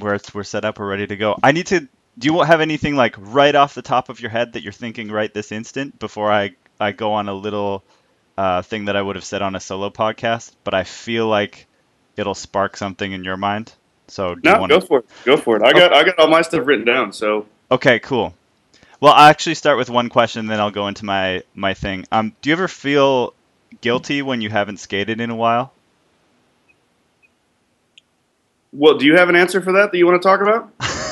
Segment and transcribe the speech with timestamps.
[0.00, 0.78] we're we're set up.
[0.78, 1.38] We're ready to go.
[1.42, 1.80] I need to.
[2.18, 5.10] Do you have anything like right off the top of your head that you're thinking
[5.10, 7.82] right this instant before I I go on a little
[8.38, 10.52] uh, thing that I would have said on a solo podcast?
[10.64, 11.66] But I feel like
[12.16, 13.72] it'll spark something in your mind.
[14.08, 15.06] So do you No, wanna- go for it.
[15.24, 15.62] Go for it.
[15.62, 17.12] I got I got all my stuff written down.
[17.12, 18.34] So Okay, cool.
[19.00, 22.06] Well, I'll actually start with one question, then I'll go into my my thing.
[22.12, 23.34] Um, do you ever feel
[23.80, 25.72] guilty when you haven't skated in a while?
[28.74, 30.70] Well, do you have an answer for that that you want to talk about?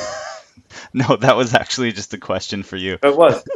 [0.93, 2.97] No, that was actually just a question for you.
[3.01, 3.43] It was.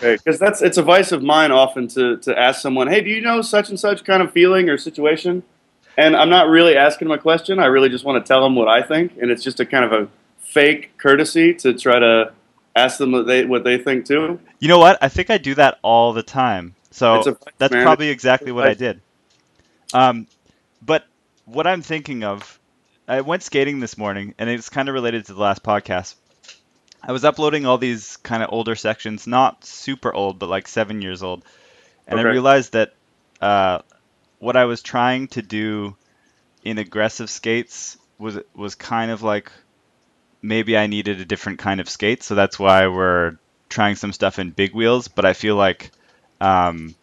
[0.00, 3.20] Because that's it's a vice of mine often to to ask someone, hey, do you
[3.20, 5.42] know such and such kind of feeling or situation?
[5.96, 7.58] And I'm not really asking them a question.
[7.58, 9.84] I really just want to tell them what I think, and it's just a kind
[9.84, 12.32] of a fake courtesy to try to
[12.76, 14.38] ask them what they what they think too.
[14.60, 14.98] You know what?
[15.02, 16.76] I think I do that all the time.
[16.92, 17.82] So vice, that's man.
[17.82, 19.00] probably exactly what I did.
[19.92, 20.28] Um,
[20.80, 21.04] but
[21.46, 22.60] what I'm thinking of,
[23.06, 26.14] I went skating this morning, and it's kind of related to the last podcast.
[27.02, 31.02] I was uploading all these kind of older sections, not super old, but like seven
[31.02, 31.44] years old,
[32.06, 32.94] and I realized that
[33.40, 33.80] uh,
[34.38, 35.96] what I was trying to do
[36.64, 39.50] in aggressive skates was was kind of like
[40.40, 43.36] maybe I needed a different kind of skate, so that's why we're
[43.68, 45.08] trying some stuff in big wheels.
[45.08, 45.90] But I feel like
[46.40, 46.94] um,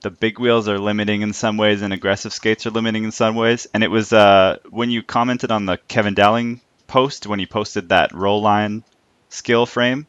[0.00, 3.34] the big wheels are limiting in some ways, and aggressive skates are limiting in some
[3.34, 3.66] ways.
[3.74, 7.88] And it was uh, when you commented on the Kevin Dowling post when he posted
[7.90, 8.84] that roll line
[9.28, 10.06] skill frame,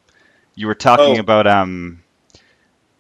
[0.56, 1.20] you were talking Oh.
[1.20, 2.02] about um,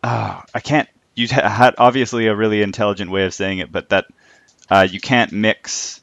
[0.03, 0.89] ah, I can't.
[1.15, 4.05] You ha- had obviously a really intelligent way of saying it, but that
[4.69, 6.01] uh, you can't mix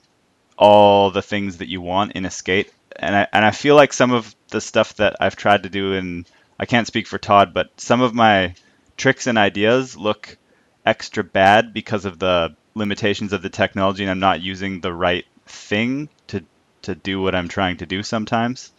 [0.59, 2.73] all the things that you want in a skate.
[2.95, 5.95] And I and I feel like some of the stuff that I've tried to do,
[5.95, 6.27] and
[6.59, 8.55] I can't speak for Todd, but some of my
[8.97, 10.39] tricks and ideas look
[10.87, 15.27] extra bad because of the limitations of the technology, and I'm not using the right
[15.47, 16.45] thing to
[16.83, 18.73] to do what I'm trying to do sometimes.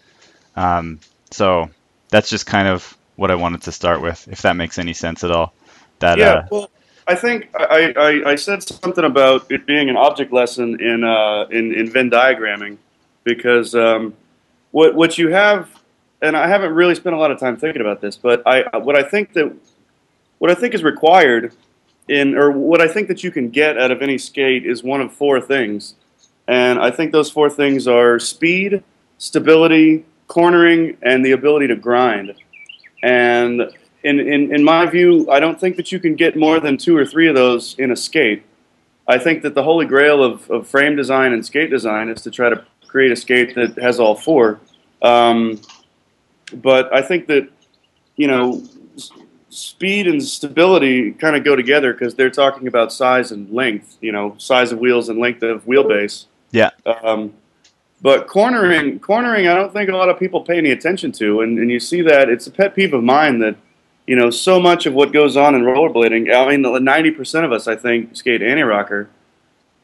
[0.56, 1.00] Um,
[1.30, 1.70] so
[2.10, 5.24] that's just kind of what I wanted to start with, if that makes any sense
[5.24, 5.54] at all.
[6.00, 6.70] That yeah, uh, well,
[7.08, 11.48] I think I, I, I said something about it being an object lesson in uh,
[11.52, 12.78] in, in Venn diagramming
[13.24, 14.14] because um,
[14.72, 15.70] what what you have,
[16.22, 18.96] and I haven't really spent a lot of time thinking about this, but I what
[18.96, 19.54] I think that
[20.38, 21.54] what I think is required
[22.08, 25.02] in or what I think that you can get out of any skate is one
[25.02, 25.96] of four things,
[26.48, 28.84] and I think those four things are speed,
[29.18, 32.36] stability, cornering, and the ability to grind.
[33.04, 33.62] And
[34.04, 36.96] in, in, in my view, I don't think that you can get more than two
[36.96, 38.44] or three of those in a skate.
[39.08, 42.32] I think that the holy grail of, of frame design and skate design is to
[42.32, 44.60] try to create a skate that has all four.
[45.02, 45.62] Um,
[46.54, 47.50] but I think that,
[48.16, 48.64] you know,
[49.50, 54.12] speed and stability kind of go together because they're talking about size and length, you
[54.12, 56.26] know, size of wheels and length of wheelbase.
[56.52, 57.34] yeah, Um,
[58.02, 61.58] but cornering, cornering, I don't think a lot of people pay any attention to, and,
[61.58, 63.56] and you see that it's a pet peeve of mine that
[64.06, 66.34] you know so much of what goes on in rollerblading.
[66.34, 69.10] I mean, ninety percent of us, I think, skate anti-rocker,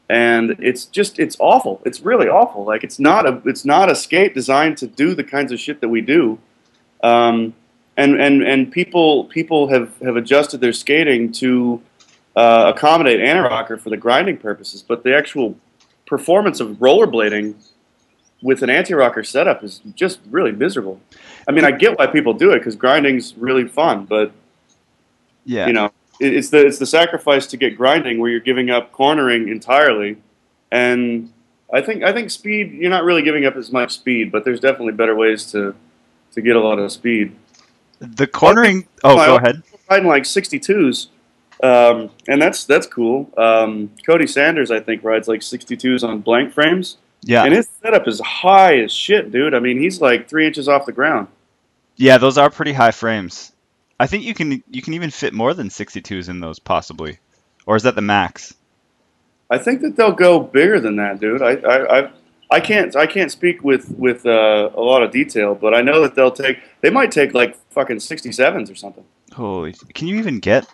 [0.08, 1.82] and it's just it's awful.
[1.84, 2.64] It's really awful.
[2.64, 5.80] Like it's not a it's not a skate designed to do the kinds of shit
[5.80, 6.38] that we do.
[7.02, 7.54] Um,
[7.96, 11.80] and and and people people have have adjusted their skating to
[12.36, 15.56] uh, accommodate anti-rocker for the grinding purposes, but the actual
[16.06, 17.54] performance of rollerblading
[18.42, 21.00] with an anti-rocker setup is just really miserable.
[21.48, 24.32] I mean, I get why people do it because grinding's really fun, but
[25.44, 25.66] yeah.
[25.66, 25.86] you know,
[26.20, 30.16] it, it's the it's the sacrifice to get grinding where you're giving up cornering entirely,
[30.70, 31.32] and
[31.72, 34.60] I think I think speed you're not really giving up as much speed, but there's
[34.60, 35.74] definitely better ways to
[36.32, 37.34] to get a lot of speed.
[38.04, 38.86] The cornering.
[39.02, 39.62] Oh, I- go ahead.
[39.90, 41.08] riding like 62s,
[41.62, 43.30] um, and that's that's cool.
[43.36, 48.06] Um, Cody Sanders, I think, rides like 62s on blank frames, Yeah, and his setup
[48.08, 49.54] is high as shit, dude.
[49.54, 51.28] I mean, he's like three inches off the ground.
[51.96, 53.52] Yeah, those are pretty high frames.
[54.00, 57.18] I think you can you can even fit more than 62s in those possibly.
[57.66, 58.52] Or is that the max?
[59.50, 61.40] I think that they'll go bigger than that, dude.
[61.42, 62.10] I I, I,
[62.54, 66.02] I can't I can't speak with with uh, a lot of detail, but I know
[66.02, 69.04] that they'll take they might take like fucking 67s or something.
[69.32, 69.74] Holy.
[69.94, 70.66] Can you even get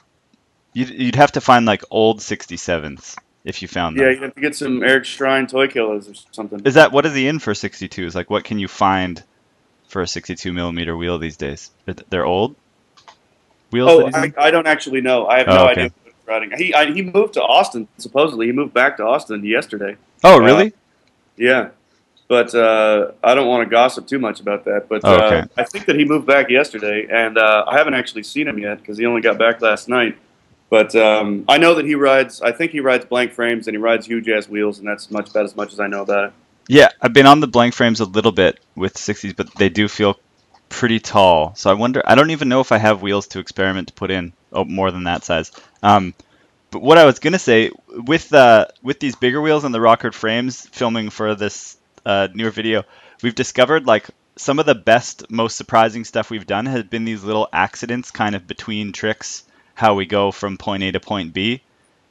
[0.72, 4.04] You'd, you'd have to find like old 67s if you found them.
[4.04, 6.60] Yeah, you have to get some Eric Shrine toy killers or something.
[6.64, 8.14] Is that what is he in for 62s?
[8.14, 9.22] Like what can you find
[9.88, 11.70] for a 62 millimeter wheel these days?
[12.10, 12.54] They're, old
[13.70, 13.90] wheels.
[13.90, 14.32] Oh, I.
[14.38, 15.26] I don't actually know.
[15.26, 15.70] I have Oh, no okay.
[15.70, 15.84] idea.
[15.84, 16.50] what he's Riding.
[16.58, 17.88] He I, he moved to Austin.
[17.98, 19.96] Supposedly, he moved back to Austin yesterday.
[20.22, 20.72] oh, uh, really?
[21.40, 21.70] Yeah,
[22.28, 24.88] but uh, I don't want to gossip too much about that.
[24.88, 25.38] But okay.
[25.38, 28.58] uh, I think that he moved back yesterday, and uh, I haven't actually seen him
[28.58, 30.18] yet because he only got back last night.
[30.68, 32.42] But um, I know that he rides.
[32.42, 35.30] I think he rides blank frames and he rides huge ass wheels, and that's much
[35.30, 36.32] about as much as I know about it.
[36.68, 39.88] Yeah, I've been on the blank frames a little bit with 60s, but they do
[39.88, 40.20] feel
[40.68, 41.54] pretty tall.
[41.56, 42.02] So I wonder.
[42.04, 44.32] I don't even know if I have wheels to experiment to put in.
[44.52, 45.50] Oh, more than that size.
[45.82, 46.14] Um,
[46.70, 50.14] but what I was gonna say with uh, with these bigger wheels and the rockered
[50.14, 52.84] frames, filming for this uh, newer video,
[53.22, 57.22] we've discovered like some of the best, most surprising stuff we've done has been these
[57.22, 59.44] little accidents, kind of between tricks,
[59.74, 61.62] how we go from point A to point B.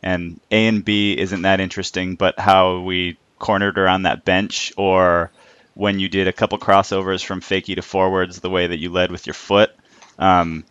[0.04, 5.32] And A and B isn't that interesting, but how we cornered around that bench, or
[5.74, 9.12] when you did a couple crossovers from fakie to forwards, the way that you led
[9.12, 9.72] with your foot.
[10.20, 10.66] Um,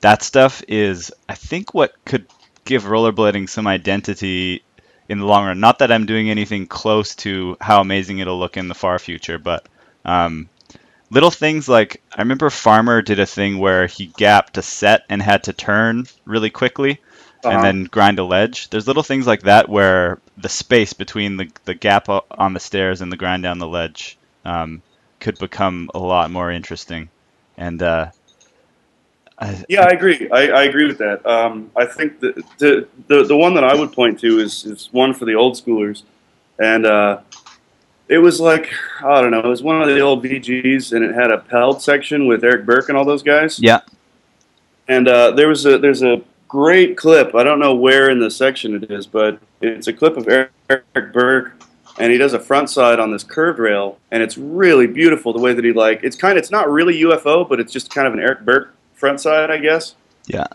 [0.00, 2.26] that stuff is, I think, what could
[2.64, 4.62] give rollerblading some identity
[5.08, 5.60] in the long run.
[5.60, 9.38] Not that I'm doing anything close to how amazing it'll look in the far future,
[9.38, 9.66] but
[10.04, 10.48] um,
[11.10, 15.20] little things like I remember Farmer did a thing where he gapped a set and
[15.22, 17.00] had to turn really quickly
[17.44, 17.50] Uh-huh.
[17.54, 18.70] and then grind a ledge.
[18.70, 23.02] There's little things like that where the space between the, the gap on the stairs
[23.02, 24.80] and the grind down the ledge um,
[25.20, 27.10] could become a lot more interesting.
[27.58, 28.10] And uh,
[29.38, 30.28] I, Yeah, I agree.
[30.30, 31.24] I, I agree with that.
[31.26, 34.88] Um, I think the, the the the one that I would point to is is
[34.92, 36.02] one for the old schoolers,
[36.58, 37.20] and uh,
[38.08, 38.72] it was like
[39.02, 39.40] I don't know.
[39.40, 42.64] It was one of the old VGs, and it had a Peld section with Eric
[42.64, 43.58] Burke and all those guys.
[43.58, 43.80] yeah,
[44.88, 47.34] And uh, there was a there's a great clip.
[47.34, 50.52] I don't know where in the section it is, but it's a clip of Eric,
[50.70, 51.60] Eric Burke,
[51.98, 55.40] and he does a front side on this curved rail, and it's really beautiful the
[55.40, 56.04] way that he like.
[56.04, 58.74] It's kind of it's not really UFO, but it's just kind of an Eric Burke
[58.94, 59.94] front side, I guess.
[60.26, 60.46] yeah,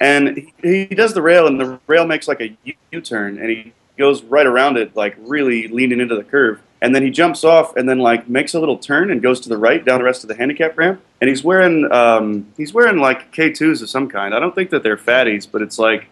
[0.00, 2.56] And he, he does the rail, and the rail makes like a
[2.92, 6.60] U turn, and he goes right around it, like really leaning into the curve.
[6.82, 9.48] And then he jumps off, and then like makes a little turn and goes to
[9.48, 11.00] the right down the rest of the handicap ramp.
[11.20, 14.34] And he's wearing um, he's wearing like K2s of some kind.
[14.34, 16.08] I don't think that they're fatties, but it's like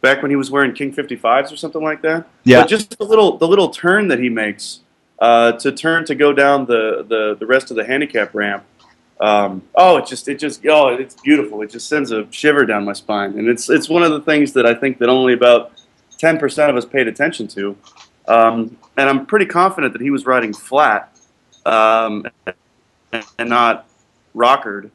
[0.00, 2.26] back when he was wearing King 55s or something like that.
[2.44, 2.62] Yeah.
[2.62, 4.80] But just the little the little turn that he makes
[5.22, 8.64] uh, to turn to go down the, the, the rest of the handicap ramp.
[9.22, 11.62] Um, oh, it just it just oh, it's beautiful.
[11.62, 14.52] It just sends a shiver down my spine, and it's it's one of the things
[14.54, 15.70] that I think that only about
[16.18, 17.76] ten percent of us paid attention to.
[18.26, 21.16] Um, and I'm pretty confident that he was riding flat
[21.64, 22.26] um,
[23.38, 23.88] and not
[24.34, 24.90] rockered,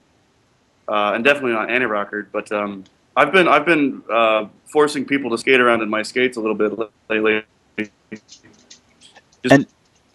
[0.89, 2.30] uh, and definitely not anti-rockered.
[2.33, 2.83] But um,
[3.15, 6.56] I've been I've been uh, forcing people to skate around in my skates a little
[6.56, 6.77] bit
[7.09, 7.44] lately,
[7.77, 8.21] just
[9.50, 9.68] And-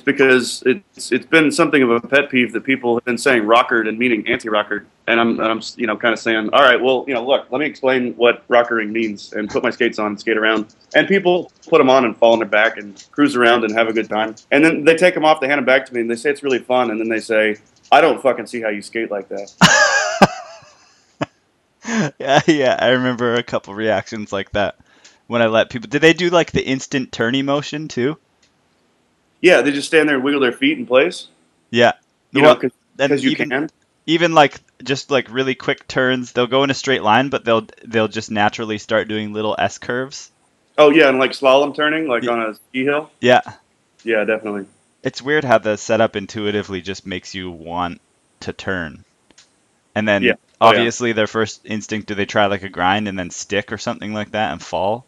[0.05, 3.89] because it's it's been something of a pet peeve that people have been saying rockered
[3.89, 7.15] and meaning anti-rockered, and I'm I'm you know kind of saying, all right, well you
[7.15, 10.37] know look, let me explain what rockering means, and put my skates on and skate
[10.37, 13.73] around, and people put them on and fall on their back and cruise around and
[13.75, 15.95] have a good time, and then they take them off, they hand them back to
[15.95, 17.57] me, and they say it's really fun, and then they say,
[17.91, 19.53] I don't fucking see how you skate like that.
[22.19, 22.77] yeah, yeah.
[22.79, 24.77] I remember a couple reactions like that
[25.27, 25.89] when I let people.
[25.89, 28.19] Did they do like the instant turny motion too?
[29.43, 31.27] Yeah, they just stand there and wiggle their feet in place,
[31.71, 31.93] Yeah.
[32.31, 33.71] you Well, know, because you even, can.
[34.07, 37.67] even like just like really quick turns, they'll go in a straight line, but they'll
[37.85, 40.31] they'll just naturally start doing little S curves.
[40.79, 42.31] Oh yeah, and like slalom turning, like Yeah.
[42.31, 43.11] on a ski hill.
[43.21, 43.43] Yeah.
[44.05, 44.67] Yeah, definitely.
[45.03, 48.01] It's weird how the setup intuitively just makes you want
[48.41, 49.05] to turn.
[49.95, 50.35] And then Yeah.
[50.61, 50.79] Oh, yeah.
[50.79, 54.15] obviously their first instinct do they try like a grind and then stick or something
[54.15, 55.05] like that and fall?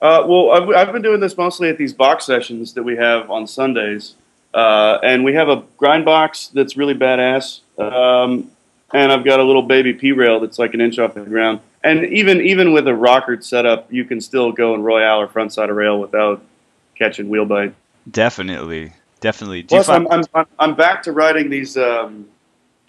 [0.00, 3.30] Uh, well, I've, I've been doing this mostly at these box sessions that we have
[3.30, 4.14] on Sundays,
[4.52, 8.50] uh, and we have a grind box that's really badass, um,
[8.92, 11.60] and I've got a little baby P rail that's like an inch off the ground.
[11.82, 15.52] And even even with a rockered setup, you can still go in royale or front
[15.52, 16.42] side of rail without
[16.96, 17.74] catching wheel bite.
[18.10, 18.92] Definitely.
[19.20, 19.62] Definitely.
[19.62, 21.76] Do Plus, find, I'm, I'm, I'm, I'm back to riding these.
[21.76, 22.26] Um,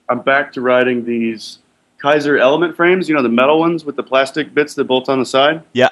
[0.10, 1.60] I'm back to riding these
[2.02, 3.08] Kizer element frames.
[3.08, 5.64] You know the metal ones with the plastic bits that bolt on the side.
[5.74, 5.90] Yeah.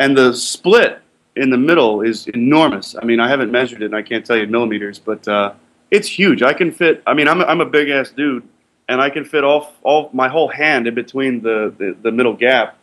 [0.00, 1.00] And the split
[1.36, 2.96] in the middle is enormous.
[3.00, 5.52] I mean, I haven't measured it, and I can't tell you in millimeters, but uh,
[5.90, 6.42] it's huge.
[6.42, 7.02] I can fit.
[7.06, 8.42] I mean, I'm a, I'm a big ass dude,
[8.88, 12.32] and I can fit all all my whole hand in between the, the the middle
[12.32, 12.78] gap.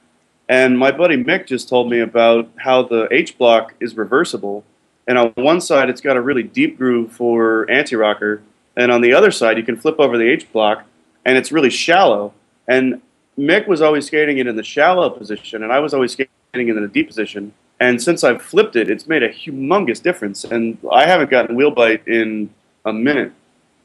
[0.48, 4.64] And my buddy Mick just told me about how the H block is reversible.
[5.08, 8.44] And on one side, it's got a really deep groove for anti-rocker,
[8.76, 10.84] and on the other side, you can flip over the H block,
[11.26, 12.34] and it's really shallow.
[12.68, 13.02] And
[13.40, 16.60] Mick was always skating it in the shallow position, and I was always skating it
[16.60, 17.54] in the deep position.
[17.80, 20.44] And since I've flipped it, it's made a humongous difference.
[20.44, 22.50] And I haven't gotten wheel bite in
[22.86, 23.32] a minute.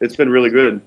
[0.01, 0.81] It's been really good.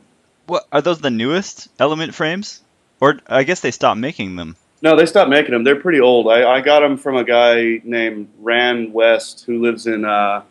[0.47, 2.61] what are those the newest element frames?
[2.99, 4.55] Or I guess they stopped making them.
[4.81, 5.63] No, they stopped making them.
[5.63, 6.27] They're pretty old.
[6.27, 10.43] I, I got them from a guy named Ran West who lives in uh,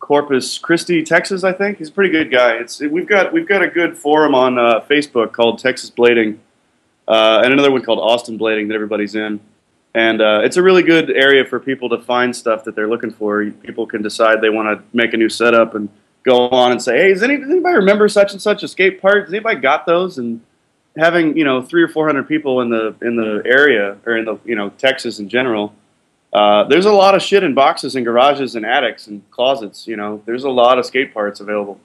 [0.00, 1.44] Corpus Christi, Texas.
[1.44, 2.52] I think he's a pretty good guy.
[2.54, 6.38] It's we've got we've got a good forum on uh, Facebook called Texas Blading,
[7.08, 9.40] uh, and another one called Austin Blading that everybody's in.
[9.94, 13.12] And uh, it's a really good area for people to find stuff that they're looking
[13.12, 13.44] for.
[13.44, 15.88] People can decide they want to make a new setup, and
[16.24, 19.26] go on and say, "Hey, does anybody, does anybody remember such and such escape part?
[19.26, 20.40] Does anybody got those?" And
[20.96, 24.24] having you know three or four hundred people in the in the area or in
[24.24, 25.72] the you know Texas in general,
[26.32, 29.86] uh, there's a lot of shit in boxes and garages and attics and closets.
[29.86, 31.78] You know, there's a lot of skate parts available.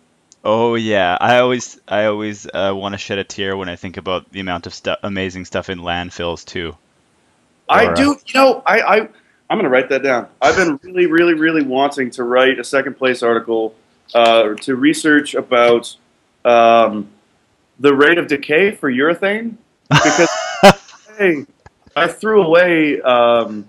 [0.43, 3.97] Oh yeah, I always I always uh, want to shed a tear when I think
[3.97, 6.75] about the amount of stu- amazing stuff in landfills too.
[7.69, 8.17] I do.
[8.25, 9.09] You know, I, I
[9.49, 10.27] I'm gonna write that down.
[10.41, 13.75] I've been really, really, really wanting to write a second place article
[14.13, 15.95] uh, to research about
[16.45, 17.09] um,
[17.79, 19.55] the rate of decay for urethane
[19.89, 20.29] because
[21.17, 21.45] hey,
[21.95, 23.67] I threw away, um,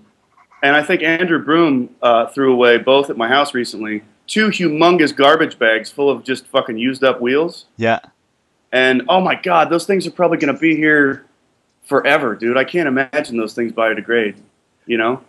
[0.61, 4.03] and I think Andrew Broom uh, threw away both at my house recently.
[4.27, 7.65] Two humongous garbage bags full of just fucking used up wheels.
[7.77, 7.99] Yeah.
[8.71, 11.25] And oh my god, those things are probably going to be here
[11.91, 12.55] forever, dude.
[12.55, 14.37] I can't imagine those things biodegrade.
[14.85, 15.21] You know,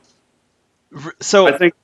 [1.20, 1.74] So I think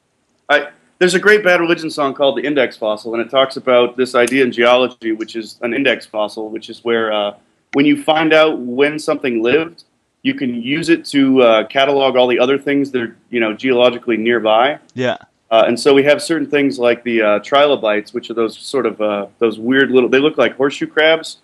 [0.48, 0.68] I
[1.00, 4.14] there's a great Bad Religion song called "The Index Fossil," and it talks about this
[4.14, 7.34] idea in geology, which is an index fossil, which is where uh,
[7.72, 9.82] when you find out when something lived,
[10.22, 13.52] you can use it to uh, catalog all the other things that are you know
[13.52, 14.78] geologically nearby.
[14.94, 15.18] yeah.
[15.50, 18.86] Uh, and so we have certain things like the uh, trilobites, which are those sort
[18.86, 20.08] of uh, those weird little.
[20.08, 21.38] They look like horseshoe crabs,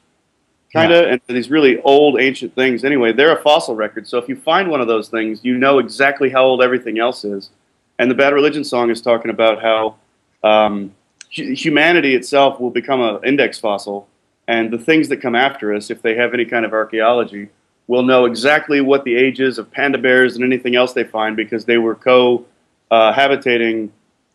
[0.75, 2.85] kind of, and these really old ancient things.
[2.85, 4.07] Anyway, they're a fossil record.
[4.07, 7.25] So if you find one of those things, you know exactly how old everything else
[7.25, 7.51] is.
[7.99, 9.97] And the Bad Religion song is talking about how
[10.43, 10.95] um,
[11.35, 14.09] hu- humanity itself will become an index fossil,
[14.49, 17.49] and the things that come after us, if they have any kind of archaeology,
[17.87, 21.65] will know exactly what the ages of panda bears and anything else they find because
[21.65, 22.45] they were co
[22.91, 23.13] uh,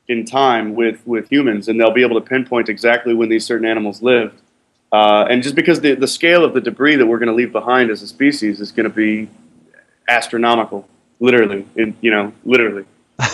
[0.08, 3.68] in time with, with humans, and they'll be able to pinpoint exactly when these certain
[3.68, 4.42] animals lived.
[4.92, 7.52] Uh, and just because the, the scale of the debris that we're going to leave
[7.52, 9.30] behind as a species is going to be
[10.08, 10.88] astronomical,
[11.20, 12.86] literally, in, you know, literally.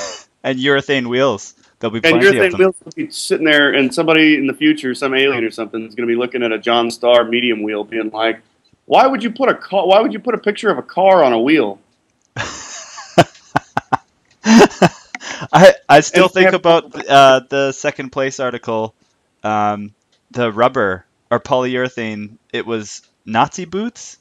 [0.43, 1.55] And urethane wheels.
[1.79, 2.59] There'll be And plenty of urethane them.
[2.59, 5.95] wheels will be sitting there, and somebody in the future, some alien or something, is
[5.95, 8.41] going to be looking at a John Star medium wheel, being like,
[8.85, 9.87] "Why would you put a car?
[9.87, 11.79] Why would you put a picture of a car on a wheel?"
[15.53, 18.95] I I still And think about uh, the second place article,
[19.43, 19.93] um,
[20.31, 22.37] the rubber or polyurethane.
[22.53, 24.17] It was Nazi boots.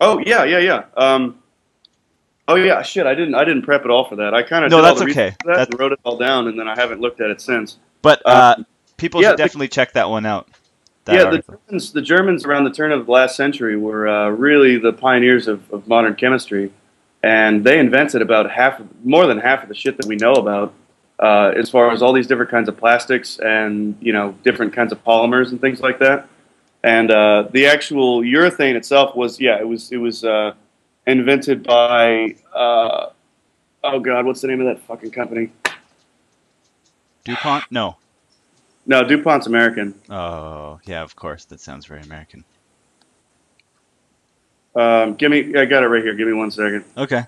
[0.00, 0.84] Oh yeah, yeah, yeah.
[0.96, 1.38] Um,
[2.46, 3.06] oh yeah, shit.
[3.06, 3.34] I didn't.
[3.34, 4.34] I didn't prep it all for that.
[4.34, 5.34] I kind of No, that's okay.
[5.44, 7.78] that That's- wrote it all down, and then I haven't looked at it since.
[8.02, 8.28] But uh,
[8.58, 8.62] Uh,
[8.98, 10.48] people yeah, should the- definitely check that one out.
[11.06, 11.38] That yeah, the.
[11.38, 15.46] Germans, the Germans around the turn of the last century were uh, really the pioneers
[15.48, 16.72] of, of modern chemistry,
[17.22, 20.74] and they invented about half, more than half of the shit that we know about,
[21.18, 24.92] uh, as far as all these different kinds of plastics and you know different kinds
[24.92, 26.28] of polymers and things like that.
[26.82, 30.54] And uh, the actual urethane itself was, yeah, it was it was uh,
[31.06, 33.10] invented by, uh,
[33.82, 35.50] oh god, what's the name of that fucking company?
[37.24, 37.64] Dupont?
[37.70, 37.96] No.
[38.86, 39.94] No, DuPont's American.
[40.08, 41.44] Oh yeah, of course.
[41.46, 42.44] That sounds very American.
[44.76, 46.14] Um, give me, I got it right here.
[46.14, 46.84] Give me one second.
[46.96, 47.24] Okay.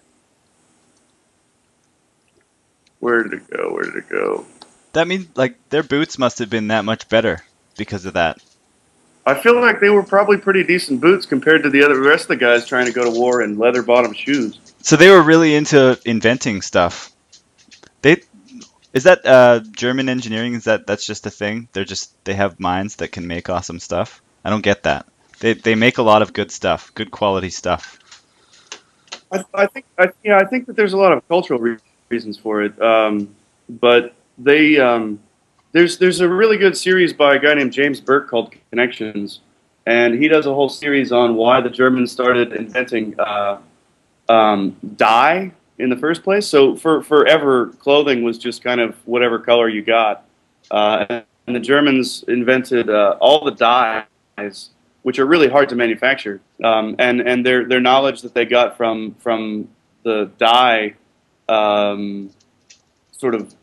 [3.01, 3.73] Where did it go?
[3.73, 4.47] Where did it go?
[4.93, 7.45] That means like their boots must have been that much better
[7.77, 8.39] because of that.
[9.27, 12.29] I feel like they were probably pretty decent boots compared to the other rest of
[12.29, 14.59] the guys trying to go to war in leather bottom shoes.
[14.81, 17.13] So they were really into inventing stuff.
[18.01, 18.23] They
[18.95, 20.55] is that uh, German engineering?
[20.55, 21.69] Is that that's just a thing?
[21.73, 24.23] They're just they have minds that can make awesome stuff.
[24.45, 25.07] I don't get that.
[25.41, 27.99] They they make a lot of good stuff, good quality stuff.
[29.31, 31.77] I, I think, I, yeah, I think that there's a lot of cultural re-
[32.09, 32.81] reasons for it.
[32.81, 33.35] Um,
[33.69, 35.21] but they, um,
[35.73, 39.41] there's there's a really good series by a guy named James Burke called Connections,
[39.87, 43.59] and he does a whole series on why the Germans started inventing uh,
[44.29, 46.47] um, dye in the first place.
[46.47, 50.25] So for forever, clothing was just kind of whatever color you got,
[50.71, 54.71] uh, and the Germans invented uh, all the dyes,
[55.03, 56.41] which are really hard to manufacture.
[56.65, 59.69] Um, and and their their knowledge that they got from from
[60.03, 60.95] the dye,
[61.49, 62.31] um,
[63.13, 63.55] sort of.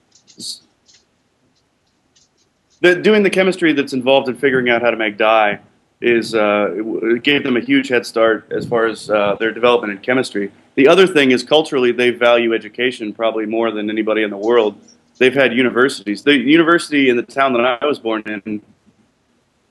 [2.82, 5.60] The, doing the chemistry that's involved in figuring out how to make dye
[6.02, 9.52] is uh, it it gave them a huge head start as far as uh, their
[9.52, 10.52] development in chemistry.
[10.76, 14.78] The other thing is culturally they value education probably more than anybody in the world.
[15.18, 16.22] They've had universities.
[16.22, 18.62] The university in the town that I was born in,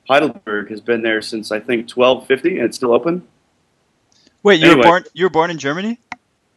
[0.09, 3.26] Heidelberg, has been there since I think 1250, and it's still open.
[4.42, 4.78] Wait, you Anyway.
[4.78, 5.99] were born you were born in Germany?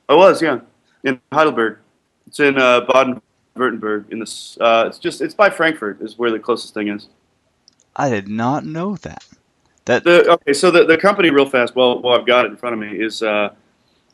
[0.07, 0.59] I was, yeah,
[1.03, 1.79] in Heidelberg.
[2.27, 4.11] It's in uh, Baden-Württemberg.
[4.11, 7.07] In this, uh, it's just it's by Frankfurt is where the closest thing is.
[7.95, 9.25] I did not know that.
[9.85, 12.57] That The, okay, so the, the company, real fast, well, well, I've got it in
[12.57, 13.53] front of me, is uh,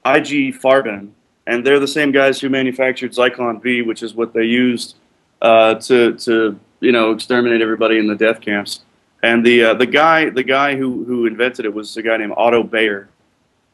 [0.05, 1.09] IG Farben.
[1.45, 4.95] And they're the same guys who manufactured Zyklon B, which is what they used
[5.41, 8.81] uh, to, to you know, exterminate everybody in the death camps.
[9.23, 12.33] And the uh, the guy the guy who who invented it was a guy named
[12.35, 13.07] Otto Bayer,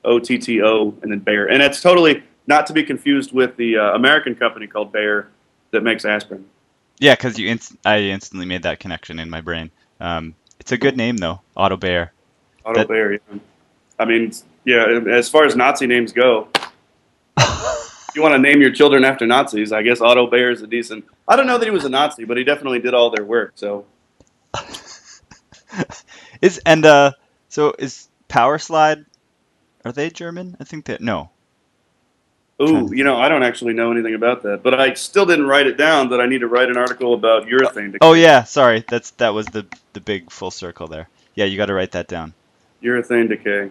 [0.06, 1.48] O T T O, and then Bayer.
[1.48, 5.30] And it's totally not to be confused with the uh, American company called Bayer
[5.72, 6.46] that makes aspirin.
[6.98, 9.72] Yeah, because you inst- I instantly made that connection in my brain.
[10.02, 12.12] Um, it's a good name though, Otto Bayer.
[12.66, 13.14] Otto That- Bayer.
[13.14, 13.20] Yeah.
[14.00, 14.34] I mean,
[14.66, 15.00] yeah.
[15.10, 16.48] As far as Nazi names go,
[18.16, 21.06] you want to name your children after Nazis, I guess Otto Bayer is a decent.
[21.28, 23.52] I don't know that he was a Nazi, but he definitely did all their work.
[23.56, 23.86] So
[26.42, 27.12] Is and uh,
[27.50, 29.06] so is Powerslide?
[29.86, 30.58] Are they German?
[30.60, 31.30] I think that no.
[32.62, 35.66] Ooh, you know, I don't actually know anything about that, but I still didn't write
[35.68, 37.90] it down that I need to write an article about urethane.
[37.90, 37.98] Uh, decay.
[38.02, 38.84] Oh yeah, sorry.
[38.88, 41.08] That's that was the the big full circle there.
[41.36, 42.34] Yeah, you got to write that down.
[42.84, 43.70] urethane decay.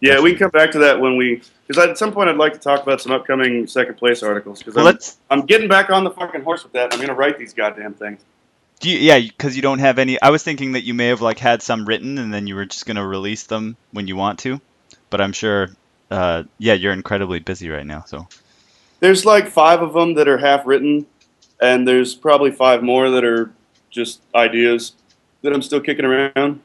[0.00, 2.54] Yeah, we can come back to that when we, because at some point I'd like
[2.54, 4.58] to talk about some upcoming second place articles.
[4.58, 4.98] Because Well, I'm.
[5.30, 6.92] I'm getting back on the fucking horse with that.
[6.92, 8.20] I'm going to write these goddamn things.
[8.80, 10.20] Do you, yeah, because you don't have any.
[10.20, 12.64] I was thinking that you may have like had some written and then you were
[12.64, 14.60] just gonna release them when you want to,
[15.08, 15.68] but I'm sure.
[16.12, 18.04] Uh, yeah, you're incredibly busy right now.
[18.06, 18.28] So
[19.00, 21.06] There's like five of them that are half written,
[21.58, 23.50] and there's probably five more that are
[23.90, 24.92] just ideas
[25.40, 26.60] that I'm still kicking around.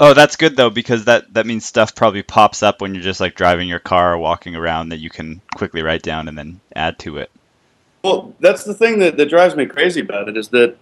[0.00, 3.20] Oh, that's good though because that that means stuff probably pops up when you're just
[3.20, 6.60] like driving your car or walking around that you can quickly write down and then
[6.74, 7.30] add to it.
[8.02, 10.76] Well, that's the thing that, that drives me crazy about it is that,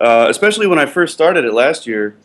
[0.00, 2.16] uh, especially when I first started it last year,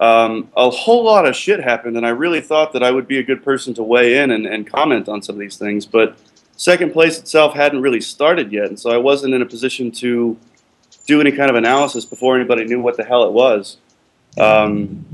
[0.00, 3.18] um, a whole lot of shit happened, and I really thought that I would be
[3.18, 5.86] a good person to weigh in and, and comment on some of these things.
[5.86, 6.16] But
[6.56, 10.36] second place itself hadn't really started yet, and so I wasn't in a position to
[11.06, 13.78] do any kind of analysis before anybody knew what the hell it was.
[14.38, 15.04] Um,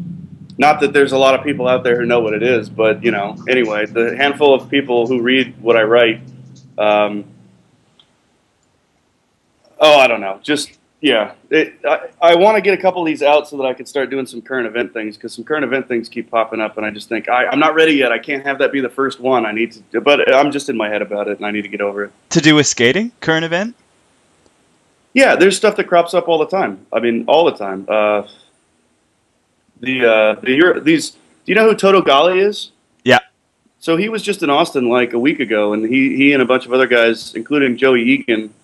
[0.58, 3.02] not that there's a lot of people out there who know what it is, but
[3.02, 6.20] you know, anyway, the handful of people who read what I write.
[6.76, 7.24] Um,
[9.80, 10.40] oh, I don't know.
[10.42, 13.64] Just yeah, it, I, I want to get a couple of these out so that
[13.64, 16.62] I can start doing some current event things because some current event things keep popping
[16.62, 18.10] up, and I just think I, I'm not ready yet.
[18.10, 19.44] I can't have that be the first one.
[19.44, 21.68] I need to, but I'm just in my head about it, and I need to
[21.68, 22.12] get over it.
[22.30, 23.76] To do with skating, current event?
[25.12, 26.86] Yeah, there's stuff that crops up all the time.
[26.90, 27.84] I mean, all the time.
[27.86, 28.26] Uh,
[29.80, 31.10] the uh, the Euro, these.
[31.10, 31.18] Do
[31.52, 32.70] you know who Toto Gali is?
[33.04, 33.18] Yeah.
[33.78, 36.46] So he was just in Austin like a week ago, and he he and a
[36.46, 38.54] bunch of other guys, including Joey Egan,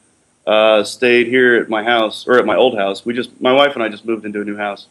[0.46, 3.04] uh, stayed here at my house or at my old house.
[3.04, 4.86] We just my wife and I just moved into a new house,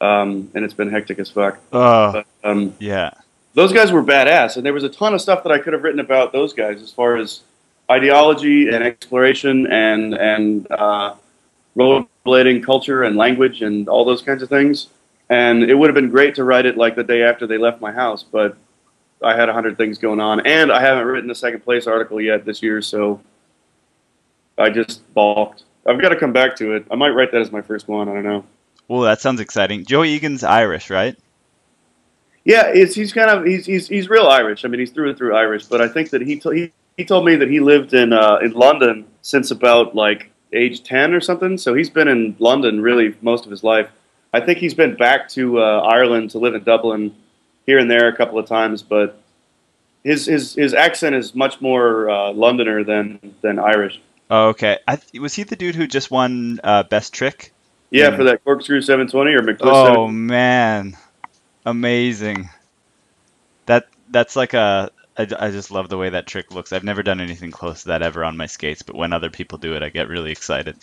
[0.00, 1.58] um, and it's been hectic as fuck.
[1.72, 3.10] Oh, But, um, yeah.
[3.54, 5.82] those guys were badass, and there was a ton of stuff that I could have
[5.82, 7.40] written about those guys as far as
[7.90, 11.14] ideology and exploration and and uh,
[11.76, 14.88] rollerblading culture and language and all those kinds of things.
[15.30, 17.80] And it would have been great to write it like the day after they left
[17.80, 18.56] my house, but
[19.22, 22.20] I had a hundred things going on, and I haven't written a second place article
[22.20, 23.20] yet this year, so
[24.58, 25.64] I just balked.
[25.86, 26.86] I've got to come back to it.
[26.90, 28.08] I might write that as my first one.
[28.08, 28.44] I don't know.
[28.88, 29.84] Well, that sounds exciting.
[29.84, 31.16] Joey Egan's Irish, right?
[32.44, 34.64] Yeah, he's kind of he's, he's he's real Irish.
[34.64, 35.66] I mean, he's through and through Irish.
[35.66, 38.38] But I think that he to, he, he told me that he lived in uh,
[38.42, 41.56] in London since about like age ten or something.
[41.56, 43.88] So he's been in London really most of his life.
[44.32, 47.14] I think he's been back to uh, Ireland to live in Dublin
[47.66, 49.22] here and there a couple of times, but
[50.02, 54.00] his his his accent is much more uh, Londoner than than Irish.
[54.34, 54.78] Oh, okay.
[54.88, 57.52] I, was he the dude who just won uh, Best Trick?
[57.90, 59.58] Yeah, for that corkscrew 720 or McTwist.
[59.64, 60.12] Oh 720.
[60.14, 60.96] man,
[61.66, 62.48] amazing.
[63.66, 64.90] That that's like a.
[65.18, 66.72] I, I just love the way that trick looks.
[66.72, 69.58] I've never done anything close to that ever on my skates, but when other people
[69.58, 70.76] do it, I get really excited.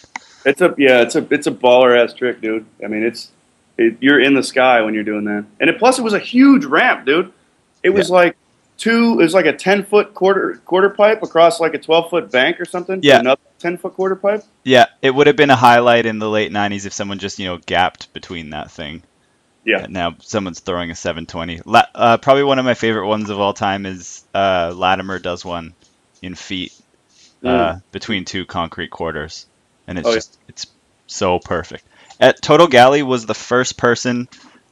[0.45, 2.67] It's a yeah, it's a it's a baller ass trick, dude.
[2.85, 3.31] I mean, it's
[3.79, 6.19] it, you're in the sky when you're doing that, and it, plus it was a
[6.19, 7.33] huge ramp, dude.
[7.81, 8.37] It was like
[8.79, 9.13] two.
[9.19, 12.59] It was like a ten foot quarter quarter pipe across like a twelve foot bank
[12.59, 13.01] or something.
[13.03, 13.19] Yeah.
[13.19, 14.43] another ten foot quarter pipe.
[14.63, 17.45] Yeah, it would have been a highlight in the late '90s if someone just you
[17.45, 19.03] know gapped between that thing.
[19.65, 19.83] Yeah.
[19.83, 21.61] And now someone's throwing a 720.
[21.65, 25.43] La- uh, probably one of my favorite ones of all time is uh, Latimer does
[25.45, 25.75] one
[26.21, 26.73] in feet
[27.43, 29.45] uh, between two concrete quarters,
[29.85, 30.17] and it's Oh, yeah.
[30.17, 30.67] just it's
[31.07, 31.83] so perfect.
[32.19, 34.27] At Total Galley was the first person.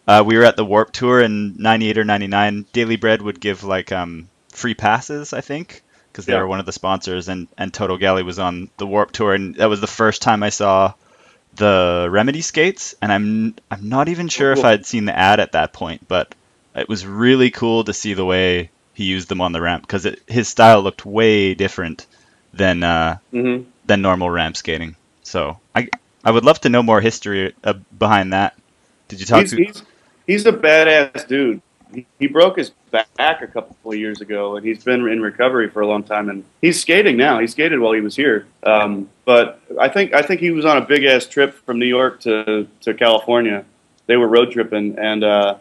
[0.08, 2.66] Uh, we were at the Warp Tour in '98 or '99.
[2.74, 6.36] Daily Bread would give like um, free passes, I think, because they Yeah.
[6.36, 9.56] were one of the sponsors, and and Total Galley was on the Warp Tour, and
[9.56, 10.94] that was the first time I saw
[11.54, 14.66] the Remedy skates, and I'm I'm not even sure if.
[14.66, 16.36] I'd seen the ad at that point, but
[16.76, 20.08] it was really cool to see the way he used them on the ramp because
[20.28, 22.08] his style looked way different
[22.54, 24.96] than uh, hmm than normal ramp skating.
[25.24, 25.90] So I
[26.24, 28.56] I would love to know more history uh, behind that.
[29.10, 29.62] Did you talk He's, to?
[29.62, 29.84] he's
[30.28, 31.62] he's a badass dude.
[32.20, 35.82] he, broke his back a couple of years ago, and he's been in recovery for
[35.82, 36.30] a long time.
[36.30, 37.40] And he's skating now.
[37.40, 38.46] He skated while he was here.
[38.64, 41.86] Um, but I think I think he was on a big ass trip from New
[41.86, 43.66] York to to California.
[44.06, 45.56] They were road tripping, and uh,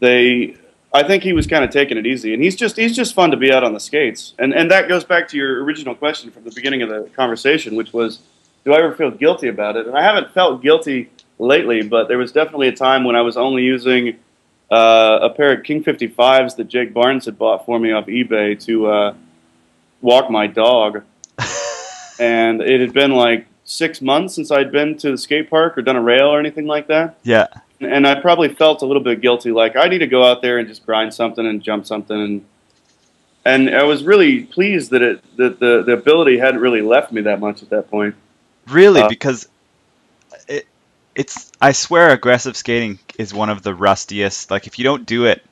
[0.00, 0.56] they.
[0.94, 3.30] I think he was kind of taking it easy, and he's just he's just fun
[3.30, 4.34] to be out on the skates.
[4.38, 7.76] And and that goes back to your original question from the beginning of the conversation,
[7.76, 8.20] which was,
[8.64, 9.86] do I ever feel guilty about it?
[9.86, 13.36] And I haven't felt guilty lately, but there was definitely a time when I was
[13.36, 14.18] only using
[14.70, 18.58] uh, a pair of King 55s that Jake Barnes had bought for me off eBay
[18.64, 19.14] to uh,
[20.00, 21.02] walk my dog.
[22.18, 25.82] and it had been like six months since I'd been to the skate park or
[25.82, 27.18] done a rail or anything like that.
[27.22, 27.46] Yeah.
[27.80, 30.58] And I probably felt a little bit guilty, like I need to go out there
[30.58, 32.18] and just grind something and jump something.
[32.18, 32.44] And
[33.44, 37.20] and I was really pleased that it that the, the ability hadn't really left me
[37.22, 38.14] that much at that point.
[38.66, 39.46] Really, uh, because
[41.16, 44.50] it's I swear aggressive skating is one of the rustiest.
[44.50, 45.42] Like if you don't do it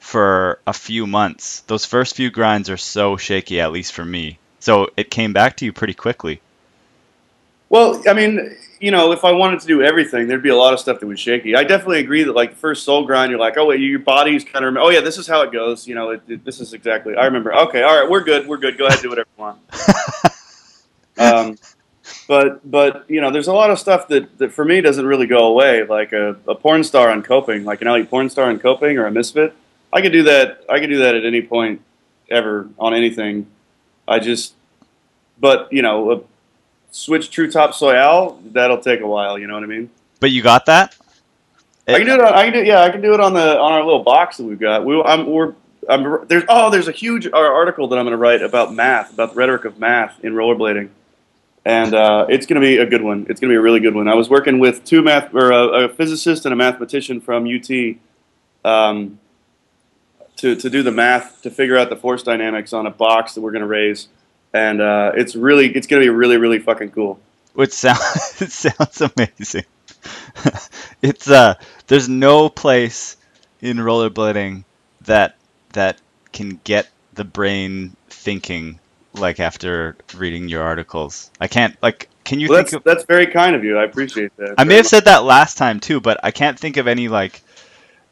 [0.00, 4.38] for a few months, those first few grinds are so shaky, at least for me.
[4.58, 6.40] So it came back to you pretty quickly.
[7.68, 10.74] Well, I mean, you know, if I wanted to do everything, there'd be a lot
[10.74, 11.54] of stuff that was shaky.
[11.54, 14.42] I definitely agree that like the first soul grind, you're like, oh wait, your body's
[14.42, 15.86] kind of, oh yeah, this is how it goes.
[15.86, 17.14] You know, it, it, this is exactly.
[17.14, 17.54] I remember.
[17.54, 18.76] Okay, all right, we're good, we're good.
[18.76, 19.60] Go ahead, do whatever you want.
[21.18, 21.56] um,
[22.30, 25.26] but but you know, there's a lot of stuff that, that for me doesn't really
[25.26, 25.82] go away.
[25.82, 29.06] Like a, a porn star on coping, like an elite porn star on coping or
[29.06, 29.52] a misfit.
[29.92, 30.64] I could do that.
[30.68, 31.82] I could do that at any point
[32.30, 33.48] ever on anything.
[34.06, 34.54] I just,
[35.40, 36.24] but you know,
[36.92, 39.36] switch True Top Soyal, that'll take a while.
[39.36, 39.90] You know what I mean?
[40.20, 40.96] But you got that.
[41.88, 42.20] I can do it.
[42.20, 42.62] On, I can do.
[42.62, 44.84] Yeah, I can do it on the on our little box that we've got.
[44.84, 45.54] We, I'm, we're.
[45.88, 49.30] I'm, there's oh, there's a huge article that I'm going to write about math, about
[49.30, 50.90] the rhetoric of math in rollerblading,
[51.70, 53.26] and uh, it's going to be a good one.
[53.28, 54.08] It's going to be a really good one.
[54.08, 57.96] I was working with two math or a, a physicist and a mathematician from UT
[58.64, 59.18] um,
[60.36, 63.40] to to do the math to figure out the force dynamics on a box that
[63.40, 64.08] we're going to raise
[64.52, 67.20] and uh, it's really it's gonna be really really fucking cool.
[67.54, 69.64] Which sounds it sounds amazing.
[71.02, 71.54] it's uh
[71.86, 73.16] there's no place
[73.60, 74.64] in rollerblading
[75.02, 75.36] that
[75.72, 76.00] that
[76.32, 78.79] can get the brain thinking
[79.14, 81.30] like after reading your articles.
[81.40, 83.78] I can't like can you well, think that's, of, that's very kind of you.
[83.78, 84.54] I appreciate that.
[84.56, 84.90] I may have much.
[84.90, 87.42] said that last time too, but I can't think of any like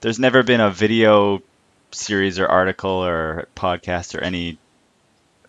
[0.00, 1.42] there's never been a video
[1.90, 4.58] series or article or podcast or any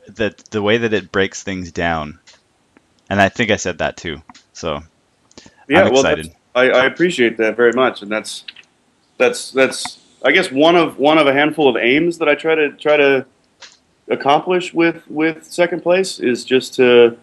[0.08, 2.20] the the way that it breaks things down,
[3.10, 4.22] and I think I said that too.
[4.54, 4.82] So
[5.68, 6.34] yeah, I'm excited.
[6.56, 8.46] Well, I, I appreciate that very much, and that's
[9.18, 12.56] that's that's I guess one of one of a handful of aims that I try
[12.56, 13.26] to try to
[14.10, 17.18] accomplish with with second place is just to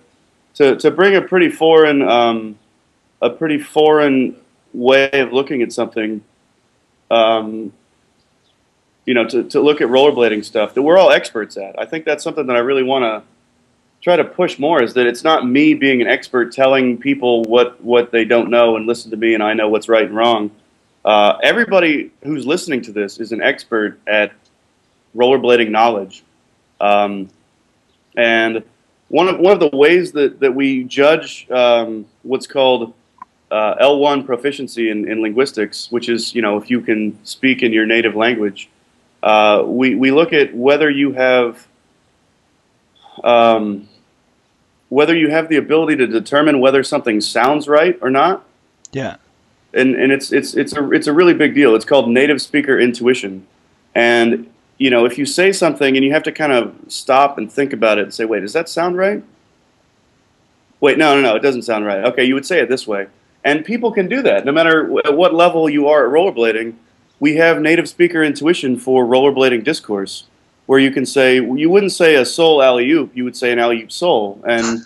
[0.55, 2.59] to to bring a pretty foreign um,
[3.21, 4.37] a pretty foreign
[4.73, 6.23] way of looking at something
[7.11, 7.73] um,
[9.07, 11.79] you know, to, to look at rollerblading stuff that we're all experts at.
[11.81, 13.23] I think that's something that I really want to
[14.03, 17.83] try to push more is that it's not me being an expert telling people what,
[17.83, 20.51] what they don't know and listen to me and I know what's right and wrong.
[21.05, 24.33] Uh, everybody who's listening to this is an expert at
[25.17, 26.25] rollerblading knowledge.
[26.81, 27.29] Um,
[28.17, 28.65] and
[29.09, 32.95] one of, one of the ways that, that we judge um, what's called
[33.51, 37.73] uh, L1 proficiency in, in linguistics, which is, you know, if you can speak in
[37.73, 38.69] your native language,
[39.23, 41.67] uh, we, we look at whether you have
[43.25, 43.89] um,
[44.89, 48.45] whether you have the ability to determine whether something sounds right or not.
[48.93, 49.17] Yeah.
[49.73, 51.75] And, and it's, it's, it's, a, it's a really big deal.
[51.75, 53.47] It's called native speaker intuition.
[53.95, 57.51] And, you know, if you say something and you have to kind of stop and
[57.51, 59.23] think about it and say, wait, does that sound right?
[60.81, 62.05] Wait, no, no, no, it doesn't sound right.
[62.05, 63.07] Okay, you would say it this way.
[63.43, 66.75] And people can do that no matter at what level you are at rollerblading
[67.19, 70.25] we have native speaker intuition for rollerblading discourse,
[70.67, 73.59] where you can say you wouldn't say a soul alley oop, you would say an
[73.59, 74.81] alley oop soul, and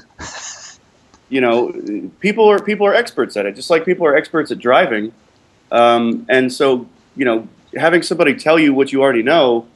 [1.29, 1.72] you know
[2.20, 5.12] people are people are experts at it, just like people are experts at driving,
[5.72, 9.66] um, and so you know having somebody tell you what you already know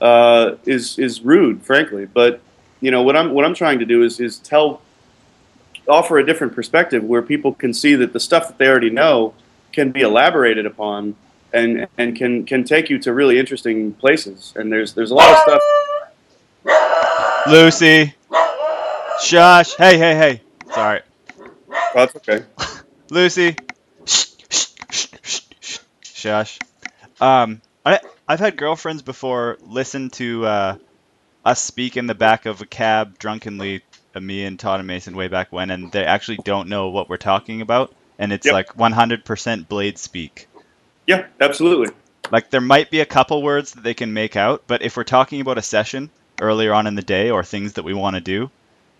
[0.00, 2.06] uh, is is rude, frankly.
[2.06, 2.40] But
[2.80, 4.80] you know what I'm what I'm trying to do is is tell
[5.88, 9.34] offer a different perspective where people can see that the stuff that they already know
[9.72, 11.16] can be elaborated upon
[11.52, 14.52] and and can can take you to really interesting places.
[14.56, 15.62] And there's there's a lot of stuff.
[17.46, 18.14] Lucy,
[19.22, 19.74] shush!
[19.74, 20.42] Hey, hey, hey!
[20.72, 21.00] Sorry.
[21.70, 22.44] Oh, that's okay.
[23.10, 23.56] Lucy,
[26.02, 26.58] shush.
[27.20, 27.62] Um,
[28.28, 30.76] I've had girlfriends before listen to uh,
[31.46, 33.80] us speak in the back of a cab drunkenly,
[34.14, 37.08] uh, me and Todd and Mason way back when, and they actually don't know what
[37.08, 38.52] we're talking about, and it's yep.
[38.52, 40.46] like 100% blade speak.
[41.06, 41.94] Yeah, absolutely.
[42.30, 45.04] Like there might be a couple words that they can make out, but if we're
[45.04, 48.20] talking about a session earlier on in the day or things that we want to
[48.20, 48.50] do,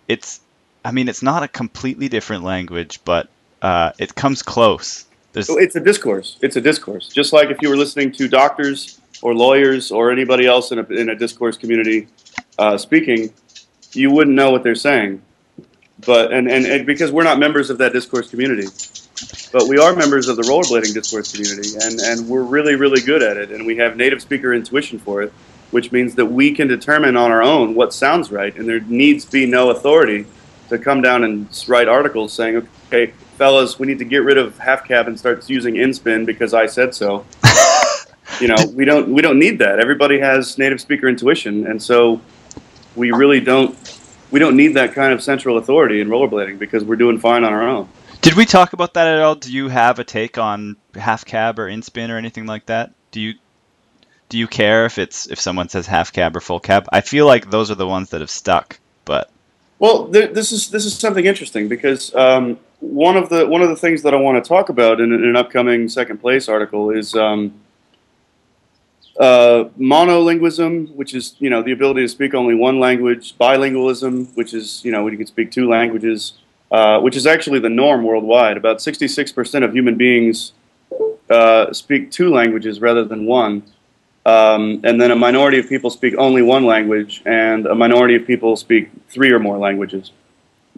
[0.07, 0.41] it's
[0.83, 3.29] I mean it's not a completely different language, but
[3.61, 5.05] uh, it comes close.
[5.33, 6.39] There's, It's a discourse.
[6.41, 7.09] It's a discourse.
[7.09, 10.85] Just like if you were listening to doctors or lawyers or anybody else in a,
[10.85, 12.07] in a discourse community
[12.57, 13.33] uh, speaking,
[13.93, 15.21] you wouldn't know what they're saying.
[16.05, 18.67] But and, and, and because we're not members of that discourse community,
[19.51, 23.21] but we are members of the rollerblading discourse community, and, and we're really really good
[23.21, 25.33] at it, and we have native speaker intuition for it,
[25.71, 29.25] which means that we can determine on our own what sounds right, and there needs
[29.25, 30.25] be no authority
[30.69, 34.57] to come down and write articles saying, okay, fellas, we need to get rid of
[34.59, 37.25] half cab and start using in spin because I said so.
[38.39, 39.79] you know, we don't we don't need that.
[39.79, 42.21] Everybody has native speaker intuition, and so
[42.95, 43.77] we really don't
[44.31, 47.53] we don't need that kind of central authority in rollerblading because we're doing fine on
[47.53, 47.89] our own.
[48.21, 49.35] Did we talk about that at all?
[49.35, 52.91] Do you have a take on half cab or in spin or anything like that?
[53.11, 53.33] Do you
[54.27, 56.87] do you care if it's if someone says half cab or full cab?
[56.91, 59.29] I feel like those are the ones that have stuck, but
[59.79, 63.69] Well, th- this is this is something interesting because um, one of the one of
[63.69, 66.91] the things that I want to talk about in, in an upcoming second place article
[66.91, 67.53] is um,
[69.17, 74.53] uh, monolinguism, which is you know the ability to speak only one language, bilingualism, which
[74.53, 76.33] is you know when you can speak two languages,
[76.71, 78.57] uh, which is actually the norm worldwide.
[78.57, 80.53] About sixty six percent of human beings
[81.29, 83.63] uh, speak two languages rather than one.
[84.25, 88.27] Um, and then a minority of people speak only one language, and a minority of
[88.27, 90.11] people speak three or more languages.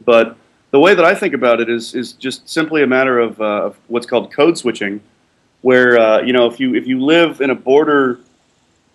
[0.05, 0.37] But
[0.71, 3.65] the way that I think about it is is just simply a matter of, uh,
[3.65, 5.01] of what's called code switching,
[5.61, 8.19] where uh, you know if you if you live in a border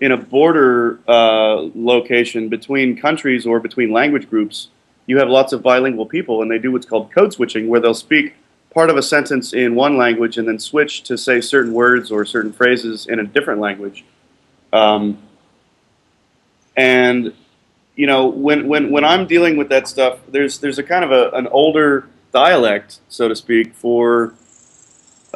[0.00, 4.68] in a border uh, location between countries or between language groups,
[5.06, 7.94] you have lots of bilingual people, and they do what's called code switching, where they'll
[7.94, 8.34] speak
[8.76, 12.26] part of a sentence in one language and then switch to say certain words or
[12.26, 14.04] certain phrases in a different language.
[14.70, 15.16] Um,
[16.76, 17.32] and
[17.94, 21.10] you know, when, when, when I'm dealing with that stuff, there's there's a kind of
[21.10, 24.34] a, an older dialect, so to speak, for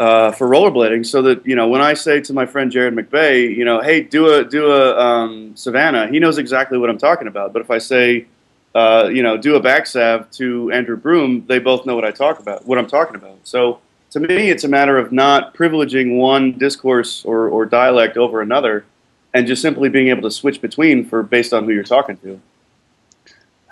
[0.00, 1.04] uh, for rollerblading.
[1.04, 4.00] So that you know, when I say to my friend Jared McBay, you know, hey,
[4.00, 7.52] do a do a um, Savannah, he knows exactly what I'm talking about.
[7.52, 8.26] But if I say,
[8.74, 12.40] uh, you know, do a backsav to Andrew Broom, they both know what I talk
[12.40, 13.40] about, what I'm talking about.
[13.44, 13.80] So
[14.12, 18.86] to me, it's a matter of not privileging one discourse or, or dialect over another,
[19.34, 22.40] and just simply being able to switch between for based on who you're talking to.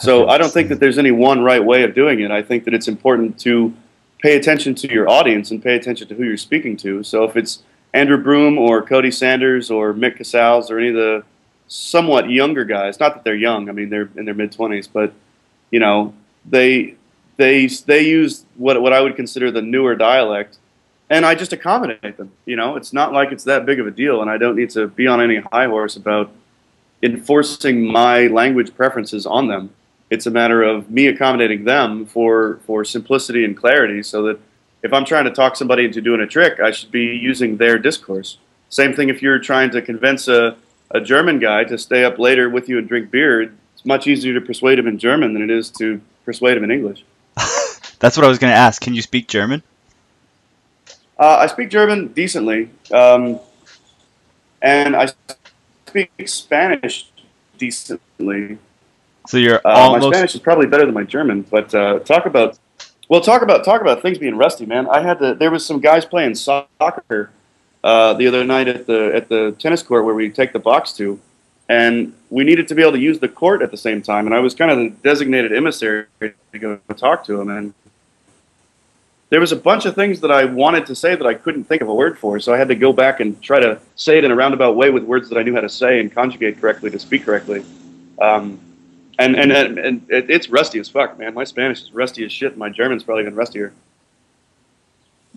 [0.01, 2.31] So I don't think that there's any one right way of doing it.
[2.31, 3.75] I think that it's important to
[4.21, 7.03] pay attention to your audience and pay attention to who you're speaking to.
[7.03, 7.63] So if it's
[7.95, 11.25] Andrew Broom or Cody Sanders or Mick Casals or any of the
[11.69, 15.13] somewhat younger guys, not that they're young, I mean they're in their mid 20s, but
[15.71, 16.97] you know, they
[17.37, 20.59] they they use what what I would consider the newer dialect
[21.11, 22.33] and I just accommodate them.
[22.45, 24.71] You know, it's not like it's that big of a deal and I don't need
[24.71, 26.31] to be on any high horse about
[27.03, 29.71] enforcing my language preferences on them
[30.11, 34.41] it's a matter of me accommodating them for for simplicity and clarity so that
[34.83, 37.79] if i'm trying to talk somebody into doing a trick i should be using their
[37.79, 38.39] discourse.
[38.71, 40.57] Same thing if you're trying to convince a,
[40.91, 44.35] a german guy to stay up later with you and drink beer it's much easier
[44.35, 47.05] to persuade him in german than it is to persuade him in english.
[47.99, 48.81] That's what i was going to ask.
[48.83, 49.63] Can you speak german?
[51.19, 53.41] Uh, i speak german decently um,
[54.63, 55.09] and i
[55.87, 57.11] speak spanish
[57.57, 58.59] decently
[59.29, 60.07] so you're uh, almost.
[60.07, 62.59] My Spanish is probably better than my German, but uh, talk about
[63.11, 64.89] well, talk about talk about things being rusty, man.
[64.89, 65.35] I had to.
[65.35, 67.31] There was some guys playing soccer
[67.85, 70.95] uh, the other night at the at the tennis court where we take the box
[70.95, 71.21] to,
[71.69, 74.25] and we needed to be able to use the court at the same time.
[74.25, 77.75] And I was kind of the designated emissary to go talk to him, and
[79.29, 81.83] there was a bunch of things that I wanted to say that I couldn't think
[81.83, 84.25] of a word for, so I had to go back and try to say it
[84.25, 86.91] in a roundabout way with words that I knew how to say and conjugate correctly
[86.91, 87.63] to speak correctly.
[88.21, 88.59] Um,
[89.19, 91.35] and and and, and it, it's rusty as fuck, man.
[91.35, 92.57] My Spanish is rusty as shit.
[92.57, 93.73] My German's probably even rustier.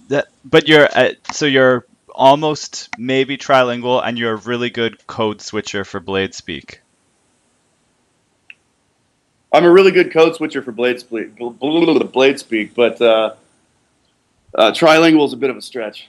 [0.09, 5.41] That, but you're uh, so you're almost maybe trilingual, and you're a really good code
[5.41, 6.81] switcher for Blade Speak.
[9.53, 13.33] I'm a really good code switcher for Blade Speak, Blade Speak, but uh,
[14.55, 16.07] uh, trilingual is a bit of a stretch.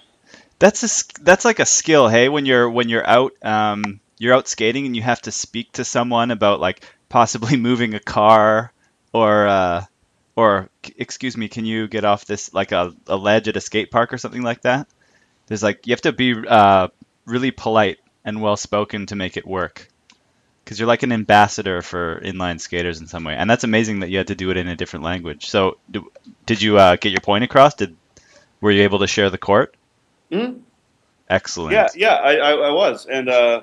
[0.58, 2.28] That's a that's like a skill, hey.
[2.28, 5.84] When you're when you're out um, you're out skating and you have to speak to
[5.84, 8.72] someone about like possibly moving a car
[9.12, 9.84] or uh,
[10.34, 13.90] or excuse me, can you get off this like a, a ledge at a skate
[13.90, 14.88] park or something like that?
[15.46, 16.88] There's like you have to be uh,
[17.26, 19.88] really polite and well spoken to make it work
[20.64, 24.08] because you're like an ambassador for inline skaters in some way, and that's amazing that
[24.08, 25.50] you had to do it in a different language.
[25.50, 26.10] So, do,
[26.46, 27.74] did you uh, get your point across?
[27.74, 27.94] Did
[28.60, 29.76] were you able to share the court?
[30.30, 30.60] Mm-hmm.
[31.28, 31.72] Excellent.
[31.72, 33.62] Yeah, yeah, I, I, I was, and uh,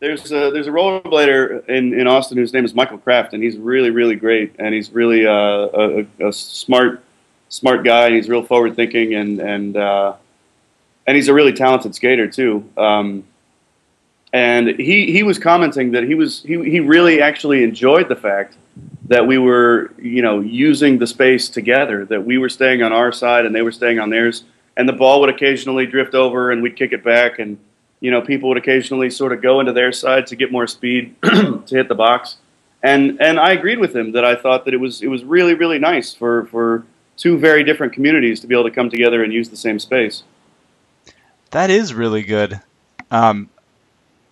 [0.00, 3.56] there's a, there's a rollerblader in, in Austin whose name is Michael Kraft, and he's
[3.56, 7.02] really really great, and he's really uh, a, a, smart
[7.48, 10.14] smart guy, and he's real forward thinking, and and uh,
[11.06, 12.68] and he's a really talented skater too.
[12.76, 13.24] Um,
[14.32, 18.56] and he he was commenting that he was he he really actually enjoyed the fact
[19.06, 23.12] that we were you know using the space together, that we were staying on our
[23.12, 24.44] side and they were staying on theirs,
[24.76, 27.56] and the ball would occasionally drift over and we'd kick it back and
[28.00, 31.16] you know, people would occasionally sort of go into their side to get more speed
[31.22, 32.36] to hit the box.
[32.82, 35.54] And and I agreed with him that I thought that it was it was really
[35.54, 36.84] really nice for for
[37.16, 40.22] two very different communities to be able to come together and use the same space.
[41.50, 42.60] That is really good.
[43.10, 43.48] Um,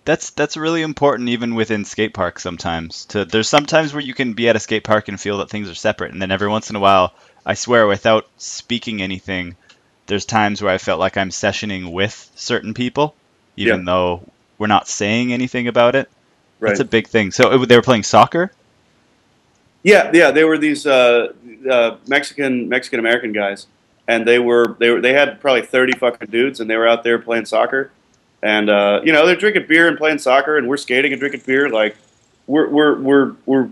[0.05, 3.05] that's that's really important even within skate parks sometimes.
[3.05, 5.69] To there's sometimes where you can be at a skate park and feel that things
[5.69, 7.13] are separate, and then every once in a while,
[7.45, 9.55] I swear, without speaking anything,
[10.05, 13.15] there's times where I felt like I'm sessioning with certain people
[13.55, 13.85] even yeah.
[13.85, 16.09] though we're not saying anything about it.
[16.59, 16.69] Right.
[16.69, 17.31] That's a big thing.
[17.31, 18.51] So it, they were playing soccer.
[19.83, 21.33] Yeah, yeah, they were these uh,
[21.69, 23.67] uh, Mexican Mexican American guys,
[24.07, 27.03] and they were they were they had probably thirty fucking dudes, and they were out
[27.03, 27.91] there playing soccer,
[28.41, 31.43] and uh, you know they're drinking beer and playing soccer, and we're skating and drinking
[31.45, 31.69] beer.
[31.69, 31.95] Like
[32.47, 33.69] we're we're we're we're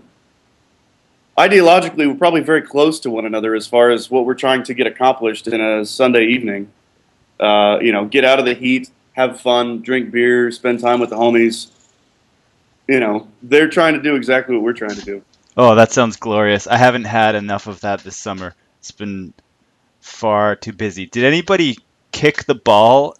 [1.36, 4.74] ideologically we're probably very close to one another as far as what we're trying to
[4.74, 6.70] get accomplished in a Sunday evening.
[7.40, 11.10] Uh, you know, get out of the heat, have fun, drink beer, spend time with
[11.10, 11.68] the homies.
[12.86, 15.22] You know, they're trying to do exactly what we're trying to do.
[15.56, 16.66] Oh, that sounds glorious.
[16.66, 18.54] I haven't had enough of that this summer.
[18.80, 19.32] It's been
[20.00, 21.06] far too busy.
[21.06, 21.78] Did anybody
[22.12, 23.16] kick the ball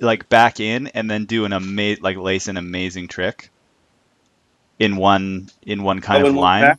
[0.00, 3.50] like back in and then do an amazing like lace an amazing trick
[4.78, 6.76] in one in one kind oh, of line?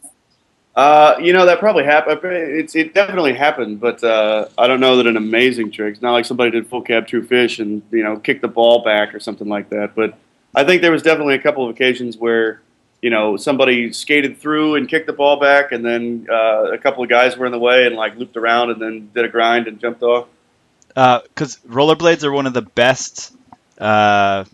[0.77, 2.19] Uh, you know that probably happened.
[2.23, 5.93] It's it definitely happened, but uh, I don't know that an amazing trick.
[5.93, 8.83] It's not like somebody did full cab true fish and you know kicked the ball
[8.83, 9.95] back or something like that.
[9.95, 10.19] But
[10.53, 12.61] I think there was definitely a couple of occasions where
[13.01, 17.01] you know somebody skated through and kicked the ball back, and then uh, a couple
[17.01, 19.67] of guys were in the way and like looped around and then did a grind
[19.67, 20.27] and jumped off.
[20.89, 23.35] Because uh, rollerblades are one of the best
[23.79, 24.45] uh,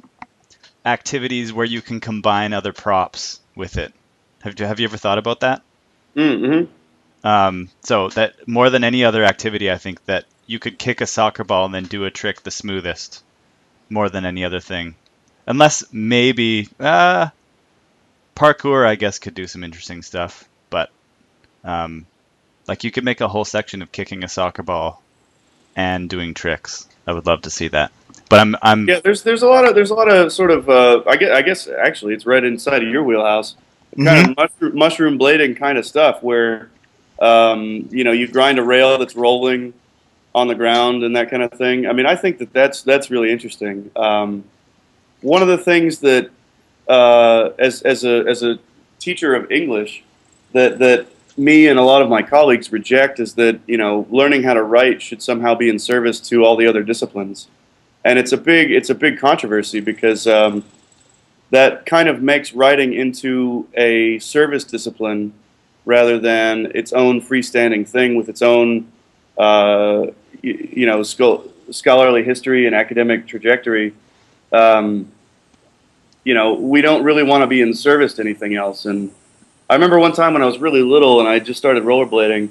[0.85, 3.93] activities where you can combine other props with it.
[4.43, 5.61] Have you have you ever thought about that?
[6.15, 7.27] Mm-hmm.
[7.27, 11.07] Um, so that more than any other activity, I think that you could kick a
[11.07, 13.23] soccer ball and then do a trick the smoothest,
[13.89, 14.95] more than any other thing.
[15.45, 17.29] Unless maybe uh,
[18.35, 20.47] parkour, I guess, could do some interesting stuff.
[20.69, 20.89] But
[21.63, 22.05] um,
[22.67, 25.01] like you could make a whole section of kicking a soccer ball
[25.75, 26.87] and doing tricks.
[27.07, 27.91] I would love to see that.
[28.29, 28.99] But I'm, I'm yeah.
[28.99, 31.41] There's there's a lot of there's a lot of sort of uh, I guess I
[31.41, 33.55] guess actually it's right inside of your wheelhouse
[33.95, 34.31] kind mm-hmm.
[34.31, 36.69] of mushroom, mushroom blading kind of stuff where
[37.21, 39.73] um, you know you grind a rail that's rolling
[40.35, 41.87] on the ground and that kind of thing.
[41.87, 43.91] I mean, I think that that's that's really interesting.
[43.95, 44.43] Um,
[45.21, 46.29] one of the things that
[46.87, 48.59] uh, as as a as a
[48.99, 50.03] teacher of English
[50.53, 54.43] that that me and a lot of my colleagues reject is that you know learning
[54.43, 57.47] how to write should somehow be in service to all the other disciplines,
[58.03, 60.63] and it's a big it's a big controversy because um,
[61.53, 65.31] that kind of makes writing into a service discipline
[65.85, 68.91] rather than its own freestanding thing with its own,
[69.37, 70.07] uh,
[70.41, 73.93] you, you, know, scholarly history and academic trajectory.
[74.51, 75.11] Um,
[76.23, 78.85] you know, we don't really want to be in service to anything else.
[78.85, 79.11] And
[79.69, 82.49] I remember one time when I was really little and I just started rollerblading.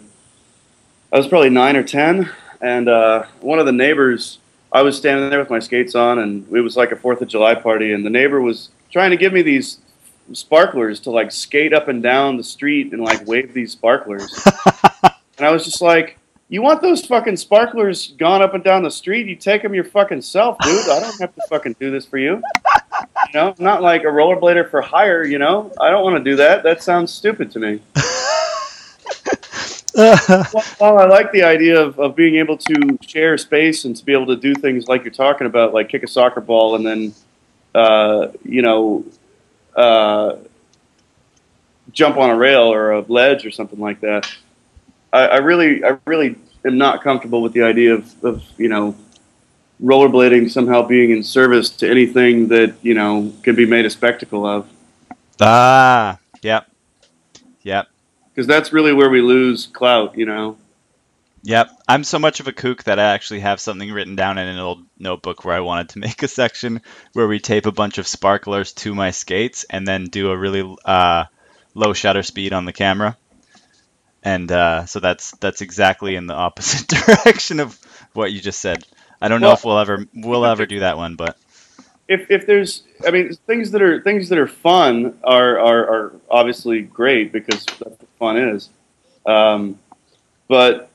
[1.12, 4.38] I was probably nine or ten, and uh, one of the neighbors.
[4.71, 7.29] I was standing there with my skates on, and it was like a Fourth of
[7.29, 9.78] July party, and the neighbor was trying to give me these
[10.33, 14.46] sparklers to like skate up and down the street and like wave these sparklers.
[15.02, 18.90] and I was just like, you want those fucking sparklers gone up and down the
[18.90, 19.26] street?
[19.26, 20.87] You take them your fucking self, dude.
[20.87, 22.42] I don't have to fucking do this for you.
[23.33, 25.24] You know, I'm not like a rollerblader for hire.
[25.24, 26.62] You know, I don't want to do that.
[26.62, 27.81] That sounds stupid to me.
[30.78, 34.12] While I like the idea of, of being able to share space and to be
[34.12, 37.14] able to do things like you're talking about, like kick a soccer ball and then
[37.74, 39.04] uh, you know,
[39.76, 40.37] uh,
[41.92, 44.30] jump on a rail or a ledge or something like that.
[45.12, 48.96] I, I, really, I really am not comfortable with the idea of, of, you know,
[49.83, 54.46] rollerblading somehow being in service to anything that you know can be made a spectacle
[54.46, 54.68] of.
[55.40, 56.70] Ah, yep,
[57.62, 57.88] yep.
[58.29, 60.56] Because that's really where we lose clout, you know.
[61.45, 61.71] Yep.
[61.88, 64.59] I'm so much of a kook that I actually have something written down in an
[64.59, 66.83] old notebook where I wanted to make a section
[67.13, 70.77] where we tape a bunch of sparklers to my skates and then do a really
[70.85, 71.25] uh,
[71.75, 73.17] low shutter speed on the camera.
[74.23, 77.79] And uh, so that's that's exactly in the opposite direction of
[78.13, 78.85] what you just said.
[79.21, 81.37] I don't know if we'll ever we'll ever do that one, but
[82.09, 86.13] if if there's, I mean, things that are things that are fun are are, are
[86.31, 88.69] obviously great because that's what fun is.
[89.27, 89.79] Um,
[90.49, 90.92] but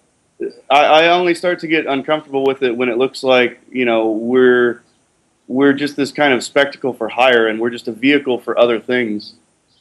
[0.69, 4.11] I, I only start to get uncomfortable with it when it looks like you know
[4.11, 4.83] we're
[5.47, 8.79] we're just this kind of spectacle for hire and we're just a vehicle for other
[8.79, 9.35] things.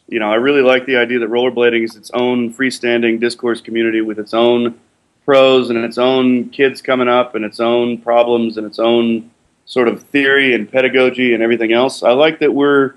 [0.09, 4.00] You know, I really like the idea that rollerblading is its own freestanding discourse community
[4.00, 4.78] with its own
[5.24, 9.28] pros and its own kids coming up and its own problems and its own
[9.64, 12.04] sort of theory and pedagogy and everything else.
[12.04, 12.94] I like that we're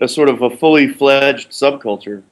[0.00, 2.22] a sort of a fully fledged subculture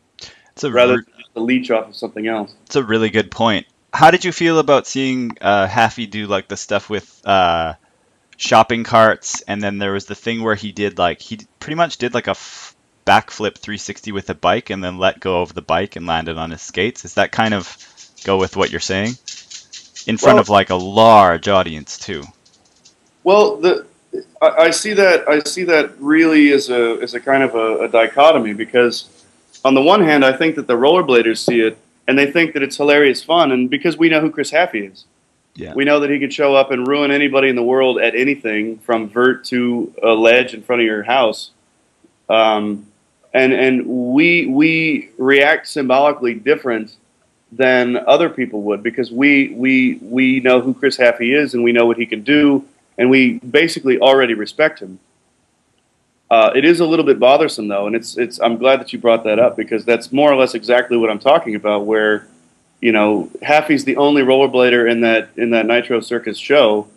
[0.51, 2.55] It's a rather re- than just a leech off of something else.
[2.65, 3.67] it's a really good point.
[3.97, 7.75] How did you feel about seeing uh, Haffey do like the stuff with uh,
[8.37, 11.97] shopping carts, and then there was the thing where he did like he pretty much
[11.97, 12.77] did like a f-
[13.07, 16.51] backflip 360 with a bike, and then let go of the bike and landed on
[16.51, 17.07] his skates.
[17.07, 17.75] Is that kind of
[18.23, 19.15] go with what you're saying?
[20.07, 22.23] In front Well- of like a large audience too.
[23.25, 23.87] Well, the
[24.43, 27.85] I, I see that I see that really as a as a kind of a,
[27.85, 29.09] a dichotomy because
[29.65, 31.79] on the one hand, I think that the rollerbladers see it
[32.09, 35.05] and they think that it's hilarious fun, and because we know who Chris Haffey is,
[35.55, 35.75] Yeah.
[35.75, 38.79] we know that he could show up and ruin anybody in the world at anything
[38.79, 41.51] from vert to a ledge in front of your house.
[42.29, 42.87] Um,
[43.33, 46.97] and and we we react symbolically different
[47.53, 51.73] than other people would because we we we know who Chris Haffey is and we
[51.73, 52.65] know what he can do
[52.99, 54.99] and we basically already respect him.
[56.31, 58.41] Uh, it is a little bit bothersome though, and it's it's.
[58.41, 61.21] I'm glad that you brought that up because that's more or less exactly what I'm
[61.21, 61.87] talking about.
[61.87, 62.27] Where,
[62.81, 66.89] you know, Haffey's the only rollerblader in that in that Nitro Circus show,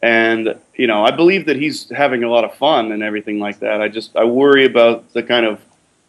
[0.00, 3.60] and you know, I believe that he's having a lot of fun and everything like
[3.60, 3.82] that.
[3.82, 5.60] I just I worry about the kind of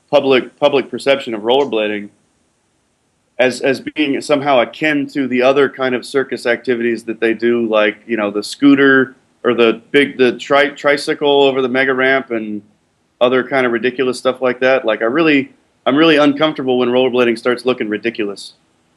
[0.09, 2.09] public public perception of rollerblading
[3.37, 7.65] as as being somehow akin to the other kind of circus activities that they do,
[7.65, 12.31] like you know the scooter or the big the tri- tricycle over the mega ramp
[12.31, 12.61] and
[13.19, 14.85] other kind of ridiculous stuff like that.
[14.85, 15.53] Like I really
[15.85, 18.53] I'm really uncomfortable when rollerblading starts looking ridiculous.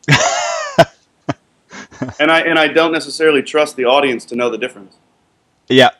[2.19, 4.97] and I and I don't necessarily trust the audience to know the difference.
[5.69, 5.91] Yeah,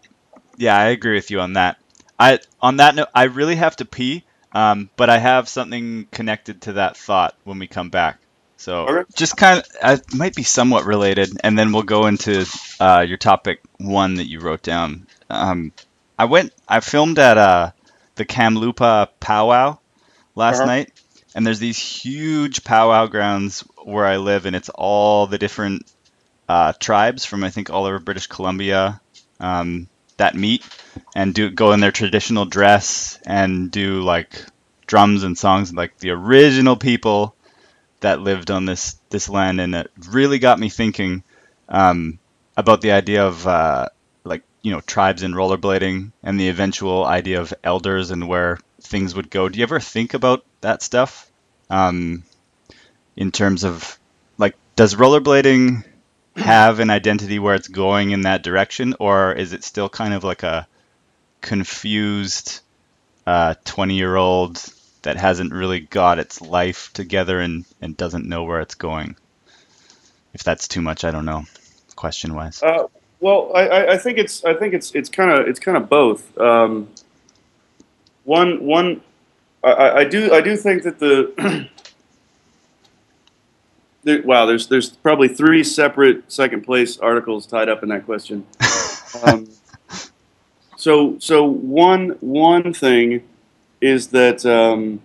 [0.57, 1.79] yeah, I agree with you on that.
[2.19, 6.63] I on that note, I really have to pee, um, but I have something connected
[6.63, 8.19] to that thought when we come back.
[8.65, 9.05] So Okay.
[9.15, 12.47] just kind of, uh, it might be somewhat related, and then we'll go into
[12.81, 15.07] uh, your topic one that you wrote down.
[15.31, 15.73] Um,
[16.19, 17.73] I went, I filmed at uh,
[18.17, 19.79] the Kamloopa powwow
[20.35, 20.67] last Uh-huh.
[20.67, 20.93] night,
[21.35, 25.85] and there's these huge powwow grounds where I live, and it's all the different
[26.49, 29.01] uh, tribes from I think all over British Columbia
[29.41, 29.89] um,
[30.19, 30.65] that meet
[31.15, 34.45] and do go in their traditional dress and do like
[34.87, 37.37] drums and songs like the original people
[38.05, 41.23] that lived on this this land, and it really got me thinking
[41.69, 42.19] um,
[42.57, 43.89] about the idea of uh,
[44.25, 49.15] like you know tribes and rollerblading and the eventual idea of elders and where things
[49.15, 49.49] would go.
[49.49, 51.31] Do you ever think about that stuff
[51.71, 52.25] um,
[53.17, 53.99] in terms of
[54.39, 55.85] like does rollerblading
[56.37, 60.25] have an identity where it's going in that direction, or is it still kind of
[60.25, 60.67] like a
[61.41, 62.61] confused
[63.65, 64.63] twenty year old
[65.05, 69.17] that hasn't really got its life together and, and doesn't know where it's going?
[70.35, 71.45] If that's too much, I don't know.
[71.97, 72.63] Question wise.
[72.63, 72.89] Uh,
[73.21, 76.37] well, I, I- think it's I think it's it's kind of it's kind of both.
[76.37, 76.89] Um,
[78.25, 79.01] one one,
[79.63, 81.69] I- I, I do I do think that the
[84.05, 88.47] there, wow, there's there's probably three separate second place articles tied up in that question.
[89.23, 89.49] Um,
[90.77, 93.23] so so one one thing
[93.85, 95.03] is that um,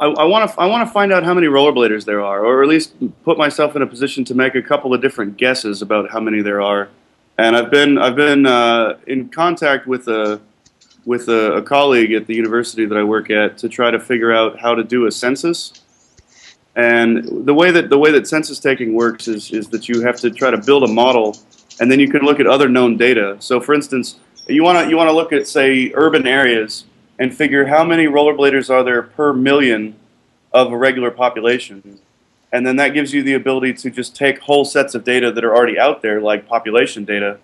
[0.00, 2.68] I want to I want to find out how many rollerbladers there are, or at
[2.68, 6.20] least put myself in a position to make a couple of different guesses about how
[6.20, 6.88] many there are.
[7.38, 10.40] And I've been I've been uh, in contact with a
[11.04, 14.32] with a, a colleague at the university that I work at to try to figure
[14.32, 15.72] out how to do a census.
[16.76, 20.16] And the way that the way that census taking works is is that you have
[20.20, 21.36] to try to build a model,
[21.78, 23.36] and then you can look at other known data.
[23.38, 26.84] So, for instance, you want to you want to look at say urban areas
[27.18, 29.94] and figure how many rollerbladers are there per million
[30.52, 32.00] of a regular population.
[32.52, 35.44] And then that gives you the ability to just take whole sets of data that
[35.44, 37.38] are already out there, like population data,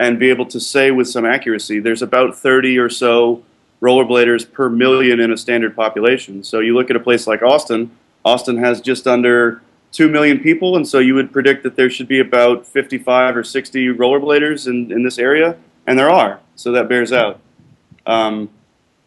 [0.00, 3.44] and be able to say with some accuracy there's about 30 or so
[3.80, 6.42] rollerbladers per million in a standard population.
[6.42, 7.90] So you look at a place like Austin,
[8.24, 12.08] Austin has just under 2 million people, and so you would predict that there should
[12.08, 15.56] be about 55 or 60 rollerbladers in, in this area,
[15.88, 16.38] and there are.
[16.54, 17.40] So that bears out.
[18.06, 18.50] Um,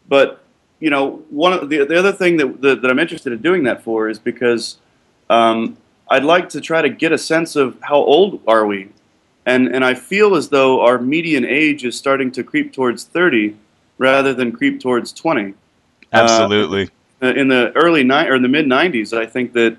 [0.09, 0.43] but
[0.79, 3.63] you know, one of the the other thing that, that that I'm interested in doing
[3.63, 4.77] that for is because
[5.29, 5.77] um,
[6.09, 8.89] I'd like to try to get a sense of how old are we.
[9.45, 13.55] and and I feel as though our median age is starting to creep towards 30
[13.97, 15.53] rather than creep towards 20.
[16.11, 16.89] Absolutely.
[17.21, 19.77] Uh, in the early ni- or in the mid 90s, I think that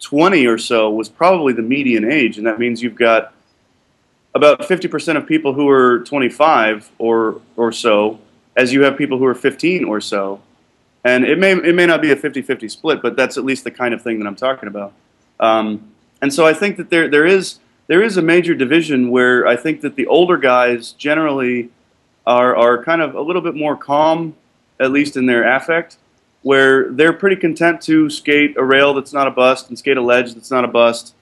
[0.00, 3.32] 20 or so was probably the median age, and that means you've got
[4.34, 8.18] about 50% of people who are 25 or or so,
[8.56, 10.40] as you have people who are 15 or so.
[11.04, 13.70] And it may it may not be a 50-50 split, but that's at least the
[13.70, 14.92] kind of thing that I'm talking about.
[15.38, 19.46] Um, and so I think that there there is there is a major division where
[19.46, 21.70] I think that the older guys generally
[22.26, 24.36] are are kind of a little bit more calm,
[24.78, 25.96] at least in their affect,
[26.42, 30.02] where they're pretty content to skate a rail that's not a bust and skate a
[30.02, 31.14] ledge that's not a bust,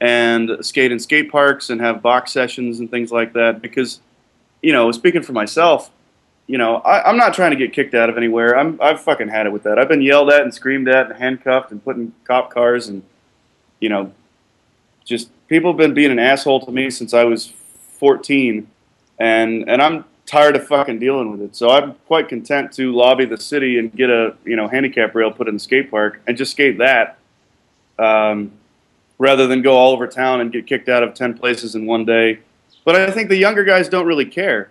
[0.00, 3.62] and skate in skate parks and have box sessions and things like that.
[3.62, 4.00] Because,
[4.62, 5.90] you know, speaking for myself,
[6.46, 8.56] you know, I, am not trying to get kicked out of anywhere.
[8.56, 9.78] I'm I've fucking had it with that.
[9.78, 13.02] I've been yelled at and screamed at and handcuffed and put in cop cars and,
[13.80, 14.12] you know,
[15.04, 17.52] just people have been being an asshole to me since I was
[17.98, 18.66] 14,
[19.18, 21.56] and and I'm tired of fucking dealing with it.
[21.56, 25.30] So I'm quite content to lobby the city and get a you know handicap rail
[25.30, 27.18] put in the skate park and just skate that,
[27.98, 28.52] um,
[29.18, 32.04] rather than go all over town and get kicked out of ten places in one
[32.04, 32.40] day.
[32.84, 34.70] But I think the younger guys don't really care.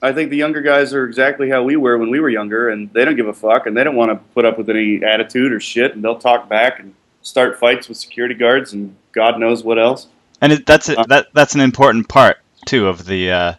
[0.00, 2.92] I think the younger guys are exactly how we were when we were younger, and
[2.92, 5.52] they don't give a fuck, and they don't want to put up with any attitude
[5.52, 9.64] or shit, and they'll talk back and start fights with security guards and God knows
[9.64, 10.08] what else.
[10.40, 13.54] And it, that's a, that that's an important part too of the uh,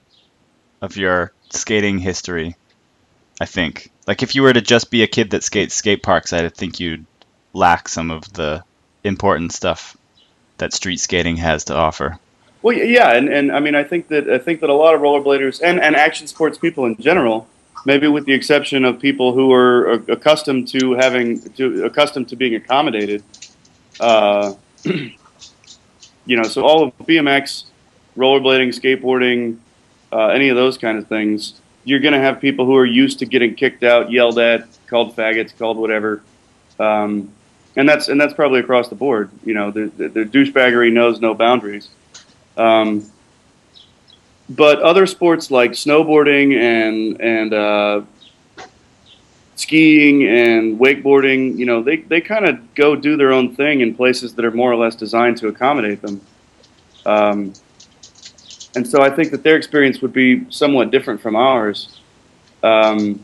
[0.81, 2.55] of your skating history.
[3.39, 6.33] I think, like, if you were to just be a kid that skates skate parks,
[6.33, 7.05] I think you'd
[7.53, 8.63] lack some of the
[9.03, 9.97] important stuff
[10.57, 12.19] that street skating has to offer.
[12.61, 15.01] Well, yeah, and, and I mean, I think that I think that a lot of
[15.01, 17.47] rollerbladers and, and action sports people in general,
[17.85, 22.55] maybe with the exception of people who are accustomed to having to accustomed to being
[22.55, 23.21] accommodated,
[23.99, 24.53] uh,
[24.85, 27.65] you know, so all of BMX,
[28.15, 29.57] rollerblading, skateboarding,
[30.13, 33.19] uh, any of those kind of things, you're going to have people who are used
[33.19, 36.23] to getting kicked out, yelled at, called faggots, called whatever.
[36.79, 37.33] Um,
[37.75, 39.29] and that's and that's probably across the board.
[39.45, 41.89] You know, the, the, the douchebaggery knows no boundaries.
[42.57, 43.09] Um,
[44.49, 48.01] but other sports like snowboarding and and uh,
[49.55, 53.95] skiing and wakeboarding, you know, they, they kind of go do their own thing in
[53.95, 56.21] places that are more or less designed to accommodate them.
[57.05, 57.53] Um,
[58.75, 61.99] and so I think that their experience would be somewhat different from ours.
[62.63, 63.23] Um,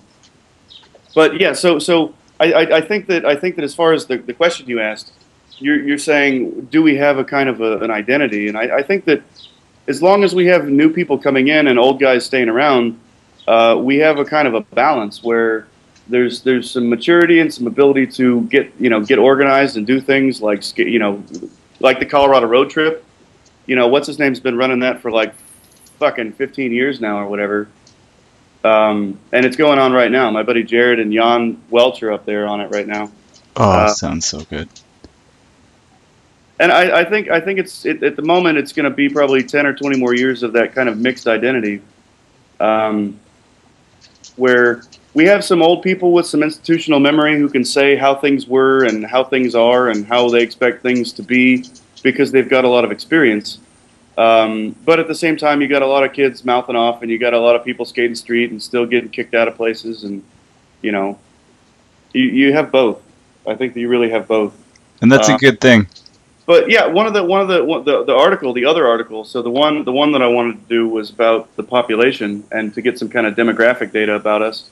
[1.16, 4.18] but yeah, so so I, I, think that I think that as far as the,
[4.18, 5.12] the question you asked,
[5.58, 8.48] you're, you're saying, do we have a kind of a, an identity?
[8.48, 9.22] And I, I think that
[9.88, 13.00] as long as we have new people coming in and old guys staying around,
[13.48, 15.68] uh, we have a kind of a balance where
[16.08, 20.00] there's there's some maturity and some ability to get you know get organized and do
[20.00, 21.24] things like you know
[21.80, 23.06] like the Colorado road trip.
[23.66, 25.34] You know what's his name's been running that for like
[26.00, 27.68] fucking 15 years now or whatever.
[28.64, 30.30] Um, and it's going on right now.
[30.32, 33.12] My buddy Jared and Jan Welch are up there on it right now.
[33.56, 34.68] Oh, uh, sounds so good.
[36.60, 39.08] And I, I think I think it's it, at the moment it's going to be
[39.08, 41.82] probably 10 or 20 more years of that kind of mixed identity,
[42.60, 43.18] um,
[44.36, 44.84] where
[45.14, 48.84] we have some old people with some institutional memory who can say how things were
[48.84, 51.66] and how things are and how they expect things to be
[52.04, 53.60] because they've got a lot of experience.
[54.18, 57.10] Um, but at the same time, you got a lot of kids mouthing off, and
[57.10, 60.04] you got a lot of people skating street and still getting kicked out of places,
[60.04, 60.24] and
[60.82, 61.18] you know,
[62.14, 63.02] you, you have both.
[63.48, 64.54] I think that you really have both,
[65.02, 65.88] and that's uh, a good thing.
[66.50, 69.24] But yeah, one of the one of the, one, the the article, the other article.
[69.24, 72.74] So the one the one that I wanted to do was about the population and
[72.74, 74.70] to get some kind of demographic data about us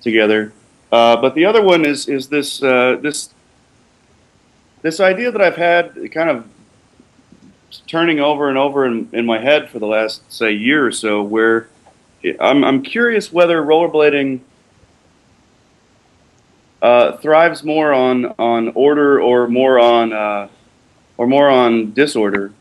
[0.00, 0.52] together.
[0.90, 3.28] Uh, but the other one is is this uh, this
[4.80, 6.46] this idea that I've had kind of
[7.86, 11.22] turning over and over in, in my head for the last say year or so,
[11.22, 11.68] where
[12.40, 14.40] I'm I'm curious whether rollerblading
[16.80, 20.48] uh, thrives more on on order or more on uh,
[21.16, 22.52] or more on disorder.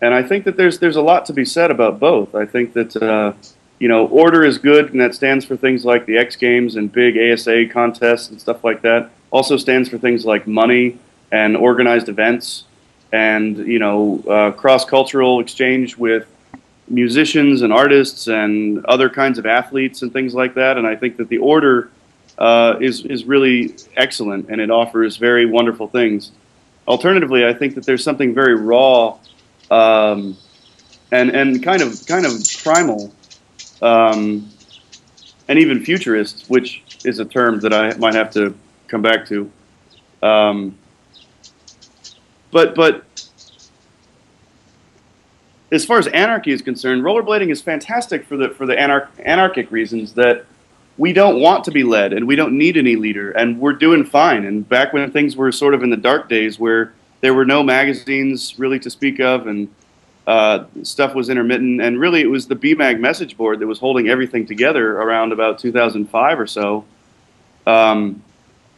[0.00, 2.34] And I think that there's there's a lot to be said about both.
[2.34, 3.32] I think that uh,
[3.78, 6.90] you know, order is good, and that stands for things like the X Games and
[6.90, 9.10] big ASA contests and stuff like that.
[9.30, 10.98] Also stands for things like money
[11.30, 12.64] and organized events,
[13.12, 16.26] and you know, uh, cross cultural exchange with
[16.88, 20.78] musicians and artists and other kinds of athletes and things like that.
[20.78, 21.90] And I think that the order
[22.38, 26.32] uh, is is really excellent, and it offers very wonderful things.
[26.86, 29.18] Alternatively, I think that there's something very raw
[29.70, 30.36] um,
[31.10, 32.32] and and kind of kind of
[32.62, 33.12] primal
[33.82, 34.48] um,
[35.48, 38.54] and even futurist, which is a term that I might have to
[38.88, 39.50] come back to.
[40.22, 40.76] Um,
[42.56, 43.04] but but
[45.70, 49.70] as far as anarchy is concerned, rollerblading is fantastic for the for the anar- anarchic
[49.70, 50.46] reasons that
[50.96, 54.06] we don't want to be led and we don't need any leader and we're doing
[54.06, 54.46] fine.
[54.46, 57.62] And back when things were sort of in the dark days where there were no
[57.62, 59.68] magazines really to speak of and
[60.26, 64.08] uh, stuff was intermittent and really it was the BMAG message board that was holding
[64.08, 66.86] everything together around about 2005 or so.
[67.66, 68.22] Um,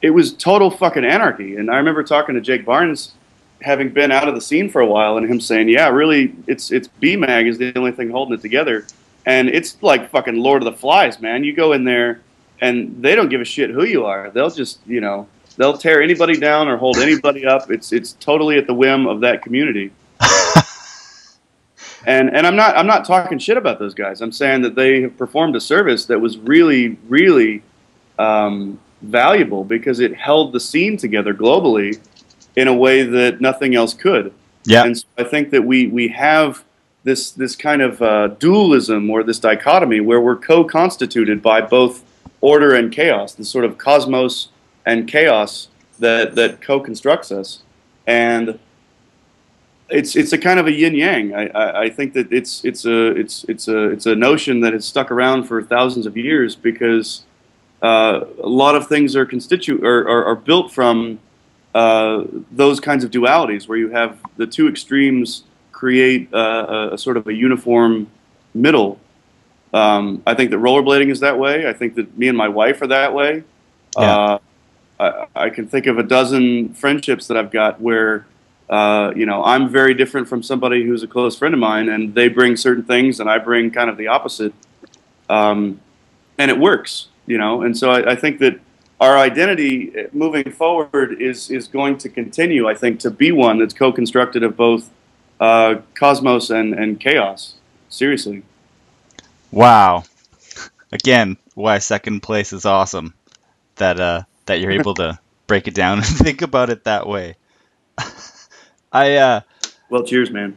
[0.03, 1.55] it was total fucking anarchy.
[1.55, 3.12] And I remember talking to Jake Barnes
[3.61, 6.71] having been out of the scene for a while and him saying, "Yeah, really, it's
[6.71, 8.87] it's BMAG is the only thing holding it together."
[9.27, 11.45] And it's like fucking Lord of the Flies, man.
[11.45, 12.21] You go in there,
[12.61, 14.31] and they don't give a shit who you are.
[14.31, 17.71] They'll just, you know, they'll tear anybody down or hold anybody up.
[17.71, 19.91] It's it's totally at the whim of that community.
[22.07, 24.21] and and I'm not I'm not talking shit about those guys.
[24.21, 27.63] I'm saying that they have performed a service that was really really
[28.19, 32.01] um, valuable because it held the scene together globally
[32.59, 34.35] in a way that nothing else could.
[34.65, 34.85] Yeah.
[34.85, 36.65] And so I think that we we have
[37.05, 42.03] this this kind of uh, dualism or this dichotomy where we're co-constituted by both
[42.41, 44.49] order and chaos, the sort of cosmos
[44.85, 45.69] and chaos
[46.01, 47.63] that that co-constructs us,
[48.07, 48.59] and
[49.89, 51.35] it's it's a kind of a yin yang.
[51.35, 54.73] I, I, I think that it's it's a it's it's a it's a notion that
[54.73, 57.23] has stuck around for thousands of years because
[57.83, 61.21] uh, a lot of things are constitu are, are, are built from
[61.79, 66.99] uh, those kinds of dualities where you have the two extremes create uh, a, a,
[66.99, 68.09] sort of a uniform
[68.53, 68.99] middle.
[69.72, 71.68] Um, I think that rollerblading is that way.
[71.68, 73.45] I think that me and my wife are that way.
[73.97, 74.16] Yeah.
[74.16, 74.39] Uh,
[74.99, 78.26] I, I, can think of a dozen friendships that I've got where,
[78.68, 82.12] uh, you know, I'm very different from somebody who's a close friend of mine, and
[82.12, 84.53] they bring certain things, and I bring kind of the opposite.
[85.29, 85.81] Um,
[86.39, 87.62] and it works, you know.
[87.62, 88.59] And so I, I think that
[89.01, 92.68] our identity uh, moving forward is is going to continue.
[92.68, 94.90] I think to be one that's co-constructed of both
[95.40, 97.55] uh, cosmos and and chaos.
[97.88, 98.42] Seriously.
[99.51, 100.05] Wow.
[100.92, 103.14] Again, why second place is awesome.
[103.76, 107.36] That uh that you're able to break it down and think about it that way.
[108.92, 109.40] I uh
[109.90, 110.57] well, cheers, man.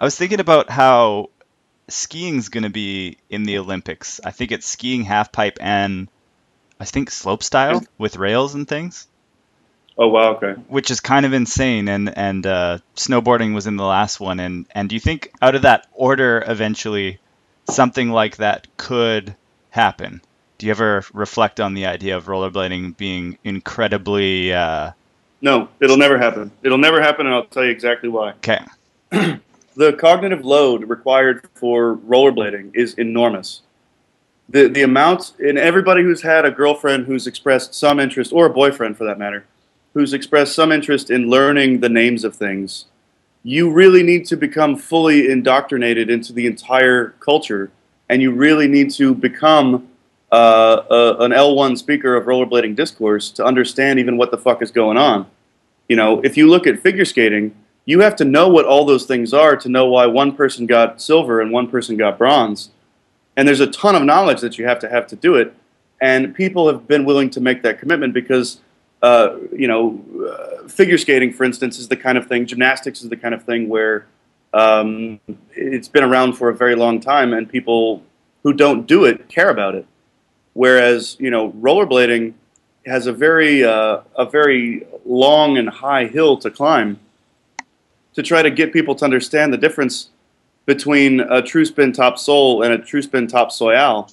[0.00, 1.30] I was thinking about how
[1.88, 4.20] skiing's going to be in the Olympics.
[4.24, 6.08] I think it's skiing half pipe and
[6.80, 9.08] I think slope style with rails and things.
[9.96, 10.52] Oh wow, okay.
[10.68, 14.66] Which is kind of insane, and and uh, snowboarding was in the last one, and
[14.70, 17.18] and do you think out of that order eventually
[17.68, 19.34] something like that could
[19.70, 20.22] happen?
[20.58, 24.52] Do you ever reflect on the idea of rollerblading being incredibly?
[24.52, 24.92] Uh...
[25.40, 26.52] No, it'll never happen.
[26.62, 28.30] It'll never happen, and I'll tell you exactly why.
[28.30, 28.60] Okay.
[29.10, 33.62] the cognitive load required for rollerblading is enormous
[34.48, 38.50] the the amount in everybody who's had a girlfriend who's expressed some interest or a
[38.50, 39.44] boyfriend for that matter
[39.94, 42.86] who's expressed some interest in learning the names of things
[43.42, 47.70] you really need to become fully indoctrinated into the entire culture
[48.08, 49.88] and you really need to become
[50.32, 54.70] uh, a, an L1 speaker of rollerblading discourse to understand even what the fuck is
[54.70, 55.26] going on.
[55.88, 57.54] You know, if you look at figure skating,
[57.86, 61.00] you have to know what all those things are to know why one person got
[61.00, 62.70] silver and one person got bronze
[63.38, 65.54] and there's a ton of knowledge that you have to have to do it.
[66.00, 68.58] And people have been willing to make that commitment because,
[69.00, 73.10] uh, you know, uh, figure skating, for instance, is the kind of thing, gymnastics is
[73.10, 74.06] the kind of thing where
[74.52, 75.20] um,
[75.52, 78.02] it's been around for a very long time and people
[78.42, 79.86] who don't do it care about it.
[80.54, 82.34] Whereas, you know, rollerblading
[82.86, 86.98] has a very, uh, a very long and high hill to climb
[88.14, 90.08] to try to get people to understand the difference
[90.68, 94.12] between a true spin top sole and a true spin top soyale,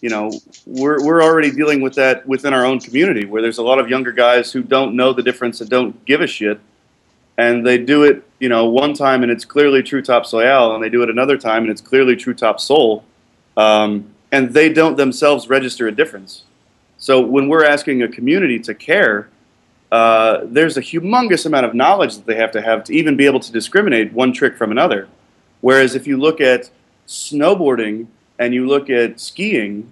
[0.00, 0.32] you know,
[0.64, 3.90] we're, we're already dealing with that within our own community where there's a lot of
[3.90, 6.58] younger guys who don't know the difference and don't give a shit.
[7.36, 10.82] And they do it, you know, one time and it's clearly true top soyale, and
[10.82, 13.04] they do it another time and it's clearly true top sole.
[13.58, 16.44] Um, and they don't themselves register a difference.
[16.96, 19.28] So when we're asking a community to care,
[19.92, 23.26] uh, there's a humongous amount of knowledge that they have to have to even be
[23.26, 25.06] able to discriminate one trick from another.
[25.60, 26.70] Whereas if you look at
[27.06, 28.06] snowboarding
[28.38, 29.90] and you look at skiing,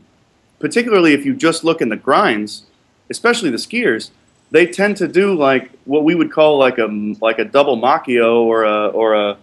[0.59, 2.65] particularly if you just look in the grinds,
[3.11, 4.11] especially the skiers,
[4.51, 6.87] they tend to do like what we would call like a
[7.21, 9.37] like a double makio or a or a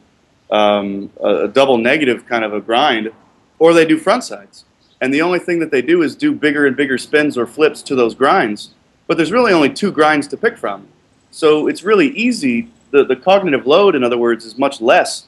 [0.50, 3.12] um, a double negative kind of a grind,
[3.60, 4.66] or they do front sides.
[5.02, 7.82] And the only thing that they do is do bigger and bigger spins or flips
[7.84, 8.72] to those grinds.
[9.08, 10.88] But there's really only two grinds to pick from.
[11.32, 12.70] So it's really easy.
[12.92, 15.28] The, the cognitive load, in other words, is much less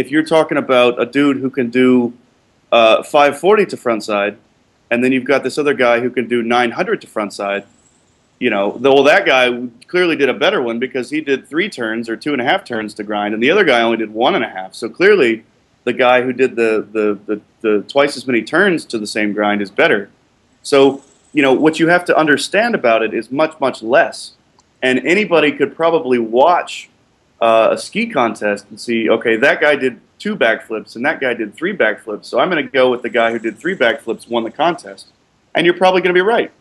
[0.00, 2.14] if you're talking about a dude who can do
[2.72, 4.38] uh, 540 to front side,
[4.90, 7.64] and then you've got this other guy who can do 900 to front side,
[8.38, 11.68] You know, the, well, that guy clearly did a better one because he did three
[11.68, 14.14] turns or two and a half turns to grind, and the other guy only did
[14.14, 14.74] one and a half.
[14.74, 15.44] So clearly,
[15.84, 19.34] the guy who did the, the, the, the twice as many turns to the same
[19.34, 20.08] grind is better.
[20.62, 21.02] So,
[21.34, 24.32] you know, what you have to understand about it is much, much less.
[24.82, 26.89] And anybody could probably watch
[27.40, 31.34] uh, a ski contest and see, okay, that guy did two backflips and that guy
[31.34, 32.26] did three backflips.
[32.26, 35.08] So I'm going to go with the guy who did three backflips, won the contest.
[35.54, 36.52] And you're probably going to be right.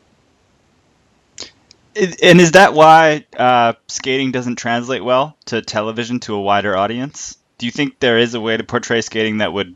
[2.24, 7.38] And is that why uh, skating doesn't translate well to television to a wider audience?
[7.58, 9.76] Do you think there is a way to portray skating that would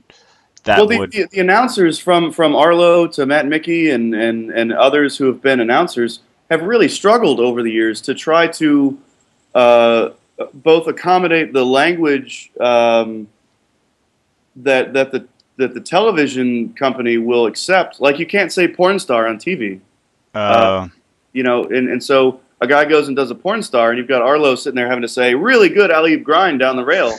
[0.64, 1.12] that well, the, would?
[1.12, 5.42] The, the, announcers from from Arlo to Matt Mickey and, and and others who have
[5.42, 8.98] been announcers have really struggled over the years to try to
[9.54, 10.10] uh,
[10.54, 13.28] both accommodate the language um,
[14.58, 15.28] that that the
[15.58, 18.02] that the television company will accept.
[18.02, 19.80] Like you can't say porn star on TV.
[20.34, 20.88] Uh, uh,
[21.34, 24.08] you know, and, and so a guy goes and does a porn star, and you've
[24.08, 27.14] got Arlo sitting there having to say, "Really good alley grind down the rail."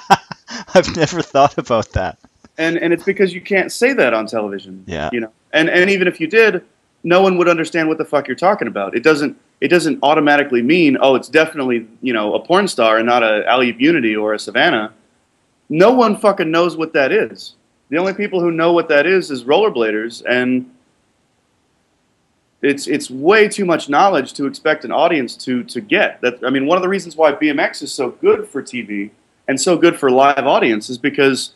[0.74, 2.18] I've never thought about that.
[2.58, 4.84] And and it's because you can't say that on television.
[4.86, 5.10] Yeah.
[5.12, 6.62] You know, and and even if you did,
[7.04, 8.94] no one would understand what the fuck you're talking about.
[8.94, 13.06] It doesn't it doesn't automatically mean oh it's definitely you know a porn star and
[13.06, 14.92] not a alley unity or a Savannah.
[15.68, 17.54] No one fucking knows what that is.
[17.88, 20.70] The only people who know what that is is rollerbladers and
[22.62, 26.20] it's it's way too much knowledge to expect an audience to to get.
[26.20, 29.10] That I mean, one of the reasons why BMX is so good for TV
[29.48, 31.52] and so good for live audience is because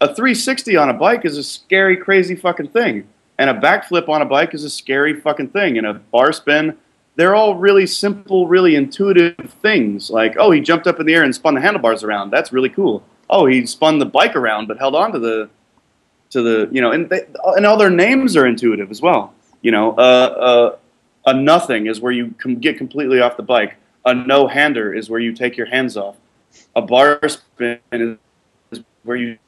[0.00, 3.06] a 360 on a bike is a scary, crazy fucking thing,
[3.38, 6.76] and a backflip on a bike is a scary fucking thing, and a bar spin.
[7.18, 10.08] They're all really simple, really intuitive things.
[10.08, 12.30] Like, oh, he jumped up in the air and spun the handlebars around.
[12.30, 13.02] That's really cool.
[13.28, 15.50] Oh, he spun the bike around but held on to the
[16.30, 17.22] to the you know, and they,
[17.56, 19.34] and all their names are intuitive as well.
[19.62, 20.76] You know, uh, uh,
[21.26, 23.74] a nothing is where you com- get completely off the bike.
[24.04, 26.14] A no hander is where you take your hands off.
[26.76, 29.38] A bar spin is where you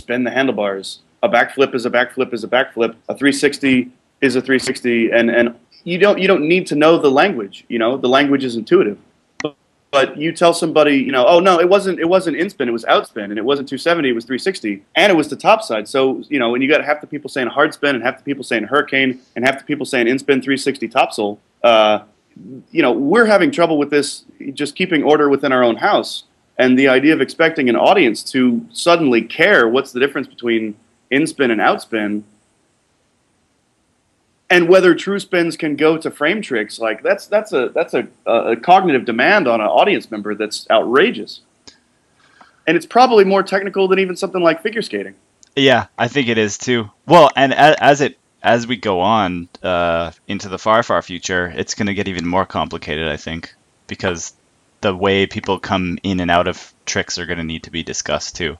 [0.00, 1.00] spin the handlebars.
[1.22, 2.96] A backflip is a backflip is a backflip.
[3.10, 3.90] A 360
[4.20, 5.54] is a 360, and and
[5.84, 7.64] you don't you don't need to know the language.
[7.68, 8.98] You know, the language is intuitive
[9.96, 12.72] but you tell somebody, you know, oh no, it wasn't it wasn't in spin, it
[12.72, 15.88] was outspin, and it wasn't 270, it was 360, and it was the top side.
[15.88, 18.22] So you know, when you got half the people saying hard spin and half the
[18.22, 22.00] people saying hurricane and half the people saying in spin 360 topsole, uh,
[22.70, 26.24] you know, we're having trouble with this, just keeping order within our own house.
[26.58, 30.74] And the idea of expecting an audience to suddenly care what's the difference between
[31.10, 32.22] in spin and outspin
[34.48, 38.06] and whether true spins can go to frame tricks like that's that's a that's a,
[38.26, 41.40] a cognitive demand on an audience member that's outrageous.
[42.66, 45.14] And it's probably more technical than even something like figure skating.
[45.54, 46.90] Yeah i think it is too.
[47.06, 51.74] Well and as it as we go on uh, into the far far future it's
[51.74, 53.54] going to get even more complicated i think
[53.88, 54.34] because
[54.82, 57.82] the way people come in and out of tricks are going to need to be
[57.82, 58.56] discussed too.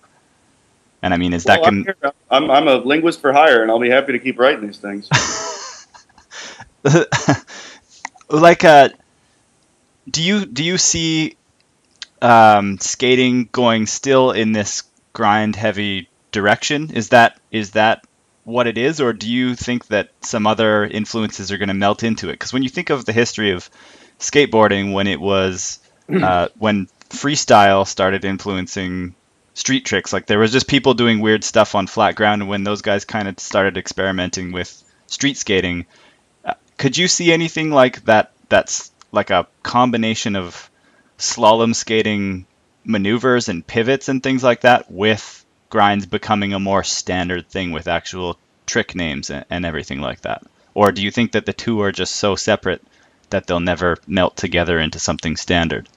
[1.02, 3.78] And i mean is well, that going I'm, I'm a linguist for hire and i'll
[3.78, 5.08] be happy to keep writing these things
[8.28, 8.88] like uh
[10.10, 11.36] do you do you see
[12.22, 16.90] um, skating going still in this grind heavy direction?
[16.92, 18.06] Is that is that
[18.44, 19.00] what it is?
[19.00, 22.32] Or do you think that some other influences are going to melt into it?
[22.32, 23.68] Because when you think of the history of
[24.18, 25.78] skateboarding when it was
[26.08, 29.14] uh, when freestyle started influencing
[29.54, 32.64] street tricks like there was just people doing weird stuff on flat ground and when
[32.64, 35.86] those guys kind of started experimenting with street skating
[36.76, 38.32] could you see anything like that?
[38.48, 40.70] That's like a combination of
[41.18, 42.46] slalom skating
[42.84, 47.88] maneuvers and pivots and things like that, with grinds becoming a more standard thing with
[47.88, 50.42] actual trick names and, and everything like that?
[50.74, 52.82] Or do you think that the two are just so separate
[53.30, 55.88] that they'll never melt together into something standard?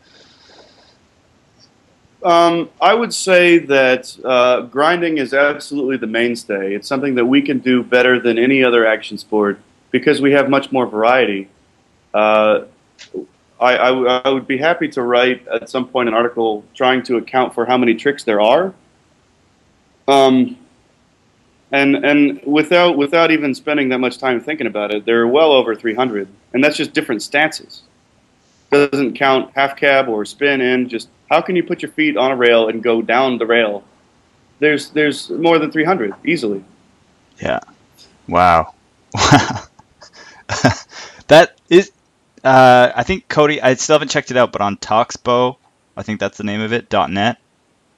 [2.24, 6.76] Um, I would say that uh, grinding is absolutely the mainstay.
[6.76, 9.60] It's something that we can do better than any other action sport
[9.92, 11.48] because we have much more variety.
[12.14, 12.62] Uh,
[13.60, 17.18] I, I, I, would be happy to write at some point an article trying to
[17.18, 18.74] account for how many tricks there are.
[20.08, 20.58] Um,
[21.72, 25.52] and and without without even spending that much time thinking about it, there are well
[25.52, 27.84] over 300, and that's just different stances.
[28.72, 30.90] Doesn't count half cab or spin in.
[30.90, 33.84] Just how can you put your feet on a rail and go down the rail?
[34.60, 36.64] There's there's more than 300 easily.
[37.40, 37.60] Yeah.
[38.28, 38.74] Wow.
[39.14, 39.59] Wow.
[42.44, 43.62] uh, I think Cody.
[43.62, 45.58] I still haven't checked it out, but on Toxbo,
[45.96, 46.92] I think that's the name of it.
[46.92, 47.38] .net.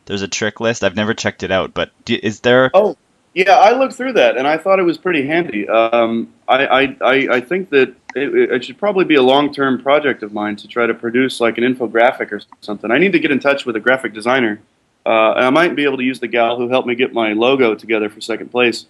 [0.05, 0.83] There's a trick list.
[0.83, 2.71] I've never checked it out, but do, is there?
[2.73, 2.97] Oh,
[3.33, 5.69] Yeah, I looked through that and I thought it was pretty handy.
[5.69, 9.81] Um, I, I, I, I think that it, it should probably be a long term
[9.81, 12.91] project of mine to try to produce like an infographic or something.
[12.91, 14.59] I need to get in touch with a graphic designer.
[15.05, 17.33] Uh, and I might be able to use the gal who helped me get my
[17.33, 18.85] logo together for second place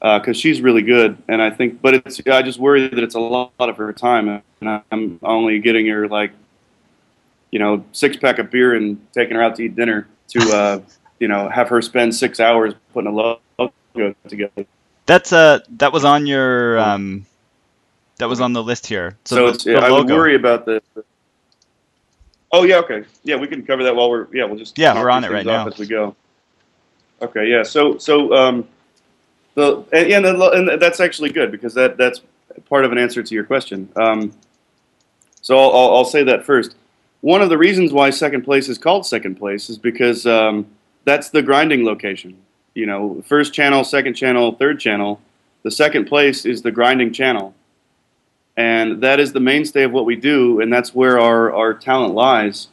[0.00, 1.18] because uh, she's really good.
[1.28, 4.42] And I think, but it's I just worry that it's a lot of her time,
[4.60, 6.32] and I'm only getting her like,
[7.50, 10.80] you know, six pack of beer and taking her out to eat dinner to, uh,
[11.18, 14.66] you know, have her spend six hours putting a logo together.
[15.06, 17.24] That's uh that was on your um
[18.18, 19.16] that was on the list here.
[19.24, 20.82] So, so the, it's, the I would worry about the.
[22.52, 25.10] Oh yeah, okay, yeah, we can cover that while we're yeah we'll just yeah we're
[25.10, 26.14] on it right now as we go.
[27.22, 28.68] Okay, yeah, so so um,
[29.58, 32.20] and, and, and that's actually good because that that's
[32.68, 33.88] part of an answer to your question.
[33.96, 34.32] Um,
[35.40, 36.74] so I'll, I'll, I'll say that first.
[37.20, 40.66] One of the reasons why second place is called second place is because um,
[41.04, 42.36] that's the grinding location
[42.78, 45.20] you know, first channel, second channel, third channel.
[45.64, 47.52] The second place is the grinding channel.
[48.56, 52.14] And that is the mainstay of what we do, and that's where our, our talent
[52.14, 52.68] lies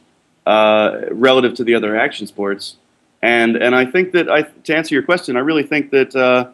[0.46, 2.76] uh, relative to the other action sports.
[3.20, 6.50] And, and I think that, I, to answer your question, I really think that uh,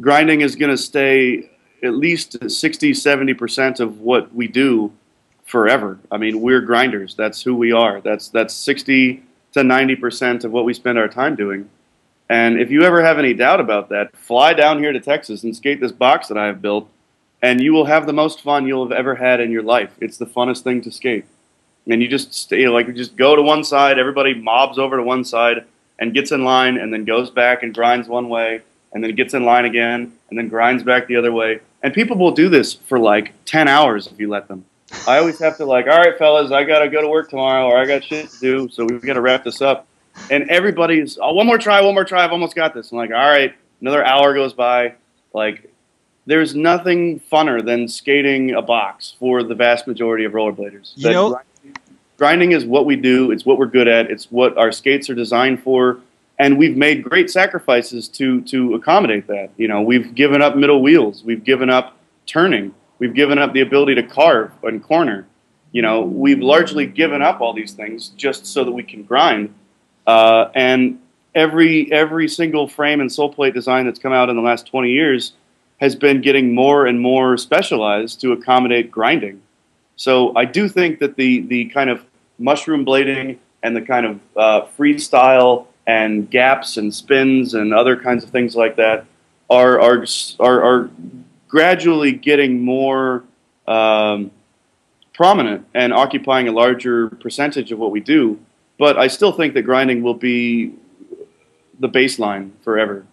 [0.00, 1.50] grinding is going to stay
[1.82, 4.92] at least 60, 70% of what we do
[5.44, 5.98] forever.
[6.10, 7.14] I mean, we're grinders.
[7.14, 8.00] That's who we are.
[8.00, 9.22] That's, that's 60
[9.52, 11.70] to 90% of what we spend our time doing.
[12.28, 15.56] And if you ever have any doubt about that, fly down here to Texas and
[15.56, 16.88] skate this box that I have built,
[17.40, 19.92] and you will have the most fun you'll have ever had in your life.
[20.00, 21.24] It's the funnest thing to skate.
[21.86, 25.02] And you just stay like you just go to one side, everybody mobs over to
[25.02, 25.64] one side
[25.98, 28.60] and gets in line and then goes back and grinds one way
[28.92, 31.60] and then it gets in line again and then grinds back the other way.
[31.82, 34.64] And people will do this for like 10 hours if you let them.
[35.06, 37.66] I always have to like, all right, fellas, I got to go to work tomorrow
[37.66, 39.86] or I got shit to do, so we've got to wrap this up
[40.30, 42.24] and everybody's oh, one more try, one more try.
[42.24, 42.92] I've almost got this.
[42.92, 44.94] I'm like, all right, another hour goes by.
[45.32, 45.72] Like,
[46.26, 50.92] there's nothing funner than skating a box for the vast majority of rollerbladers.
[50.96, 51.76] You know, grinding,
[52.16, 53.30] grinding is what we do.
[53.30, 54.10] It's what we're good at.
[54.10, 56.00] It's what our skates are designed for.
[56.38, 59.50] And we've made great sacrifices to to accommodate that.
[59.56, 61.24] You know, we've given up middle wheels.
[61.24, 62.74] We've given up turning.
[62.98, 65.26] We've given up the ability to carve and corner.
[65.72, 69.54] You know, we've largely given up all these things just so that we can grind
[70.08, 70.98] uh, and
[71.34, 74.90] every every single frame and sole plate design that's come out in the last 20
[74.90, 75.34] years
[75.80, 79.40] has been getting more and more specialized to accommodate grinding.
[79.94, 82.04] So I do think that the the kind of
[82.38, 88.22] mushroom blading and the kind of uh, freestyle and gaps and spins and other kinds
[88.22, 89.06] of things like that
[89.48, 90.04] are are
[90.38, 90.90] are, are
[91.48, 93.24] gradually getting more
[93.66, 94.30] um,
[95.14, 98.38] prominent and occupying a larger percentage of what we do.
[98.78, 100.74] But I still think that grinding will be
[101.80, 103.06] the baseline forever.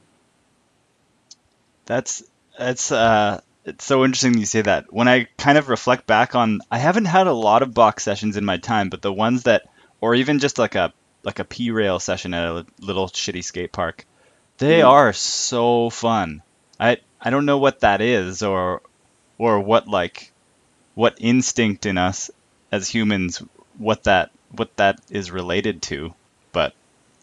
[1.86, 2.24] That's
[2.60, 4.92] that's uh it's so interesting you say that.
[4.92, 8.36] When I kind of reflect back on I haven't had a lot of box sessions
[8.36, 9.64] in my time, but the ones that
[10.02, 10.94] or even just like a
[11.26, 14.06] like a P rail session at a little shitty skate park,
[14.60, 14.88] they mm.
[14.88, 16.44] are so fun.
[16.80, 18.82] I I don't know what that is or
[19.38, 20.32] or what like
[20.94, 22.32] what instinct in us
[22.72, 23.42] as humans
[23.78, 26.14] what that what that is related to,
[26.52, 26.74] but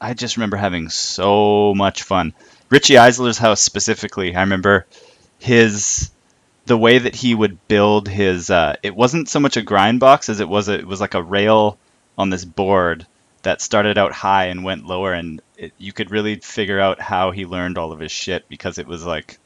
[0.00, 2.34] I just remember having so much fun.
[2.68, 4.86] Richie Eisler's house specifically, I remember
[5.38, 6.10] his
[6.66, 10.28] the way that he would build his uh, it wasn't so much a grind box
[10.28, 11.78] as it was a, it was like a rail
[12.18, 13.06] on this board
[13.42, 17.30] that started out high and went lower and it, you could really figure out how
[17.30, 19.38] he learned all of his shit because it was like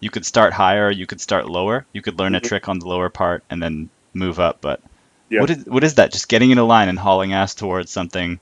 [0.00, 2.46] you could start higher you could start lower you could learn a mm-hmm.
[2.46, 4.80] trick on the lower part and then move up but
[5.34, 5.40] yeah.
[5.40, 6.12] What is what is that?
[6.12, 8.38] Just getting in a line and hauling ass towards something,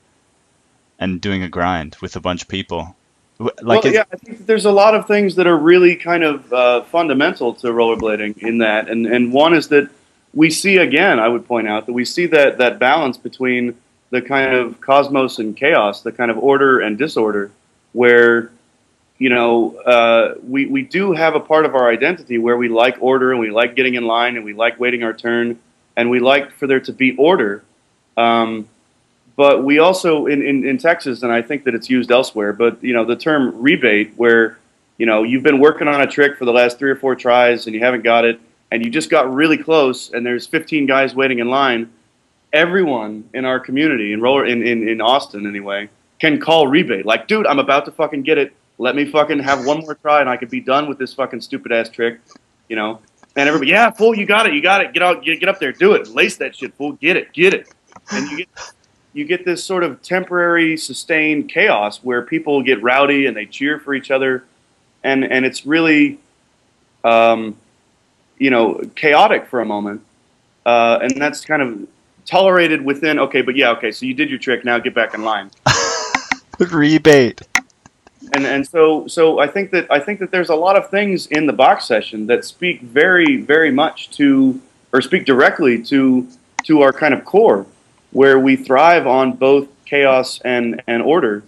[0.99, 2.95] and doing a grind with a bunch of people.
[3.39, 6.53] Like well, yeah, I think there's a lot of things that are really kind of
[6.53, 9.89] uh, fundamental to rollerblading in that, and and one is that
[10.33, 11.19] we see again.
[11.19, 13.75] I would point out that we see that that balance between
[14.13, 17.49] the kind of cosmos and chaos, the kind of order and disorder,
[17.93, 18.51] where
[19.17, 22.97] you know, uh, we, we do have a part of our identity where we like
[22.99, 25.57] order and we like getting in line and we like waiting our turn
[25.95, 27.63] and we like for there to be order.
[28.17, 28.67] Um,
[29.35, 32.53] but we also in, in, in, Texas, and I think that it's used elsewhere.
[32.53, 34.59] But you know, the term rebate, where
[34.99, 37.65] you know you've been working on a trick for the last three or four tries
[37.65, 38.39] and you haven't got it,
[38.69, 41.91] and you just got really close, and there's 15 guys waiting in line.
[42.53, 45.89] Everyone in our community, in roller in, in, in Austin anyway,
[46.19, 47.05] can call rebate.
[47.05, 48.53] Like, dude, I'm about to fucking get it.
[48.77, 51.41] Let me fucking have one more try, and I could be done with this fucking
[51.41, 52.19] stupid ass trick.
[52.69, 52.99] You know,
[53.35, 54.93] and everybody, yeah, fool, you got it, you got it.
[54.93, 57.53] Get out, get, get up there, do it, lace that shit, fool, get it, get
[57.53, 57.67] it.
[58.11, 58.47] And you get
[59.13, 63.79] you get this sort of temporary, sustained chaos where people get rowdy and they cheer
[63.79, 64.43] for each other.
[65.03, 66.19] and and it's really,
[67.03, 67.57] um,
[68.37, 70.01] you know, chaotic for a moment,
[70.65, 71.87] uh, and that's kind of
[72.25, 73.19] tolerated within.
[73.19, 74.65] Okay, but yeah, okay, so you did your trick.
[74.65, 75.51] Now get back in line.
[76.59, 77.41] Rebate.
[78.33, 81.27] and and so so I think that I think that there's a lot of things
[81.27, 84.61] in the box session that speak very very much to
[84.93, 86.27] or speak directly to
[86.63, 87.65] to our kind of core
[88.11, 91.43] where we thrive on both chaos and and order.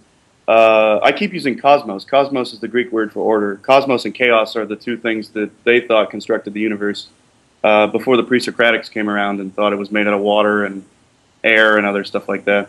[0.48, 2.04] Uh, I keep using cosmos.
[2.04, 3.56] Cosmos is the Greek word for order.
[3.56, 7.08] Cosmos and chaos are the two things that they thought constructed the universe
[7.66, 10.84] uh, before the pre-Socratics came around and thought it was made out of water and
[11.42, 12.68] air and other stuff like that.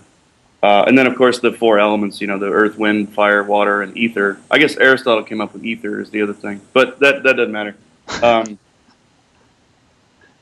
[0.64, 3.84] Uh, and then, of course, the four elements, you know, the earth, wind, fire, water,
[3.84, 4.40] and ether.
[4.50, 7.52] I guess Aristotle came up with ether is the other thing, but that, that doesn't
[7.52, 7.76] matter.
[8.24, 8.58] Um,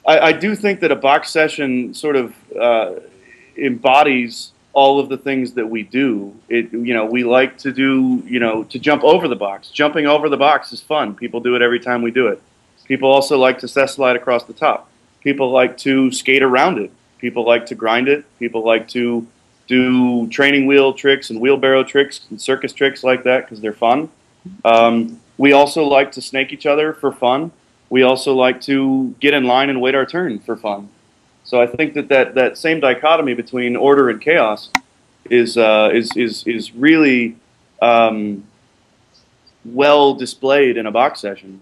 [0.08, 2.94] I, I, do think that a box session sort of uh,
[3.58, 6.34] embodies all of the things that we do.
[6.48, 9.70] It, you know, we like to do, you know, to jump over the box.
[9.70, 11.14] Jumping over the box is fun.
[11.14, 12.42] People do it every time we do it.
[12.86, 14.90] People also like to slide across the top.
[15.22, 16.92] People like to skate around it.
[17.18, 18.26] People like to grind it.
[18.38, 19.26] People like to
[19.68, 24.10] do training wheel tricks and wheelbarrow tricks and circus tricks like that because they're fun.
[24.64, 27.52] Um, we also like to snake each other for fun.
[27.90, 30.90] We also like to get in line and wait our turn for fun.
[31.44, 34.70] So I think that that, that same dichotomy between order and chaos
[35.30, 37.36] is uh, is is is really
[37.82, 38.44] um,
[39.64, 41.62] well displayed in a box session.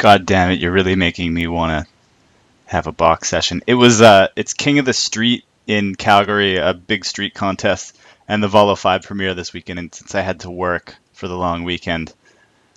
[0.00, 0.60] God damn it!
[0.60, 1.92] You're really making me want to
[2.64, 3.60] have a box session.
[3.66, 8.42] It was uh, it's King of the Street in Calgary, a big street contest, and
[8.42, 9.78] the Valo 5 premiere this weekend.
[9.78, 12.14] And since I had to work for the long weekend,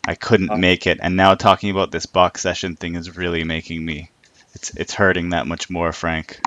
[0.06, 0.58] I couldn't oh.
[0.58, 1.00] make it.
[1.02, 4.12] And now talking about this box session thing is really making me,
[4.54, 6.42] it's it's hurting that much more, Frank.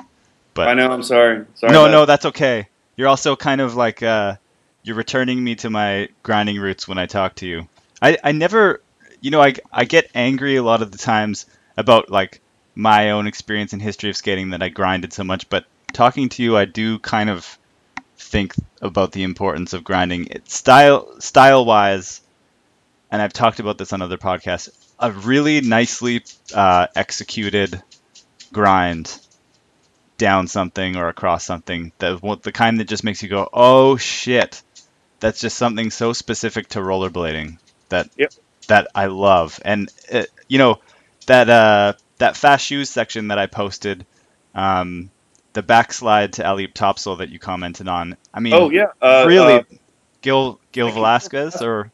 [0.53, 0.91] But I know.
[0.91, 1.43] I'm sorry.
[1.55, 1.73] Sorry.
[1.73, 2.67] No, no, that's okay.
[2.95, 4.35] You're also kind of like uh,
[4.83, 7.67] you're returning me to my grinding roots when I talk to you.
[7.99, 8.81] I, I never,
[9.21, 11.45] you know, I I get angry a lot of the times
[11.75, 12.41] about like
[12.75, 16.43] my own experience and history of skating that I grinded so much, but talking to
[16.43, 17.57] you, I do kind of
[18.17, 20.27] think about the importance of grinding.
[20.27, 22.21] It, style style wise,
[23.11, 24.69] and I've talked about this on other podcasts.
[24.99, 27.81] A really nicely uh, executed
[28.51, 29.19] grind
[30.17, 34.61] down something or across something that the kind that just makes you go, "Oh shit!"
[35.19, 37.57] That's just something so specific to rollerblading
[37.89, 38.33] that yep.
[38.67, 39.59] That I love.
[39.63, 40.79] And it, uh, you know
[41.27, 44.05] that uh, that fast shoes section that I posted.
[44.55, 45.11] Um,
[45.53, 48.15] the backslide to alley topsoul that you commented on.
[48.33, 49.63] I mean, oh yeah, uh, really, uh,
[50.21, 51.91] Gil Gil Velasquez or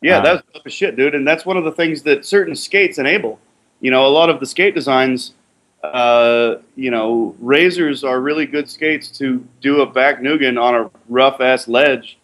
[0.00, 1.14] yeah, uh, that's tough as shit, dude.
[1.14, 3.38] And that's one of the things that certain skates enable.
[3.80, 5.34] You know, a lot of the skate designs,
[5.82, 10.90] uh, you know, razors are really good skates to do a back Nugan on a
[11.08, 12.18] rough ass ledge.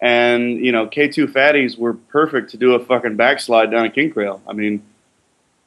[0.00, 4.16] And, you know, K2 fatties were perfect to do a fucking backslide down a kink
[4.16, 4.40] rail.
[4.48, 4.82] I mean,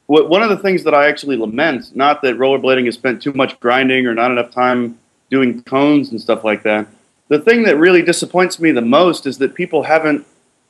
[0.07, 3.59] one of the things that I actually lament, not that rollerblading has spent too much
[3.59, 4.97] grinding or not enough time
[5.29, 6.87] doing cones and stuff like that.
[7.29, 10.25] The thing that really disappoints me the most is that people haven't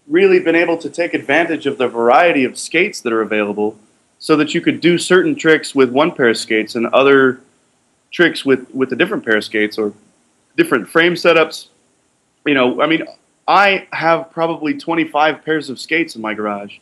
[0.08, 3.78] really been able to take advantage of the variety of skates that are available
[4.20, 7.42] so that you could do certain tricks with one pair of skates and other
[8.12, 9.94] tricks with, with a different pair of skates or
[10.56, 11.68] different frame setups.
[12.46, 13.06] You know, I mean,
[13.48, 16.78] I have probably 25 pairs of skates in my garage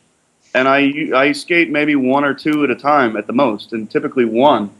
[0.54, 3.90] and I I skate maybe one or two at a time at the most, and
[3.90, 4.70] typically one.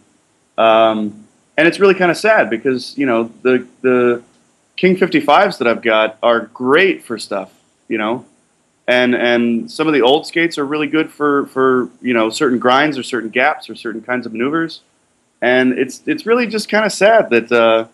[0.59, 1.27] Um,
[1.57, 4.23] and it's really kind of sad because you know the the
[4.77, 7.53] King 55s that I've got are great for stuff,
[7.89, 8.27] you know,
[8.87, 12.59] and and some of the old skates are really good for for you know certain
[12.59, 14.83] grinds or certain gaps or certain kinds of maneuvers,
[15.41, 17.87] and it's it's really just kind of sad that uh,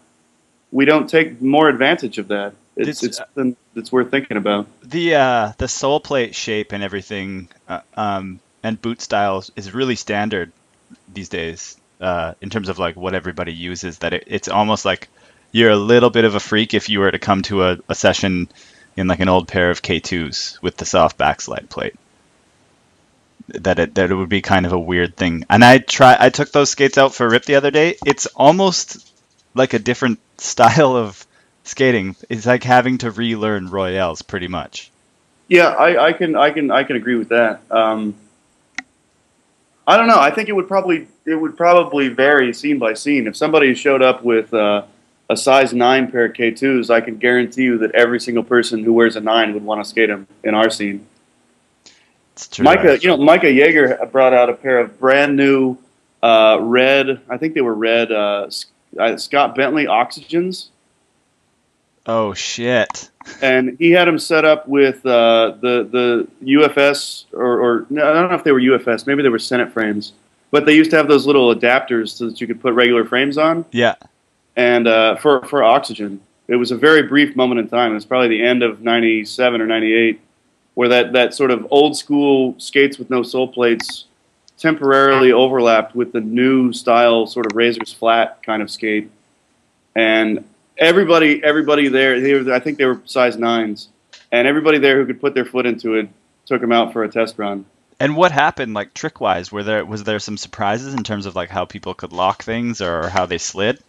[0.72, 2.54] we don't take more advantage of that.
[2.78, 4.68] It's, it's something that's worth thinking about.
[4.82, 9.96] The uh, the sole plate shape and everything, uh, um, and boot styles is really
[9.96, 10.52] standard
[11.12, 13.98] these days uh, in terms of like what everybody uses.
[13.98, 15.08] That it, it's almost like
[15.50, 17.94] you're a little bit of a freak if you were to come to a, a
[17.94, 18.48] session
[18.96, 21.94] in like an old pair of K2s with the soft backslide plate.
[23.48, 25.44] That it that it would be kind of a weird thing.
[25.50, 27.96] And I try I took those skates out for a rip the other day.
[28.06, 29.10] It's almost
[29.54, 31.26] like a different style of
[31.68, 32.16] skating.
[32.28, 34.90] It's like having to relearn royales, pretty much.
[35.48, 37.60] Yeah, I, I can I can I can agree with that.
[37.70, 38.14] Um,
[39.86, 40.20] I don't know.
[40.20, 43.26] I think it would probably it would probably vary scene by scene.
[43.26, 44.84] If somebody showed up with uh,
[45.30, 48.84] a size nine pair of K twos, I can guarantee you that every single person
[48.84, 51.06] who wears a nine would want to skate them in our scene.
[52.34, 55.78] It's true, Micah, you know, Micah Yeager brought out a pair of brand new
[56.22, 57.20] uh, red.
[57.28, 60.68] I think they were red uh, Scott Bentley Oxygens
[62.10, 63.10] Oh shit.
[63.42, 65.86] and he had them set up with uh, the
[66.40, 69.38] the UFS or, or no, I don't know if they were UFS, maybe they were
[69.38, 70.14] Senate frames,
[70.50, 73.36] but they used to have those little adapters so that you could put regular frames
[73.36, 73.94] on, Yeah.
[74.56, 76.20] and uh, for for oxygen.
[76.48, 77.90] It was a very brief moment in time.
[77.92, 80.18] It was probably the end of '97 or '98,
[80.74, 84.06] where that that sort of old school skates with no sole plates
[84.56, 89.10] temporarily overlapped with the new style sort of razors flat kind of skate,
[89.94, 90.42] and
[90.78, 93.88] everybody everybody there, they were, I think they were size nines,
[94.32, 96.08] and everybody there who could put their foot into it
[96.46, 97.66] took them out for a test run.
[98.00, 99.50] And what happened, like trick wise?
[99.50, 102.80] Were there was there some surprises in terms of like how people could lock things
[102.80, 103.82] or how they slid?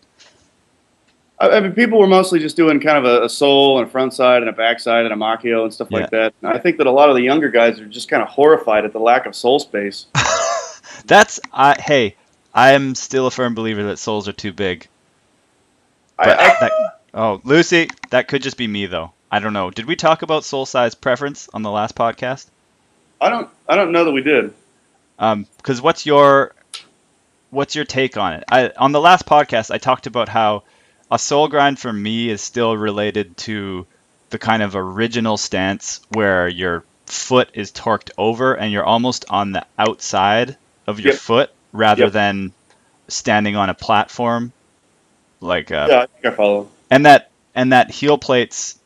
[1.39, 3.91] I, I mean, people were mostly just doing kind of a, a sole and a
[3.91, 6.33] front side and a back side and a makio and stuff like that.
[6.41, 8.83] And I think that a lot of the younger guys are just kind of horrified
[8.83, 10.07] at the lack of sole space.
[11.05, 12.15] That's I hey,
[12.53, 14.87] I am still a firm believer that souls are too big.
[16.19, 16.71] I, I, that,
[17.13, 19.11] oh, Lucy, that could just be me though.
[19.31, 19.69] I don't know.
[19.71, 22.47] Did we talk about soul size preference on the last podcast?
[23.21, 24.53] I don't I don't know that we did.
[25.17, 26.53] Um, because what's your
[27.51, 28.43] what's your take on it?
[28.51, 30.63] I on the last podcast I talked about how
[31.11, 33.85] a soul grind for me is still related to
[34.29, 39.51] the kind of original stance where your foot is torqued over and you're almost on
[39.51, 40.55] the outside
[40.85, 41.21] of your Yep.
[41.21, 42.13] foot rather Yep.
[42.13, 42.51] than
[43.07, 44.51] standing on a platform
[45.41, 46.69] like uh, Yeah, I think I follow.
[46.91, 48.79] and that and that heel plates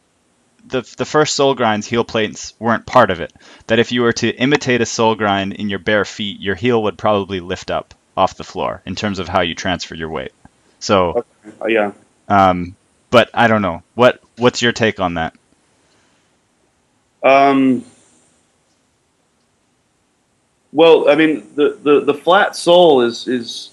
[0.65, 3.33] the the first soul grinds heel plates weren't part of it
[3.67, 6.83] that if you were to imitate a soul grind in your bare feet your heel
[6.83, 10.33] would probably lift up off the floor in terms of how you transfer your weight
[10.79, 11.19] so
[11.61, 11.91] Uh, yeah.
[12.29, 12.75] um
[13.11, 15.35] but i don't know what what's your take on that
[17.23, 17.85] Um,
[20.71, 23.71] well, I mean, the, the, the flat sole is, is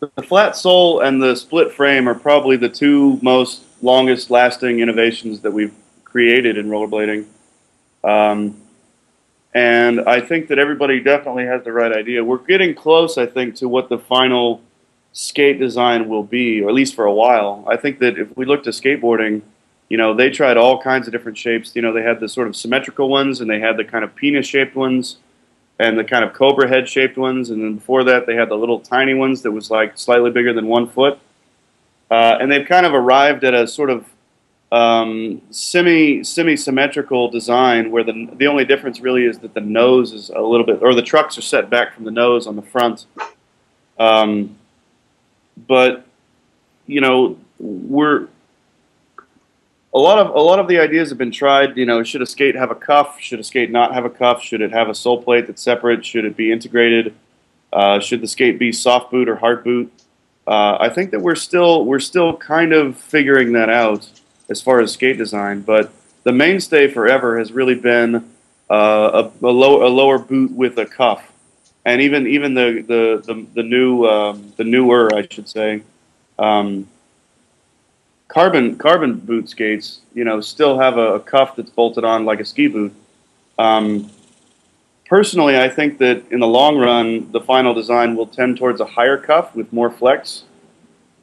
[0.00, 5.40] the flat sole and the split frame are probably the two most longest lasting innovations
[5.40, 5.74] that we've
[6.04, 7.26] created in rollerblading.
[8.04, 8.60] Um,
[9.54, 12.22] and I think that everybody definitely has the right idea.
[12.24, 14.62] We're getting close, I think, to what the final
[15.12, 17.64] skate design will be, or at least for a while.
[17.66, 19.42] I think that if we look to skateboarding,
[19.88, 21.74] you know, they tried all kinds of different shapes.
[21.74, 24.14] You know, they had the sort of symmetrical ones, and they had the kind of
[24.14, 25.16] penis shaped ones,
[25.78, 28.56] and the kind of cobra head shaped ones, and then before that, they had the
[28.56, 31.18] little tiny ones that was like slightly bigger than one foot.
[32.10, 34.06] Uh, and they've kind of arrived at a sort of
[34.72, 40.12] um, semi semi symmetrical design where the the only difference really is that the nose
[40.12, 42.62] is a little bit, or the trucks are set back from the nose on the
[42.62, 43.06] front.
[43.98, 44.56] Um,
[45.66, 46.06] but
[46.86, 48.28] you know, we're
[49.94, 51.76] a lot of a lot of the ideas have been tried.
[51.76, 53.18] You know, should a skate have a cuff?
[53.20, 54.42] Should a skate not have a cuff?
[54.42, 56.04] Should it have a sole plate that's separate?
[56.04, 57.14] Should it be integrated?
[57.72, 59.92] Uh, should the skate be soft boot or hard boot?
[60.46, 64.08] Uh, I think that we're still we're still kind of figuring that out
[64.48, 65.62] as far as skate design.
[65.62, 65.92] But
[66.24, 68.16] the mainstay forever has really been
[68.70, 71.32] uh, a, a, low, a lower boot with a cuff,
[71.84, 75.82] and even even the the the, the new um, the newer I should say.
[76.38, 76.88] Um,
[78.28, 82.40] carbon carbon boot skates, you know, still have a, a cuff that's bolted on like
[82.40, 82.92] a ski boot.
[83.58, 84.10] Um,
[85.06, 88.84] personally, I think that in the long run, the final design will tend towards a
[88.84, 90.44] higher cuff with more flex.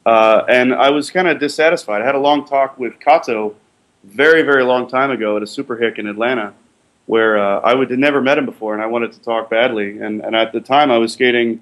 [0.04, 2.02] Uh, and I was kind of dissatisfied.
[2.02, 3.56] I had a long talk with Kato
[4.04, 6.54] very, very long time ago at a Super Hick in Atlanta,
[7.06, 9.98] where uh, I would had never met him before, and I wanted to talk badly.
[9.98, 11.60] And, and at the time, I was skating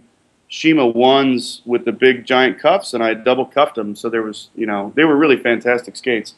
[0.48, 3.96] Shima ones with the big giant cuffs, and I double cuffed them.
[3.96, 6.34] So there was, you know, they were really fantastic skates.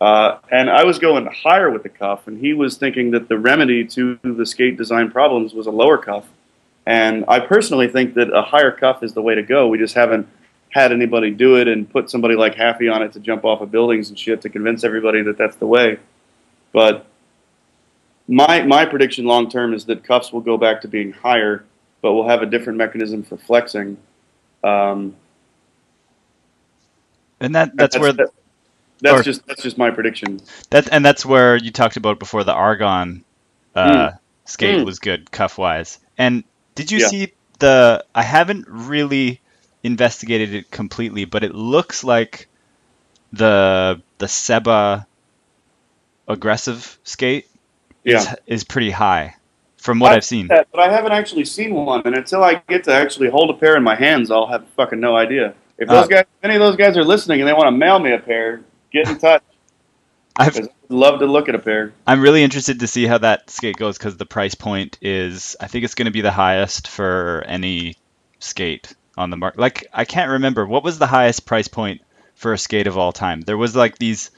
[0.00, 3.38] Uh, and I was going higher with the cuff, and he was thinking that the
[3.38, 6.26] remedy to the skate design problems was a lower cuff.
[6.86, 9.68] And I personally think that a higher cuff is the way to go.
[9.68, 10.28] We just haven't
[10.70, 13.70] had anybody do it and put somebody like Haffey on it to jump off of
[13.70, 15.98] buildings and shit to convince everybody that that's the way.
[16.72, 17.06] But
[18.28, 21.64] my my prediction long term is that cuffs will go back to being higher,
[22.02, 23.96] but we'll have a different mechanism for flexing.
[24.64, 25.14] Um,
[27.40, 28.30] and that that's, where that-
[29.00, 30.40] that's or- just that's just my prediction.
[30.70, 33.24] that and that's where you talked about before the argon
[33.76, 34.10] uh,
[34.44, 34.84] skate Mm.
[34.84, 36.42] was good cuff wise and
[36.74, 37.06] did you Yeah.
[37.06, 39.40] see the i haven't really
[39.84, 42.48] investigated it completely but it looks like
[43.32, 45.06] the the seba
[46.26, 47.46] aggressive skate
[48.04, 49.36] is, is pretty high
[49.78, 52.56] from what I've i've seen that, but I haven't actually seen one, and until I
[52.68, 55.54] get to actually hold a pair in my hands, I'll have fucking no idea.
[55.78, 57.72] If those Uh, guys, if any of those guys are listening and they want to
[57.72, 59.42] mail me a pair, get in touch.
[60.36, 61.92] I've, I'd love to look at a pair.
[62.06, 65.66] i'm really interested to see how that skate goes because the price point is i
[65.66, 67.96] think it's going to be the highest for any
[68.38, 72.02] skate on the market like i can't remember what was the highest price point
[72.36, 74.30] for a skate of all time there was like these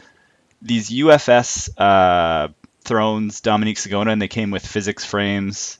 [0.62, 2.48] these UFS uh,
[2.82, 5.78] Thrones Dominique Sagona, and they came with physics frames,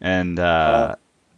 [0.00, 0.96] and uh,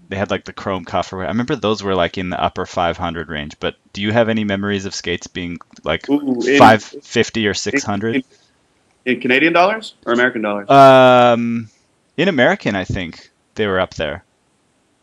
[0.09, 1.13] they had like the chrome cuff.
[1.13, 3.59] Or I remember those were like in the upper 500 range.
[3.61, 8.17] But do you have any memories of skates being like Ooh, in- 550 or 600?
[8.17, 8.25] In,
[9.05, 10.69] in Canadian dollars or American dollars?
[10.71, 11.69] Um,
[12.17, 14.25] in American, I think they were up there.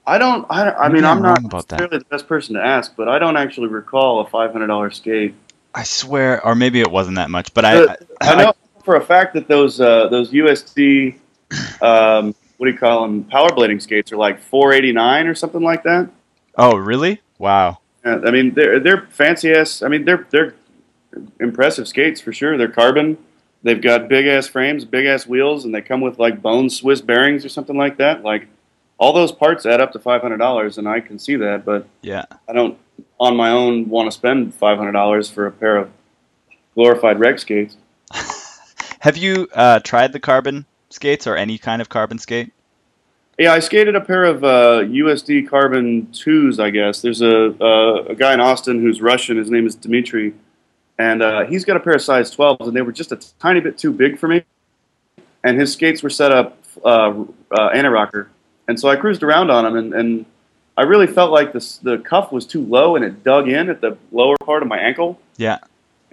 [0.06, 0.46] I don't.
[0.50, 1.80] I, I mean, I'm I'm not wrong about that.
[1.80, 4.92] necessarily the best person to ask, but I don't actually recall a five hundred dollar
[4.92, 5.34] skate.
[5.74, 7.54] I swear, or maybe it wasn't that much.
[7.54, 8.54] But I, Uh, I know
[8.84, 11.16] for a fact that those uh, those USD,
[11.82, 15.36] um, what do you call them, power blading skates are like four eighty nine or
[15.36, 16.10] something like that.
[16.58, 17.22] oh, really?
[17.38, 17.80] Wow.
[18.06, 19.82] Uh, I mean, they're they're fancy ass.
[19.82, 20.56] I mean, they're they're
[21.40, 22.58] impressive skates for sure.
[22.58, 23.18] They're carbon.
[23.64, 27.00] They've got big ass frames, big ass wheels, and they come with like bone Swiss
[27.02, 28.22] bearings or something like that.
[28.24, 28.48] Like
[28.98, 31.64] all those parts add up to five hundred dollars, and I can see that.
[31.64, 32.26] But Yeah.
[32.48, 32.78] I don't,
[33.20, 35.90] on my own, want to spend five hundred dollars for a pair of
[36.76, 37.78] glorified reg skates.
[39.04, 42.54] Have you uh, tried the carbon skates or any kind of carbon skate?
[43.38, 46.58] Yeah, I skated a pair of uh, USD Carbon twos.
[46.58, 49.36] I guess there's a uh, a guy in Austin who's Russian.
[49.36, 50.34] His name is Dmitry,
[50.98, 53.60] and uh, he's got a pair of size 12s, and they were just a tiny
[53.60, 54.46] bit too big for me.
[55.44, 57.14] And his skates were set up uh,
[57.52, 58.30] uh, anti-rocker,
[58.70, 60.26] and so I cruised around on them, and, and
[60.78, 63.82] I really felt like this, the cuff was too low, and it dug in at
[63.82, 65.20] the lower part of my ankle.
[65.36, 65.58] Yeah.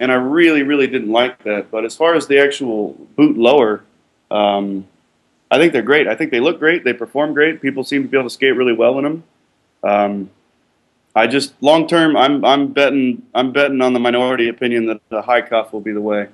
[0.01, 1.69] And I really, really didn't like that.
[1.69, 3.83] But as far as the actual boot lower,
[4.31, 4.87] um,
[5.51, 6.07] I think they're great.
[6.07, 6.83] I think they look great.
[6.83, 7.61] They perform great.
[7.61, 9.23] People seem to be able to skate really well in them.
[9.83, 10.29] Um,
[11.15, 15.21] I just long term, I'm I'm betting I'm betting on the minority opinion that the
[15.21, 16.29] high cuff will be the way.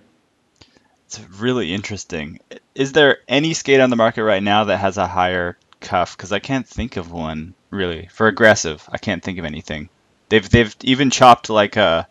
[1.06, 2.40] It's really interesting.
[2.74, 6.16] Is there any skate on the market right now that has a higher cuff?
[6.16, 8.88] Because I can't think of one really for aggressive.
[8.92, 9.90] I can't think of anything.
[10.30, 12.08] They've they've even chopped like a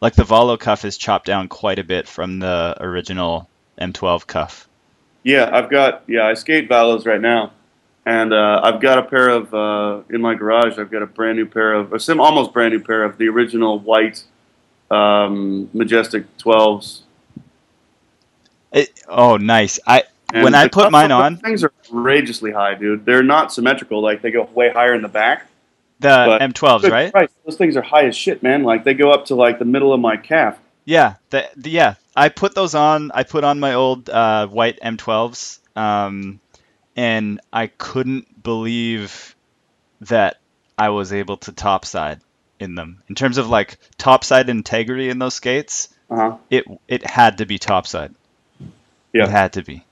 [0.00, 3.48] like the Valo cuff is chopped down quite a bit from the original
[3.80, 4.68] M12 cuff.
[5.22, 7.52] Yeah, I've got yeah I skate Valos right now,
[8.06, 10.78] and uh, I've got a pair of uh, in my garage.
[10.78, 13.28] I've got a brand new pair of a sim almost brand new pair of the
[13.28, 14.24] original white
[14.90, 17.02] um, Majestic 12s.
[18.72, 19.78] It, oh, nice.
[19.86, 23.04] I And when I put mine on things are outrageously high, dude.
[23.04, 25.49] They're not symmetrical; like they go way higher in the back.
[26.00, 26.08] The
[26.38, 27.12] but- M12s, Good right?
[27.12, 28.62] Christ, those things are high as shit, man.
[28.64, 30.58] Like they go up to like the middle of my calf.
[30.84, 31.94] Yeah, the, the, yeah.
[32.16, 33.10] I put those on.
[33.14, 36.40] I put on my old uh, white M12s, um,
[36.96, 39.36] and I couldn't believe
[40.02, 40.38] that
[40.76, 42.20] I was able to topside
[42.58, 43.02] in them.
[43.08, 46.36] In terms of like topside integrity in those skates, Uh huh.
[46.48, 48.14] it it had to be topside.
[49.12, 49.24] Yeah.
[49.24, 49.84] It had to be.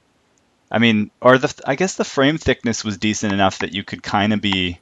[0.70, 4.02] I mean, or the I guess the frame thickness was decent enough that you could
[4.02, 4.78] kind of be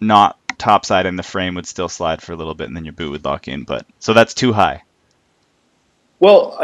[0.00, 2.92] not topside and the frame would still slide for a little bit and then your
[2.92, 3.64] boot would lock in.
[3.64, 4.82] But so that's too high.
[6.18, 6.56] Well,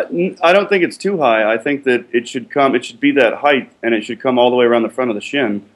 [0.42, 1.52] I don't think it's too high.
[1.52, 2.74] I think that it should come.
[2.74, 5.10] It should be that height, and it should come all the way around the front
[5.10, 5.66] of the shin,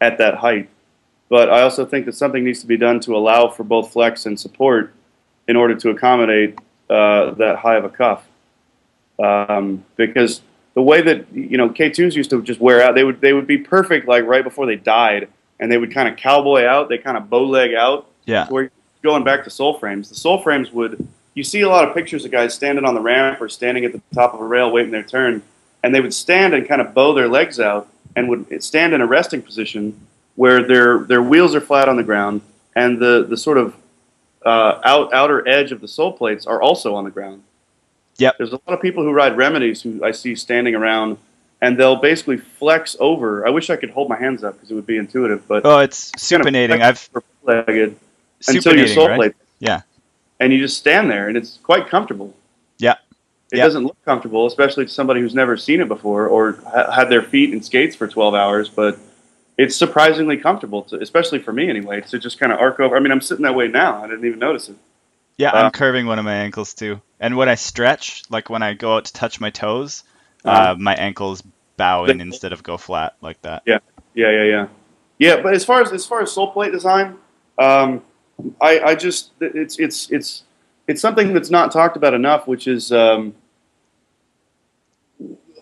[0.00, 0.68] at that height.
[1.28, 4.26] But I also think that something needs to be done to allow for both flex
[4.26, 4.92] and support,
[5.46, 6.58] in order to accommodate
[6.88, 8.26] uh, that high of a cuff.
[9.22, 10.42] Um, because
[10.74, 13.46] the way that you know K2s used to just wear out, they would they would
[13.46, 15.28] be perfect like right before they died,
[15.60, 18.48] and they would kind of cowboy out, they kind of bow leg out, Yeah.
[18.48, 18.70] where
[19.02, 22.24] going back to soul frames, the soul frames would you see a lot of pictures
[22.24, 24.90] of guys standing on the ramp or standing at the top of a rail waiting
[24.90, 25.42] their turn,
[25.84, 29.00] and they would stand and kind of bow their legs out and would stand in
[29.00, 29.98] a resting position
[30.34, 32.40] where their their wheels are flat on the ground
[32.74, 33.74] and the the sort of
[34.44, 37.42] uh, out outer edge of the sole plates are also on the ground.
[38.16, 38.36] Yep.
[38.38, 41.16] There's a lot of people who ride remedies who I see standing around.
[41.62, 43.46] And they'll basically flex over.
[43.46, 45.78] I wish I could hold my hands up because it would be intuitive, but Oh,
[45.80, 46.80] it's supinating.
[46.80, 47.08] I've
[47.42, 47.96] legged
[48.48, 49.16] until your soul right?
[49.16, 49.34] plate.
[49.58, 49.82] Yeah.
[50.38, 52.34] And you just stand there, and it's quite comfortable.
[52.78, 52.94] Yeah.
[53.52, 53.64] It Yeah.
[53.64, 57.20] doesn't look comfortable, especially to somebody who's never seen it before or ha- had their
[57.22, 58.70] feet in skates for 12 hours.
[58.70, 58.96] But
[59.58, 62.96] it's surprisingly comfortable, to, especially for me anyway, to just kind of arc over.
[62.96, 64.02] I mean, I'm sitting that way now.
[64.02, 64.76] I didn't even notice it.
[65.36, 67.02] Yeah, Uh, I'm curving one of my ankles too.
[67.18, 70.04] And when I stretch, like when I go out to touch my toes,
[70.42, 70.70] Uh-huh.
[70.70, 71.42] uh, my ankles
[71.80, 73.62] bow in instead of go flat like that.
[73.64, 73.78] Yeah,
[74.14, 74.66] yeah, yeah, yeah,
[75.18, 75.42] yeah.
[75.42, 77.16] But as far as as far as sole plate design,
[77.58, 78.02] um,
[78.60, 80.44] I, I just it's it's it's
[80.86, 83.34] it's something that's not talked about enough, which is um,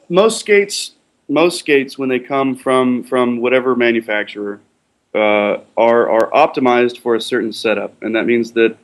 [0.08, 0.96] most skates
[1.28, 4.60] most skates when they come from from whatever manufacturer
[5.14, 8.76] uh, are are optimized for a certain setup, and that means that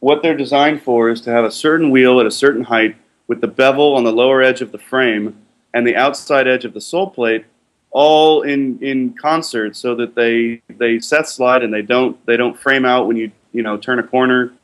[0.00, 2.96] what they're designed for is to have a certain wheel at a certain height
[3.28, 5.34] with the bevel on the lower edge of the frame
[5.76, 7.44] and the outside edge of the sole plate
[7.90, 12.58] all in in concert so that they they set slide and they don't they don't
[12.58, 14.54] frame out when you you know turn a corner.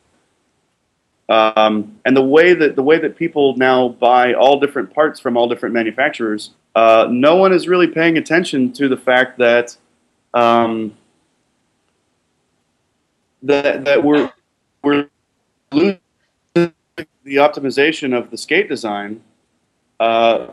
[1.29, 5.37] Um, and the way that the way that people now buy all different parts from
[5.37, 9.77] all different manufacturers, uh, no one is really paying attention to the fact that
[10.33, 10.97] um,
[13.43, 14.33] that that we're
[14.83, 15.09] we're
[15.73, 16.01] losing
[16.55, 19.23] the optimization of the skate design
[20.01, 20.53] uh,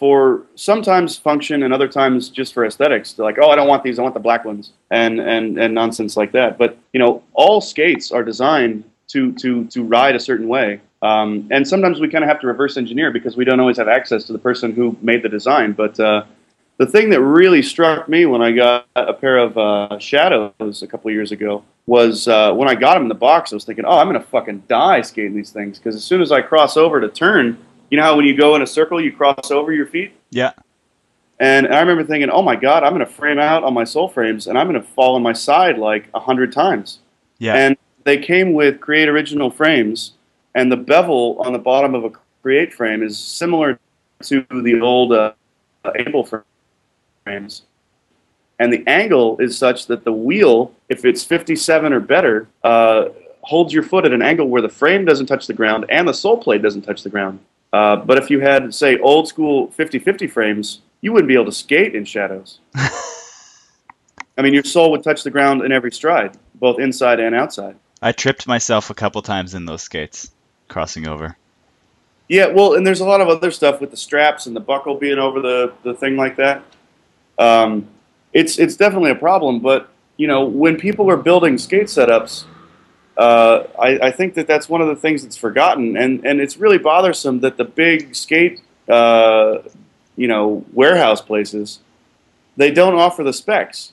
[0.00, 3.12] for sometimes function and other times just for aesthetics.
[3.12, 3.98] They're like, oh, I don't want these.
[3.98, 6.56] I want the black ones, and and and nonsense like that.
[6.56, 10.80] But you know, all skates are designed to to to ride a certain way.
[11.02, 13.88] Um, and sometimes we kind of have to reverse engineer because we don't always have
[13.88, 15.72] access to the person who made the design.
[15.72, 16.24] But uh,
[16.78, 20.86] the thing that really struck me when I got a pair of uh, Shadows a
[20.86, 23.52] couple years ago was uh, when I got them in the box.
[23.52, 26.32] I was thinking, oh, I'm gonna fucking die skating these things because as soon as
[26.32, 27.58] I cross over to turn,
[27.90, 30.12] you know how when you go in a circle, you cross over your feet.
[30.30, 30.52] Yeah.
[31.40, 34.46] And I remember thinking, oh my god, I'm gonna frame out on my sole frames
[34.46, 37.00] and I'm gonna fall on my side like a hundred times.
[37.38, 37.54] Yeah.
[37.54, 40.12] And they came with Create Original frames,
[40.54, 42.10] and the bevel on the bottom of a
[42.42, 43.78] Create frame is similar
[44.22, 45.32] to the old uh,
[45.94, 46.26] Able
[47.24, 47.62] frames.
[48.58, 53.06] And the angle is such that the wheel, if it's 57 or better, uh,
[53.42, 56.12] holds your foot at an angle where the frame doesn't touch the ground and the
[56.12, 57.38] sole plate doesn't touch the ground.
[57.72, 61.46] Uh, but if you had, say, old school 50 50 frames, you wouldn't be able
[61.46, 62.60] to skate in shadows.
[62.74, 67.76] I mean, your sole would touch the ground in every stride, both inside and outside.
[68.02, 70.30] I tripped myself a couple times in those skates
[70.68, 71.36] crossing over.
[72.28, 74.94] Yeah, well, and there's a lot of other stuff with the straps and the buckle
[74.94, 76.62] being over the, the thing like that.
[77.38, 77.88] Um,
[78.32, 82.44] it's it's definitely a problem, but you know when people are building skate setups,
[83.16, 86.56] uh, I, I think that that's one of the things that's forgotten, and and it's
[86.56, 89.58] really bothersome that the big skate uh,
[90.16, 91.80] you know warehouse places
[92.56, 93.92] they don't offer the specs.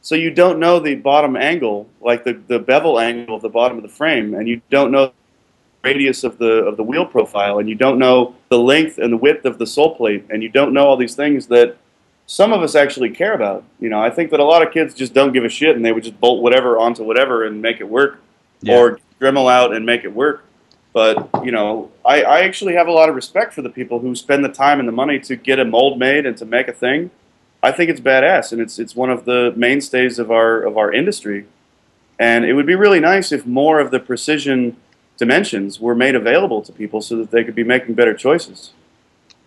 [0.00, 3.76] So you don't know the bottom angle, like the, the bevel angle of the bottom
[3.78, 5.12] of the frame, and you don't know
[5.82, 9.16] radius of the of the wheel profile, and you don't know the length and the
[9.16, 11.76] width of the sole plate, and you don't know all these things that
[12.26, 13.64] some of us actually care about.
[13.80, 15.84] You know, I think that a lot of kids just don't give a shit, and
[15.84, 18.20] they would just bolt whatever onto whatever and make it work,
[18.62, 18.76] Yeah.
[18.78, 20.44] or Dremel out and make it work.
[20.92, 24.14] But you know, I, I actually have a lot of respect for the people who
[24.14, 26.72] spend the time and the money to get a mold made and to make a
[26.72, 27.10] thing.
[27.62, 30.92] I think it's badass, and it's it's one of the mainstays of our of our
[30.92, 31.46] industry.
[32.18, 34.76] And it would be really nice if more of the precision
[35.16, 38.70] dimensions were made available to people, so that they could be making better choices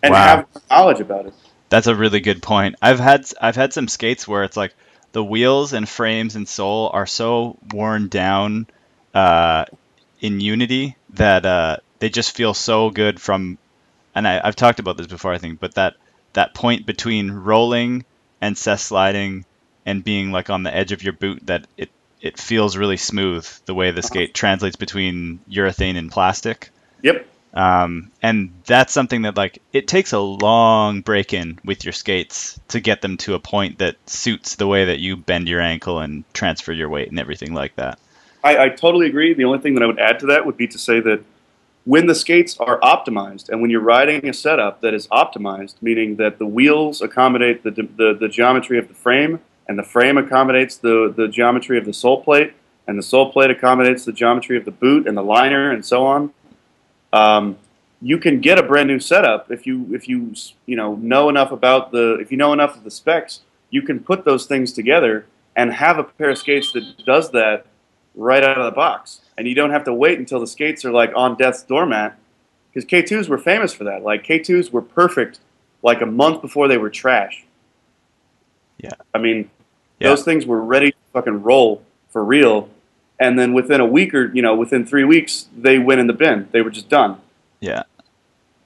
[0.02, 0.26] and Wow.
[0.26, 1.34] have knowledge about it.
[1.68, 2.76] That's a really good point.
[2.80, 4.74] I've had I've had some skates where it's like
[5.12, 8.66] the wheels and frames and sole are so worn down
[9.14, 9.64] uh,
[10.20, 13.58] in unity that uh, they just feel so good from.
[14.14, 15.94] And I, I've talked about this before, I think, but that
[16.32, 18.04] that point between rolling
[18.40, 19.44] and cess sliding
[19.86, 21.90] and being like on the edge of your boot, that it
[22.20, 26.70] it feels really smooth the way the skate translates between urethane and plastic.
[27.02, 27.26] Yep.
[27.54, 32.60] Um, and that's something that like it takes a long break in with your skates
[32.68, 35.98] to get them to a point that suits the way that you bend your ankle
[35.98, 37.98] and transfer your weight and everything like that.
[38.44, 39.34] I, I totally agree.
[39.34, 41.24] The only thing that I would add to that would be to say that
[41.84, 46.16] when the skates are optimized and when you're riding a setup that is optimized, meaning
[46.16, 50.76] that the wheels accommodate the, the, the geometry of the frame and the frame accommodates
[50.76, 52.52] the, the geometry of the sole plate
[52.86, 56.04] and the sole plate accommodates the geometry of the boot and the liner and so
[56.06, 56.32] on,
[57.12, 57.56] um,
[58.00, 60.32] you can get a brand new setup if you if you
[60.66, 63.40] you know know enough about the if you know enough of the specs
[63.70, 65.26] you can put those things together
[65.56, 67.66] and have a pair of skates that does that
[68.14, 70.92] right out of the box and you don't have to wait until the skates are
[70.92, 72.16] like on death's doormat
[72.72, 75.40] because K2s were famous for that like K2s were perfect
[75.82, 77.44] like a month before they were trash
[78.78, 78.90] Yeah.
[79.14, 79.50] I mean
[79.98, 80.10] Yeah.
[80.10, 82.68] those things were ready to fucking roll for real
[83.20, 86.12] and then within a week or you know within three weeks they went in the
[86.12, 87.18] bin they were just done
[87.60, 87.82] Yeah.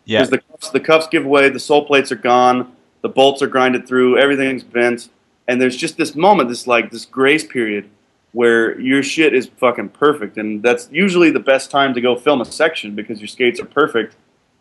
[0.04, 0.18] Yeah.
[0.20, 2.72] because the cuffs, the cuffs give way, the sole plates are gone,
[3.02, 5.08] the bolts are grinded through, everything's bent,
[5.46, 7.88] and there's just this moment, this like this grace period
[8.32, 12.40] where your shit is fucking perfect, and that's usually the best time to go film
[12.40, 14.16] a section because your skates are perfect,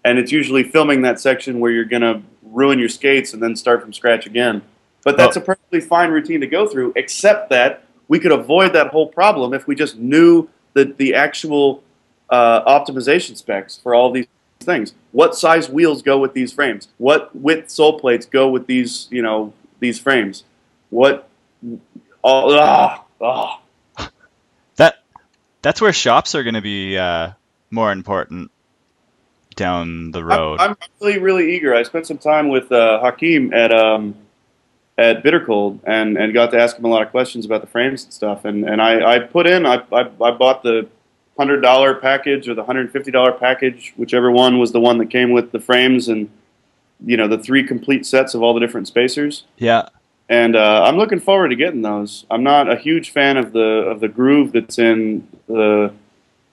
[0.05, 3.81] and it's usually filming that section where you're gonna ruin your skates and then start
[3.81, 4.61] from scratch again.
[5.03, 8.88] But that's a perfectly fine routine to go through, except that we could avoid that
[8.88, 11.82] whole problem if we just knew the the actual
[12.30, 14.28] uh, optimization specs for all these
[14.60, 14.94] things.
[15.14, 16.90] What size wheels go with these frames?
[16.98, 20.44] What width sole plates go with these, you know, these frames?
[20.90, 21.30] What?
[22.22, 23.62] Ah, ah.
[24.76, 24.96] that
[25.62, 27.32] that's where shops are going to be uh,
[27.70, 28.52] more important
[29.56, 30.60] down the I'm, road.
[30.60, 31.74] I'm really, really eager.
[31.74, 34.16] I spent some time with uh, Hakeem at um,
[35.02, 37.68] at Bitter Cold and, and got to ask him a lot of questions about the
[37.68, 38.45] frames and stuff.
[38.45, 40.88] And, and I, I put in, I, I, I bought the
[41.38, 45.10] hundred dollar package or the hundred fifty dollar package, whichever one was the one that
[45.10, 46.30] came with the frames and
[47.03, 49.45] you know the three complete sets of all the different spacers.
[49.57, 49.90] Yeah.
[50.30, 52.26] And uh, I'm looking forward to getting those.
[52.30, 55.94] I'm not a huge fan of the of the groove that's in the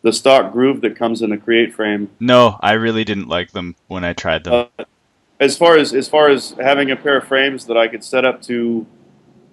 [0.03, 2.11] the stock groove that comes in the create frame.
[2.19, 4.69] No, I really didn't like them when I tried them.
[4.79, 4.85] Uh,
[5.41, 8.25] as far as as far as having a pair of frames that I could set
[8.25, 8.87] up to,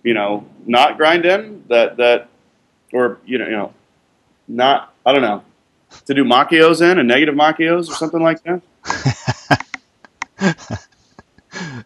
[0.03, 2.29] you know, not grind in that that,
[2.91, 3.73] or you know, you know,
[4.47, 5.43] not I don't know,
[6.05, 8.61] to do makios in and negative makios or something like that.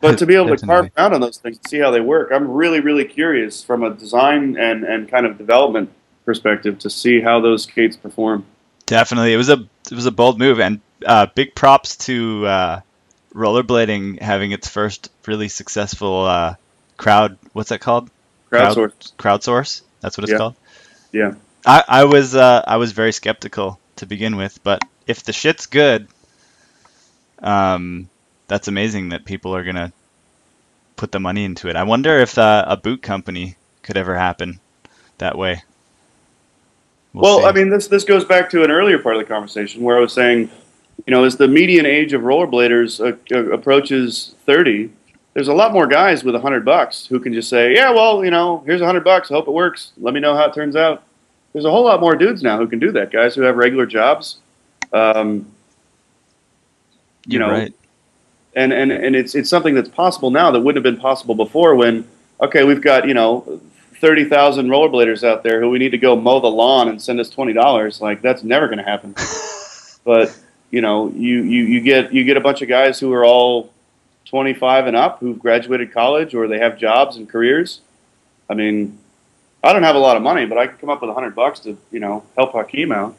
[0.01, 2.31] but to be able to carve around on those things and see how they work,
[2.31, 5.91] I'm really really curious from a design and and kind of development
[6.25, 8.45] perspective to see how those skates perform.
[8.85, 12.81] Definitely, it was a it was a bold move, and uh, big props to uh,
[13.33, 16.55] rollerblading having its first really successful uh,
[16.97, 17.37] crowd.
[17.53, 18.09] What's that called?
[18.51, 19.15] Crowdsource.
[19.17, 19.81] Crowd, crowdsource.
[20.01, 20.37] That's what it's Yeah.
[20.37, 20.55] called.
[21.11, 21.33] Yeah.
[21.65, 25.65] I, I was uh, I was very skeptical to begin with, but if the shit's
[25.65, 26.07] good,
[27.39, 28.09] um,
[28.47, 29.91] that's amazing that people are gonna
[30.95, 31.75] put the money into it.
[31.75, 34.59] I wonder if uh, a boot company could ever happen
[35.17, 35.63] that way.
[37.13, 37.45] We'll well.
[37.45, 39.99] I mean, this this goes back to an earlier part of the conversation where I
[39.99, 40.49] was saying,
[41.09, 44.91] you know, as the median age of rollerbladers uh, uh, approaches thirty,
[45.33, 48.23] there's a lot more guys with a hundred bucks who can just say, yeah, well,
[48.23, 49.31] you know, here's a hundred bucks.
[49.31, 49.91] I hope it works.
[49.97, 51.01] Let me know how it turns out.
[51.51, 53.11] There's a whole lot more dudes now who can do that.
[53.11, 54.37] Guys who have regular jobs,
[54.93, 55.47] um,
[57.25, 57.73] you You're know, right.
[58.55, 61.73] and and and it's it's something that's possible now that wouldn't have been possible before.
[61.73, 62.07] When
[62.39, 63.59] okay, we've got you know
[63.95, 67.19] thirty thousand rollerbladers out there who we need to go mow the lawn and send
[67.19, 67.99] us twenty dollars.
[67.99, 69.15] Like that's never going to happen.
[70.03, 70.37] but
[70.71, 73.71] you know, you, you you get you get a bunch of guys who are all
[74.25, 77.81] twenty five and up who've graduated college or they have jobs and careers.
[78.49, 78.97] I mean,
[79.63, 81.35] I don't have a lot of money, but I can come up with a hundred
[81.35, 83.15] bucks to you know help Hakeem out.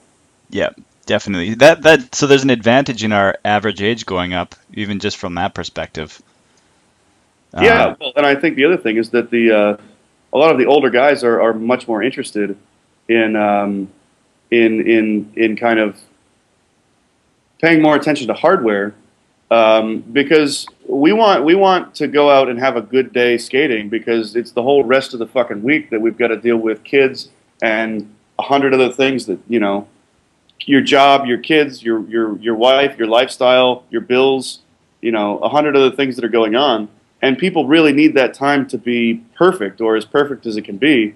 [0.48, 0.70] Yeah,
[1.06, 1.54] definitely.
[1.54, 5.34] That that so there's an advantage in our average age going up, even just from
[5.34, 6.20] that perspective.
[7.52, 9.76] Uh, Yeah, well, and I think the other thing is that the uh,
[10.32, 12.56] a lot of the older guys are, are much more interested
[13.08, 13.88] in um,
[14.50, 16.00] in in in kind of
[17.60, 18.94] paying more attention to hardware
[19.50, 23.88] um, because we want we want to go out and have a good day skating
[23.88, 26.84] because it's the whole rest of the fucking week that we've got to deal with
[26.84, 27.30] kids
[27.62, 29.86] and a hundred other things that you know
[30.66, 34.60] your job, your kids, your your your wife, your lifestyle, your bills,
[35.00, 36.88] you know, a hundred other things that are going on
[37.22, 40.78] and people really need that time to be perfect or as perfect as it can
[40.78, 41.14] be.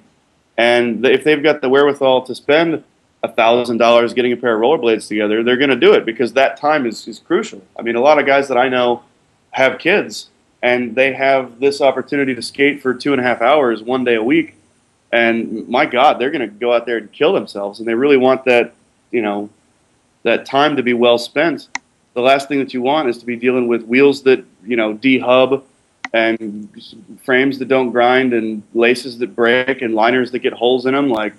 [0.56, 2.84] And if they've got the wherewithal to spend
[3.28, 6.56] thousand dollars getting a pair of rollerblades together, they're going to do it because that
[6.56, 7.62] time is, is crucial.
[7.78, 9.02] I mean, a lot of guys that I know
[9.50, 10.30] have kids
[10.62, 14.14] and they have this opportunity to skate for two and a half hours one day
[14.14, 14.56] a week.
[15.12, 17.78] And my God, they're going to go out there and kill themselves.
[17.78, 18.72] And they really want that,
[19.10, 19.50] you know,
[20.22, 21.68] that time to be well spent.
[22.14, 24.94] The last thing that you want is to be dealing with wheels that, you know,
[24.94, 25.62] dehub
[26.14, 26.68] and
[27.22, 31.10] frames that don't grind and laces that break and liners that get holes in them.
[31.10, 31.34] Like,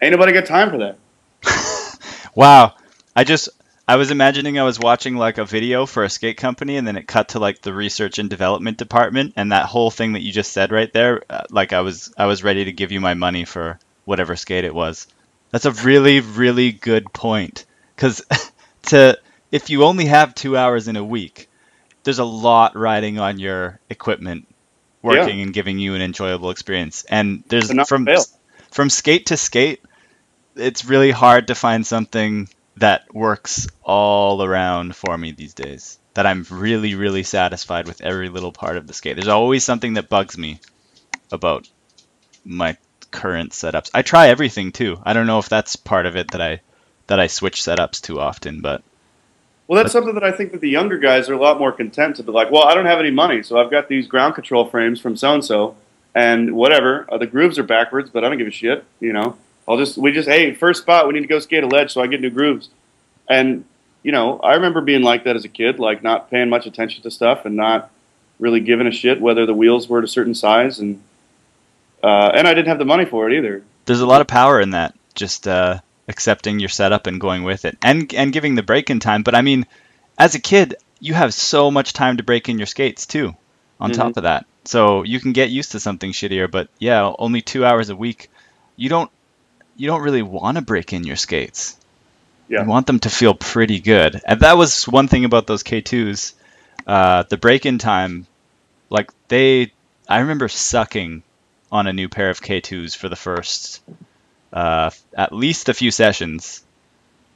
[0.00, 0.96] ain't nobody got time for that.
[2.34, 2.74] Wow.
[3.14, 3.50] I just
[3.86, 6.96] I was imagining I was watching like a video for a skate company and then
[6.96, 10.32] it cut to like the research and development department and that whole thing that you
[10.32, 13.14] just said right there uh, like I was I was ready to give you my
[13.14, 15.06] money for whatever skate it was.
[15.50, 17.66] That's a really really good point
[17.96, 18.22] cuz
[18.84, 19.18] to
[19.50, 21.50] if you only have 2 hours in a week
[22.04, 24.48] there's a lot riding on your equipment
[25.02, 28.24] working and giving you an enjoyable experience and there's from fail.
[28.70, 29.82] from skate to skate
[30.56, 35.98] it's really hard to find something that works all around for me these days.
[36.14, 39.16] That I'm really, really satisfied with every little part of the skate.
[39.16, 40.60] There's always something that bugs me
[41.30, 41.68] about
[42.44, 42.76] my
[43.10, 43.90] current setups.
[43.94, 44.98] I try everything too.
[45.04, 46.60] I don't know if that's part of it that I
[47.06, 48.82] that I switch setups too often, but
[49.66, 52.16] Well, that's something that I think that the younger guys are a lot more content
[52.16, 54.66] to be like, well, I don't have any money, so I've got these ground control
[54.66, 55.76] frames from so and so,
[56.14, 57.06] and whatever.
[57.10, 58.84] Uh, the grooves are backwards, but I don't give a shit.
[59.00, 59.36] You know,
[59.68, 62.00] I'll just we just hey, first spot, we need to go skate a ledge, so
[62.02, 62.68] I get new grooves.
[63.28, 63.64] And
[64.02, 67.02] you know, I remember being like that as a kid, like not paying much attention
[67.04, 67.90] to stuff and not
[68.40, 71.00] really giving a shit whether the wheels were at a certain size, and
[72.02, 73.62] uh, and I didn't have the money for it either.
[73.86, 74.94] there's a lot of power in that.
[75.14, 75.78] Just uh,
[76.08, 79.22] accepting your setup and going with it, and and giving the break in time.
[79.22, 79.66] But I mean,
[80.18, 83.34] as a kid, you have so much time to break in your skates too.
[83.80, 83.96] On Mhm.
[83.96, 86.48] top of that, so you can get used to something shittier.
[86.50, 88.30] But yeah, only two hours a week.
[88.76, 89.10] You don't
[89.76, 91.76] you don't really want to break in your skates.
[92.48, 92.62] Yeah.
[92.62, 94.20] You want them to feel pretty good.
[94.24, 96.34] And that was one thing about those K2s.
[96.86, 98.26] Uh, the break-in time,
[98.90, 99.72] like they,
[100.08, 101.22] I remember sucking
[101.70, 103.80] on a new pair of K2s for the first,
[104.52, 106.62] uh, at least a few sessions,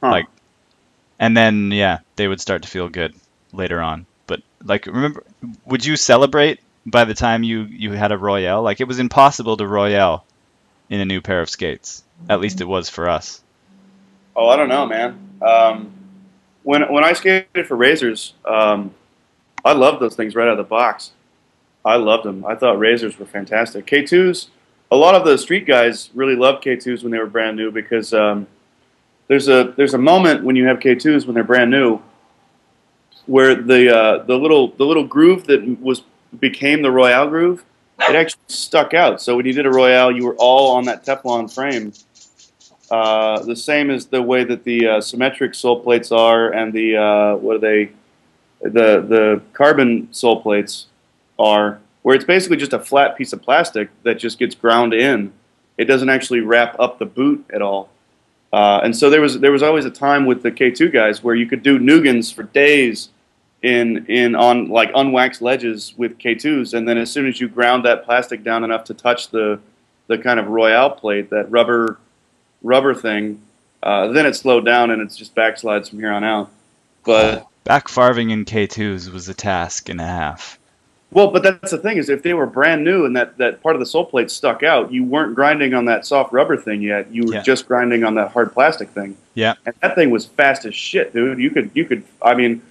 [0.02, 0.10] Huh.
[0.10, 0.26] Like,
[1.18, 3.14] and then yeah, they would start to feel good
[3.52, 4.06] later on.
[4.26, 5.24] But like, remember,
[5.64, 8.62] would you celebrate by the time you you had a Royale?
[8.62, 10.24] Like, it was impossible to Royale
[10.90, 12.04] in a new pair of skates.
[12.28, 13.42] At least it was for us.
[14.34, 15.18] Oh, I don't know, man.
[15.42, 15.92] Um,
[16.62, 18.92] when when I skated for Razors, um,
[19.64, 21.12] I loved those things right out of the box.
[21.84, 22.44] I loved them.
[22.44, 23.86] I thought Razors were fantastic.
[23.86, 24.48] K2s,
[24.90, 28.12] a lot of the street guys really loved K2s when they were brand new because
[28.12, 28.46] um,
[29.28, 32.00] there's a there's a moment when you have K2s when they're brand new
[33.26, 36.02] where the uh, the little the little groove that was
[36.38, 37.64] became the Royale groove,
[38.01, 39.20] it actually stuck out.
[39.20, 41.93] So when you did a Royale, you were all on that Teflon frame.
[42.90, 46.97] Uh, the same as the way that the uh, symmetric sole plates are, and the
[46.97, 47.90] uh, what are they?
[48.62, 50.86] The the carbon sole plates
[51.39, 55.32] are, where it's basically just a flat piece of plastic that just gets ground in.
[55.77, 57.90] It doesn't actually wrap up the boot at all.
[58.52, 61.35] Uh, and so there was there was always a time with the K2 guys where
[61.35, 63.09] you could do Nugans for days
[63.66, 67.84] in in on like unwaxed ledges with K2s, and then as soon as you ground
[67.84, 69.59] that plastic down enough to touch the
[70.06, 71.98] the kind of Royale plate, that rubber
[72.62, 73.43] rubber thing,
[73.82, 76.51] uh, then it slowed down and it's just backslides from here on out.
[77.05, 80.59] But Backfarving in K2s was a task and a half.
[81.10, 83.74] well, but that's the thing is if they were brand new and that, that part
[83.76, 87.10] of the sole plate stuck out, you weren't grinding on that soft rubber thing yet.
[87.12, 87.43] You were Yeah.
[87.43, 89.16] just grinding on that hard plastic thing.
[89.34, 89.55] Yeah.
[89.64, 91.38] And that thing was fast as shit, dude.
[91.38, 92.62] You could you could I mean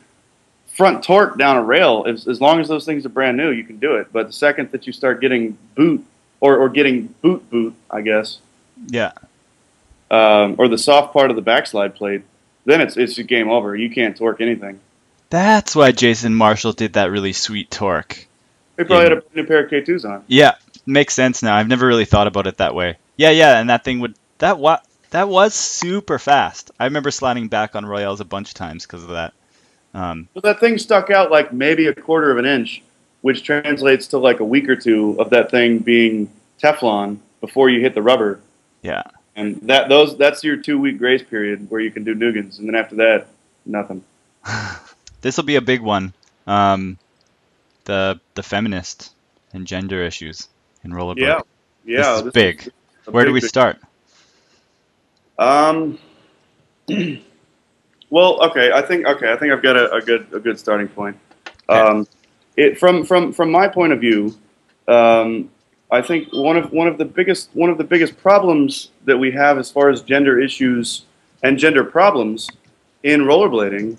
[0.76, 3.64] front torque down a rail as, as long as those things are brand new, you
[3.64, 4.08] can do it.
[4.12, 6.06] But the second that you start getting boot
[6.42, 8.40] or, or getting boot boot, I guess,
[8.88, 9.14] Yeah.
[10.12, 12.22] um, or the soft part of the backslide plate,
[12.66, 13.76] then it's it's game over.
[13.76, 14.80] You can't torque anything.
[15.30, 18.28] That's why Jason Marshall did that really sweet torque.
[18.76, 20.24] They probably had a new pair of K2s on.
[20.28, 21.56] Yeah, makes sense now.
[21.56, 22.98] I've never really thought about it that way.
[23.18, 24.82] Yeah, yeah, and that thing would that wa-
[25.12, 26.72] that was super fast.
[26.80, 29.34] I remember sliding back on Royales a bunch of times because of that.
[29.96, 32.84] Um, Well, that thing stuck out like maybe a quarter of an inch,
[33.22, 36.30] which translates to like a week or two of that thing being
[36.62, 38.42] Teflon before you hit the rubber.
[38.82, 39.04] yeah,
[39.36, 42.68] And that those that's your two week grace period where you can do Nugans, and
[42.68, 43.28] then after that,
[43.66, 44.04] nothing.
[45.22, 46.14] this will be a big one.
[46.46, 46.98] Um,
[47.86, 49.14] the the feminist
[49.54, 50.50] and gender issues
[50.84, 51.20] in rollerblade.
[51.20, 51.40] Yeah,
[51.86, 52.72] yeah, this is big.
[53.08, 53.78] a Where do we start?
[55.40, 55.98] Um.
[58.10, 58.72] well, okay.
[58.72, 59.32] I think okay.
[59.32, 61.18] I think I've got a, a good a good starting point.
[61.70, 61.80] Okay.
[61.80, 62.08] Um,
[62.56, 64.36] it from from from my point of view,
[64.88, 65.50] um,
[65.92, 69.32] I think one of one of the biggest one of the biggest problems that we
[69.32, 71.06] have as far as gender issues
[71.44, 72.50] and gender problems
[73.04, 73.98] in rollerblading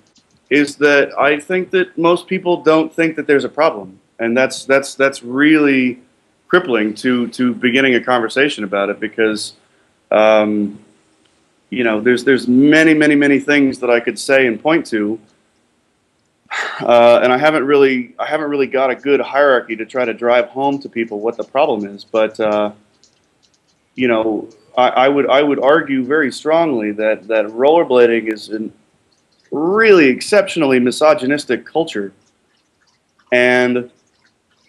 [0.51, 4.65] is that I think that most people don't think that there's a problem, and that's
[4.65, 6.01] that's that's really
[6.49, 9.55] crippling to to beginning a conversation about it because.
[10.13, 10.79] Um,
[11.71, 15.19] you know, there's there's many many many things that I could say and point to,
[16.81, 20.15] uh, and I haven't really I haven't really got a good hierarchy to try to
[20.15, 22.05] drive home to people what the problem is.
[22.05, 22.73] But uh,
[23.95, 24.49] you know,
[24.79, 28.71] I, I would I would argue very strongly that that rollerblading is a
[29.51, 32.13] really exceptionally misogynistic culture,
[33.33, 33.91] and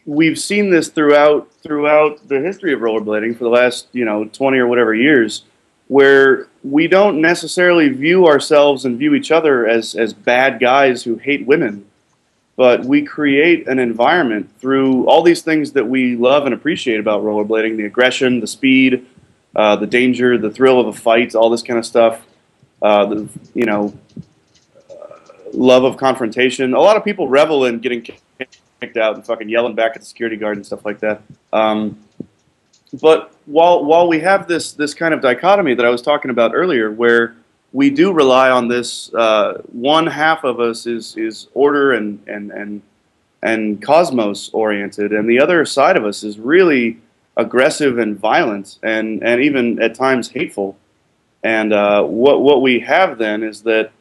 [0.07, 4.57] we've seen this throughout throughout the history of rollerblading for the last you know 20
[4.57, 5.43] or whatever years
[5.88, 11.15] where we don't necessarily view ourselves and view each other as, as bad guys who
[11.15, 11.85] hate women,
[12.55, 17.23] but we create an environment through all these things that we love and appreciate about
[17.23, 19.05] rollerblading the aggression, the speed,
[19.55, 22.26] uh, the danger, the thrill of a fight, all this kind of stuff.
[22.81, 23.91] Uh, the, you know,
[24.91, 24.95] uh,
[25.51, 26.76] love of confrontation.
[26.76, 30.05] A lot of people revel in getting kicked out and fucking yelling back at the
[30.05, 31.22] security guard and stuff like that.
[31.51, 31.97] Um,
[33.01, 36.51] but while while we have this this kind of dichotomy that I was talking about
[36.53, 37.35] earlier, where
[37.73, 42.51] we do rely on this, uh, one half of us is is order and and
[42.51, 42.81] and
[43.41, 46.99] and cosmos oriented, and the other side of us is really
[47.37, 50.77] aggressive and violent, and and even at times hateful.
[51.43, 53.91] And uh, what what we have then is that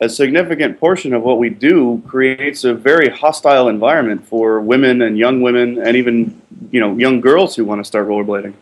[0.00, 5.16] a significant portion of what we do creates a very hostile environment for women and
[5.16, 8.54] young women and even you know young girls who want to start rollerblading.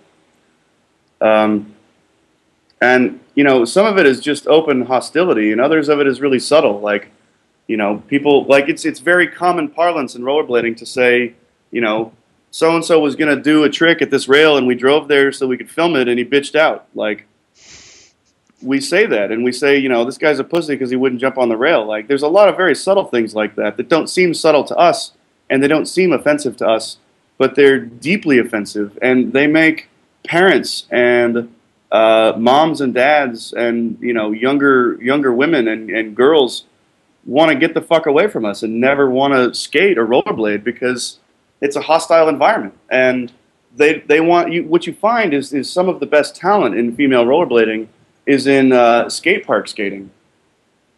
[1.21, 1.75] Um,
[2.81, 6.21] and you know some of it is just open hostility, and others of it is
[6.21, 6.81] really subtle.
[6.81, 7.11] Like
[7.67, 11.35] you know people like it's it's very common parlance in rollerblading to say
[11.71, 12.13] you know
[12.51, 15.09] so and so was going to do a trick at this rail, and we drove
[15.09, 17.27] there so we could film it, and he bitched out like
[18.63, 21.21] we say that and we say, you know, this guy's a pussy because he wouldn't
[21.21, 21.87] jump on the rail.
[21.87, 24.77] Like, there's a lot of very subtle things like that that don't seem subtle to
[24.77, 25.13] us
[25.49, 26.99] and they don't seem offensive to us,
[27.39, 29.89] but they're deeply offensive and they make
[30.25, 31.55] parents and
[31.91, 36.65] uh, moms and dads and you know younger younger women and, and girls
[37.25, 40.65] want to get the fuck away from us and never want to skate or rollerblade
[40.65, 41.19] because
[41.61, 42.77] it's a hostile environment.
[42.91, 43.33] And
[43.77, 46.95] they they want you what you find is is some of the best talent in
[46.95, 47.89] female rollerblading
[48.27, 50.11] is in uh, skate park skating.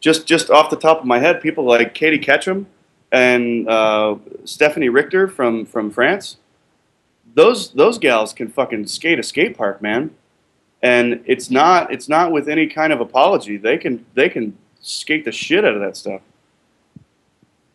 [0.01, 2.67] Just just off the top of my head people like Katie Ketchum
[3.11, 6.39] and uh, Stephanie Richter from from France
[7.35, 10.11] those those gals can fucking skate a skate park man
[10.83, 13.57] and it's not it's not with any kind of apology.
[13.57, 16.21] They can they can skate the shit out of that stuff.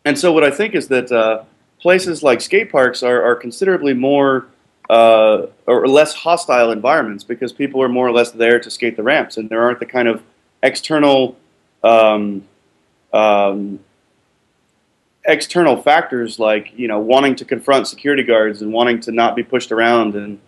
[0.03, 1.43] And so what I think is that uh,
[1.79, 4.47] places like skate parks are, are considerably more
[4.89, 9.03] uh, or less hostile environments because people are more or less there to skate the
[9.03, 10.21] ramps, and there aren't the kind of
[10.63, 11.37] external
[11.83, 12.43] um,
[13.13, 13.79] um,
[15.27, 19.43] external factors like you know wanting to confront security guards and wanting to not be
[19.43, 20.39] pushed around and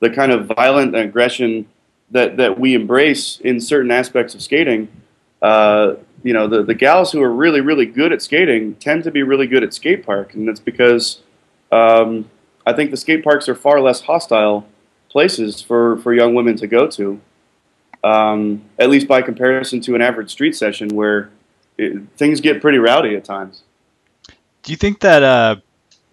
[0.00, 1.66] the kind of violent aggression
[2.10, 4.88] that that we embrace in certain aspects of skating.
[5.42, 9.10] Uh, you know, the the gals who are really really good at skating tend to
[9.10, 11.20] be really good at skate park, and that's because
[11.72, 12.30] um,
[12.66, 14.66] I think the skate parks are far less hostile
[15.10, 17.20] places for for young women to go to.
[18.02, 21.30] Um, at least by comparison to an average street session where
[21.78, 23.63] it, things get pretty rowdy at times.
[24.64, 25.56] Do you think that uh,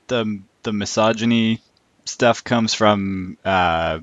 [0.08, 1.62] the the misogyny
[2.06, 4.00] stuff comes from uh,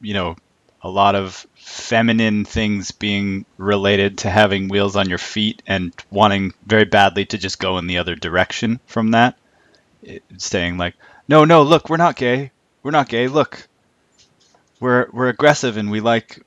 [0.00, 0.36] you know
[0.80, 6.54] a lot of feminine things being related to having wheels on your feet and wanting
[6.64, 9.36] very badly to just go in the other direction from that.
[10.02, 10.94] It, saying like,
[11.26, 12.52] "No, no, look, we're not gay.
[12.84, 13.26] We're not gay.
[13.26, 13.66] Look,
[14.78, 16.40] we're we're aggressive and we like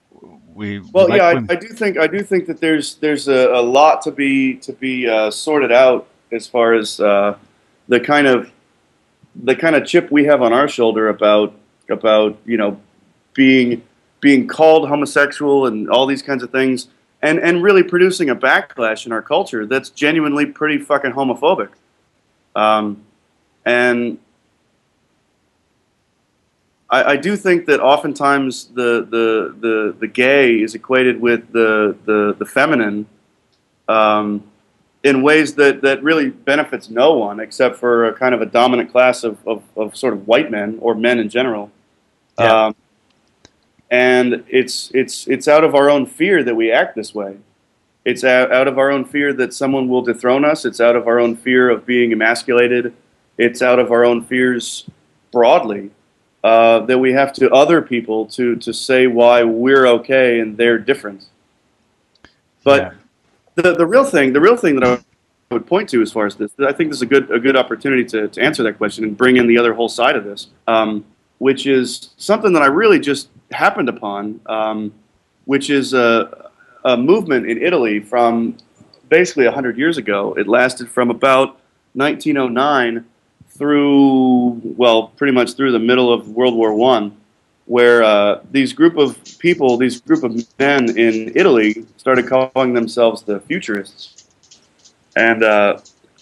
[0.54, 3.28] we." Well, we yeah, like I, I, do think I do think that there's there's
[3.28, 7.38] a, a lot to be to be uh, sorted out as far as uh,
[7.88, 8.52] the kind of
[9.36, 11.54] the kind of chip we have on our shoulder about
[11.90, 12.80] about you know
[13.34, 13.84] being
[14.20, 16.88] being called homosexual and all these kinds of things,
[17.22, 21.70] and and really producing a backlash in our culture that's genuinely pretty fucking homophobic.
[22.56, 23.04] Um,
[23.66, 24.20] and
[26.90, 31.96] I, I, do think that oftentimes the, the the the gay is equated with the
[32.06, 33.06] the the feminine.
[33.88, 34.51] Um,
[35.04, 38.92] in ways that, that really benefits no one except for a kind of a dominant
[38.92, 41.72] class of, of, of sort of white men or men in general.
[42.40, 42.68] Yeah.
[42.68, 42.76] Um,
[43.90, 47.38] and it's it's it's out of our own fear that we act this way.
[48.06, 50.66] It's out, out of our own fear that someone will dethrone us.
[50.66, 52.94] It's out of our own fear of being emasculated.
[53.38, 54.90] It's out of our own fears
[55.32, 55.92] broadly
[56.44, 60.80] uh, that we have to other people to to say why we're okay and they're
[60.80, 61.26] different.
[62.64, 62.92] But Yeah.
[63.62, 66.36] The the real thing, the real thing that I would point to as far as
[66.36, 69.04] this, I think this is a good a good opportunity to, to answer that question
[69.04, 71.06] and bring in the other whole side of this, um,
[71.40, 74.94] which is something that I really just happened upon, um,
[75.46, 76.52] which is a,
[76.86, 78.58] a movement in Italy from
[79.10, 80.34] basically 100 years ago.
[80.38, 81.60] It lasted from about
[81.94, 83.06] 1909
[83.50, 87.18] through, well, pretty much through the middle of World War One,
[87.66, 93.24] where uh, these group of people, these group of men in Italy, started calling themselves
[93.24, 94.28] the Futurists,
[95.16, 95.80] and uh,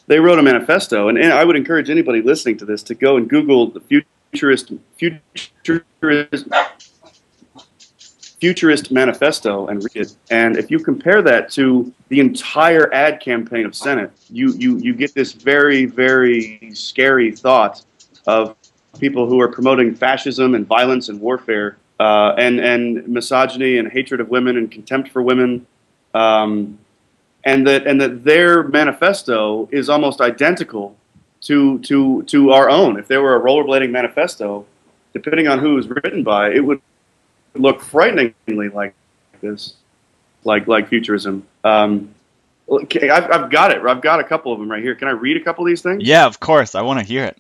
[0.07, 1.09] they wrote a manifesto.
[1.09, 3.81] And, and I would encourage anybody listening to this to go and Google the
[4.31, 6.49] Futurist Futurist
[8.39, 10.15] Futurist Manifesto and read it.
[10.31, 14.93] And if you compare that to the entire ad campaign of Senate, you, you, you
[14.93, 17.83] get this very, very scary thought
[18.27, 18.55] of
[18.99, 24.21] people who are promoting fascism and violence and warfare uh, and, and misogyny and hatred
[24.21, 25.65] of women and contempt for women.
[26.13, 26.79] Um,
[27.43, 30.95] and that, and that their manifesto is almost identical
[31.41, 32.97] to, to, to our own.
[32.99, 34.65] If there were a rollerblading manifesto,
[35.13, 36.81] depending on who was written by, it would
[37.55, 38.93] look frighteningly like
[39.41, 39.75] this,
[40.43, 41.45] like like futurism.
[41.63, 42.13] Um,
[42.67, 43.81] okay, I've, I've got it.
[43.81, 44.95] I've got a couple of them right here.
[44.95, 46.03] Can I read a couple of these things?
[46.03, 46.75] Yeah, of course.
[46.75, 47.37] I want to hear it.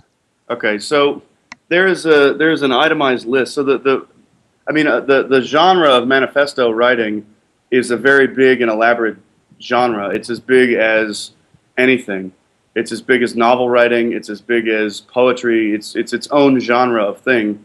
[0.49, 1.21] Okay, so
[1.69, 3.53] there is a there is an itemized list.
[3.53, 4.07] So the the
[4.67, 7.25] I mean uh, the the genre of manifesto writing
[7.71, 9.17] is a very big and elaborate
[9.61, 10.09] genre.
[10.09, 11.31] It's as big as
[11.77, 12.33] anything.
[12.75, 14.13] It's as big as novel writing.
[14.13, 15.73] It's as big as poetry.
[15.73, 17.63] It's it's its own genre of thing.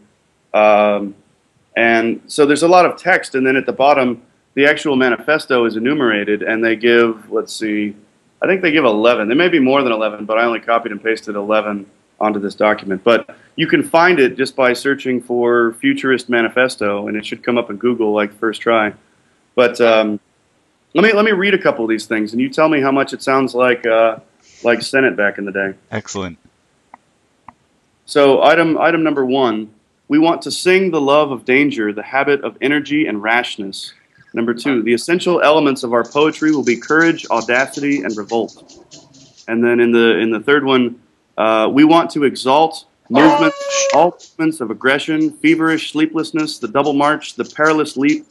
[0.53, 1.15] Um,
[1.75, 4.21] and so there's a lot of text, and then at the bottom,
[4.53, 7.93] the actual manifesto is enumerated, and they give, let's see,
[8.41, 9.27] I think they give 11.
[9.27, 11.85] There may be more than 11, but I only copied and pasted 11
[12.19, 13.03] onto this document.
[13.03, 17.57] But you can find it just by searching for Futurist Manifesto, and it should come
[17.57, 18.93] up in Google like first try.
[19.55, 20.19] But um,
[20.93, 22.91] let me let me read a couple of these things, and you tell me how
[22.91, 24.19] much it sounds like uh,
[24.63, 25.73] like Senate back in the day.
[25.91, 26.37] Excellent.
[28.05, 29.71] So item item number one
[30.07, 33.93] we want to sing the love of danger, the habit of energy and rashness.
[34.33, 38.85] Number two, the essential elements of our poetry will be courage, audacity, and revolt.
[39.47, 41.01] And then in the in the third one,
[41.37, 47.35] uh, we want to exalt movements, all movements of aggression, feverish sleeplessness, the double march,
[47.35, 48.25] the perilous leap,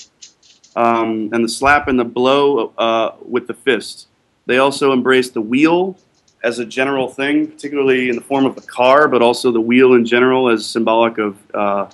[0.76, 4.08] um, and the slap and the blow uh, with the fist.
[4.46, 5.96] They also embrace the wheel
[6.42, 9.94] as a general thing, particularly in the form of a car, but also the wheel
[9.94, 11.90] in general as symbolic of uh,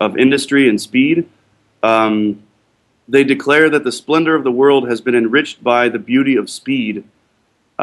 [0.00, 1.28] of industry and speed.
[1.82, 2.42] Um,
[3.06, 6.48] they declare that the splendor of the world has been enriched by the beauty of
[6.50, 7.04] speed.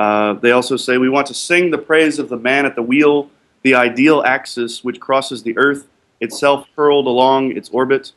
[0.01, 2.81] Uh, they also say we want to sing the praise of the man at the
[2.81, 3.29] wheel,
[3.61, 5.87] the ideal axis which crosses the earth
[6.19, 8.11] itself hurled along its orbit.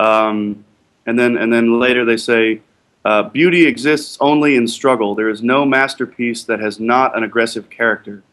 [0.00, 0.64] Um,
[1.06, 2.62] and then and then later they say
[3.04, 5.14] uh, beauty exists only in struggle.
[5.14, 8.24] There is no masterpiece that has not an aggressive character.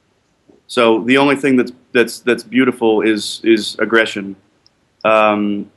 [0.66, 4.36] So the only thing that's that's that's beautiful is is aggression.
[5.06, 5.70] Um,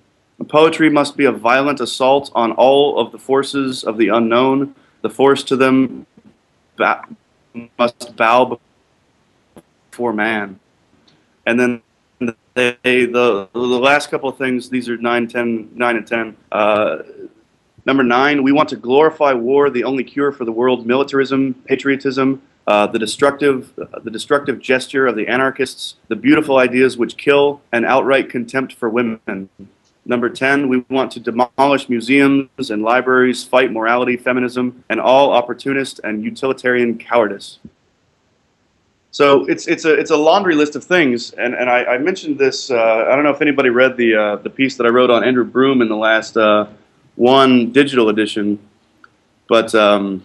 [0.48, 4.74] poetry must be a violent assault on all of the forces of the unknown.
[5.02, 6.06] The force to them
[7.78, 8.58] must bow
[9.90, 10.58] before man.
[11.46, 11.82] And then
[12.54, 14.68] they, the the last couple of things.
[14.68, 16.36] These are 9, 10, 9 and ten.
[16.52, 16.98] Uh,
[17.86, 22.42] number nine, we want to glorify war, the only cure for the world, militarism, patriotism,
[22.66, 27.60] uh, the destructive, uh, the destructive gesture of the anarchists, the beautiful ideas which kill,
[27.72, 29.48] and outright contempt for women.
[30.10, 36.00] Number 10, we want to demolish museums and libraries, fight morality, feminism, and all opportunist
[36.02, 37.60] and utilitarian cowardice.
[39.12, 42.40] So it's it's a it's a laundry list of things, and and I, I mentioned
[42.40, 42.72] this.
[42.72, 45.22] Uh, I don't know if anybody read the uh, the piece that I wrote on
[45.22, 46.66] Andrew Broome in the last uh,
[47.14, 48.58] one digital edition,
[49.48, 50.24] but um,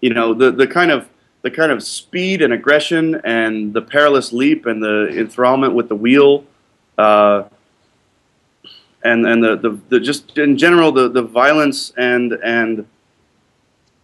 [0.00, 1.08] you know the the kind of
[1.42, 5.96] the kind of speed and aggression and the perilous leap and the enthrallment with the
[5.96, 6.44] wheel,
[6.98, 7.44] uh,
[9.02, 12.86] and and the, the, the just in general the the violence and and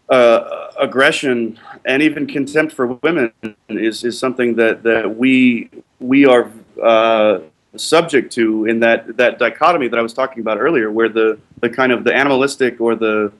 [0.09, 3.33] uh, aggression and even contempt for women
[3.69, 6.51] is, is something that, that we we are
[6.83, 7.41] uh,
[7.77, 11.69] subject to in that, that dichotomy that I was talking about earlier, where the, the
[11.69, 13.33] kind of the animalistic or the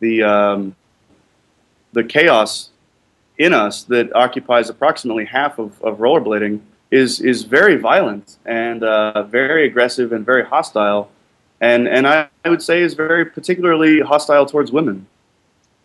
[0.00, 0.76] the um,
[1.92, 2.70] the chaos
[3.38, 6.60] in us that occupies approximately half of, of rollerblading
[6.90, 11.10] is is very violent and uh, very aggressive and very hostile,
[11.60, 15.06] and and I, I would say is very particularly hostile towards women.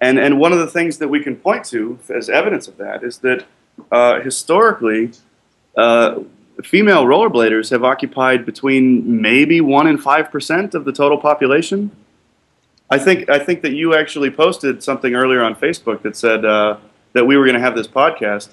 [0.02, 3.04] And, and one of the things that we can point to as evidence of that
[3.04, 3.46] is that
[3.92, 5.12] uh, historically,
[5.78, 6.20] uh,
[6.64, 11.92] female rollerbladers have occupied between maybe 1 and 5% of the total population.
[12.90, 16.78] I think, I think that you actually posted something earlier on Facebook that said uh,
[17.14, 18.50] that we were going to have this podcast.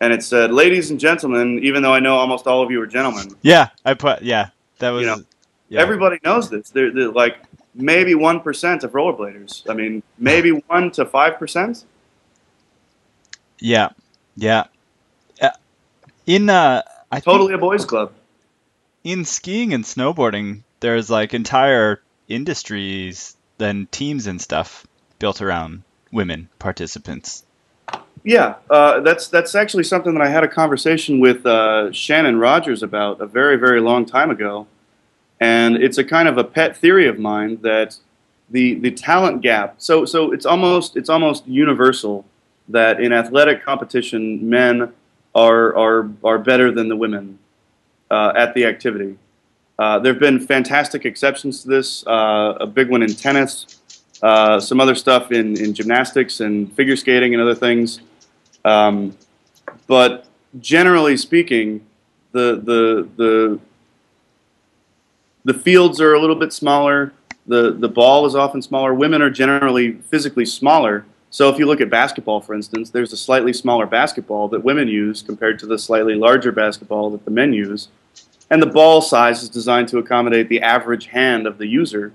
[0.00, 2.86] And it said, ladies and gentlemen, even though I know almost all of you are
[2.86, 3.34] gentlemen.
[3.42, 5.02] Yeah, I put, yeah, that was.
[5.02, 5.24] You know,
[5.68, 5.80] yeah.
[5.80, 6.70] Everybody knows this.
[6.70, 7.38] They're, they're like,
[7.74, 9.68] maybe 1% of rollerbladers.
[9.68, 11.84] I mean, maybe 1 to 5%.
[13.60, 13.90] Yeah.
[14.36, 14.64] Yeah.
[15.40, 15.50] Uh,
[16.26, 18.12] in uh I totally a boys club.
[19.02, 24.86] In skiing and snowboarding, there's like entire industries and teams and stuff
[25.18, 27.44] built around women participants.
[28.24, 32.82] Yeah, uh, that's that's actually something that I had a conversation with uh, Shannon Rogers
[32.82, 34.66] about a very very long time ago.
[35.40, 37.96] And it's a kind of a pet theory of mine that
[38.50, 42.24] the, the talent gap, so, so it's, almost, it's almost universal
[42.68, 44.92] that in athletic competition, men
[45.34, 47.38] are, are, are better than the women
[48.10, 49.16] uh, at the activity.
[49.78, 53.80] Uh, there have been fantastic exceptions to this, uh, a big one in tennis,
[54.22, 58.00] uh, some other stuff in, in gymnastics and figure skating and other things.
[58.64, 59.16] Um,
[59.86, 60.26] but
[60.60, 61.84] generally speaking,
[62.32, 63.60] the, the, the
[65.48, 67.14] the fields are a little bit smaller.
[67.46, 68.92] The, the ball is often smaller.
[68.92, 71.06] Women are generally physically smaller.
[71.30, 74.88] So if you look at basketball, for instance, there's a slightly smaller basketball that women
[74.88, 77.88] use compared to the slightly larger basketball that the men use.
[78.50, 82.12] And the ball size is designed to accommodate the average hand of the user.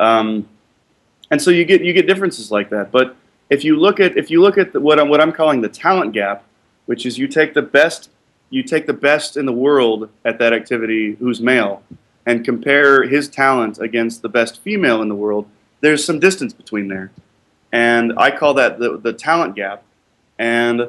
[0.00, 0.48] Um,
[1.30, 2.90] and so you get you get differences like that.
[2.90, 3.14] But
[3.50, 5.68] if you look at if you look at the, what I'm what I'm calling the
[5.68, 6.44] talent gap,
[6.86, 8.10] which is you take the best
[8.50, 11.82] you take the best in the world at that activity who's male,
[12.28, 15.48] and compare his talent against the best female in the world,
[15.80, 17.10] there's some distance between there.
[17.72, 19.82] And I call that the, the talent gap.
[20.38, 20.88] And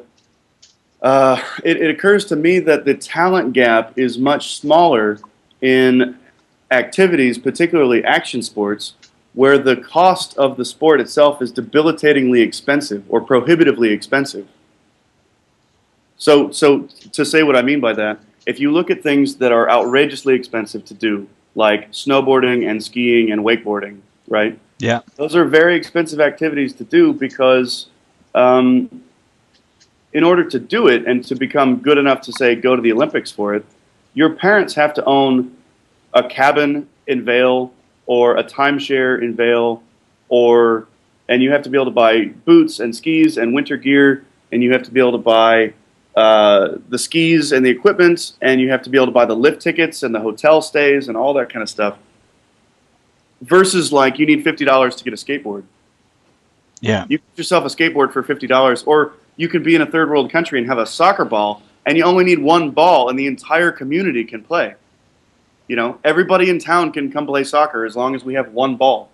[1.01, 5.19] uh, it, it occurs to me that the talent gap is much smaller
[5.61, 6.17] in
[6.71, 8.95] activities, particularly action sports,
[9.33, 14.47] where the cost of the sport itself is debilitatingly expensive or prohibitively expensive.
[16.17, 19.51] So, so to say what I mean by that, if you look at things that
[19.51, 24.57] are outrageously expensive to do, like snowboarding and skiing and wakeboarding, right?
[24.79, 25.01] Yeah.
[25.15, 27.87] Those are very expensive activities to do because,
[28.33, 29.03] um,
[30.13, 32.91] in order to do it and to become good enough to say go to the
[32.91, 33.65] Olympics for it,
[34.13, 35.55] your parents have to own
[36.13, 37.71] a cabin in Vail
[38.09, 39.83] or a timeshare in Vail,
[40.29, 40.87] or
[41.29, 44.63] and you have to be able to buy boots and skis and winter gear, and
[44.63, 45.73] you have to be able to buy
[46.15, 49.35] uh, the skis and the equipment, and you have to be able to buy the
[49.35, 51.99] lift tickets and the hotel stays and all that kind of stuff.
[53.43, 55.63] Versus like you need fifty dollars to get a skateboard.
[56.81, 57.05] Yeah.
[57.09, 60.09] You get yourself a skateboard for fifty dollars, or you could be in a third
[60.09, 63.27] world country and have a soccer ball, and you only need one ball, and the
[63.27, 64.73] entire community can play.
[65.69, 68.75] You know, everybody in town can come play soccer as long as we have one
[68.75, 69.09] ball.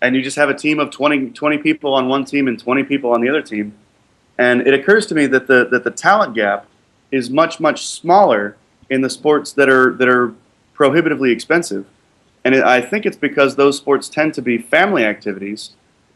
[0.00, 2.82] And you just have a team of 20, 20 people on one team and 20
[2.84, 3.74] people on the other team.
[4.38, 6.66] And it occurs to me that the, that the talent gap
[7.12, 8.56] is much, much smaller
[8.88, 10.32] in the sports that are, that are
[10.72, 11.84] prohibitively expensive.
[12.42, 15.72] And it, I think it's because those sports tend to be family activities,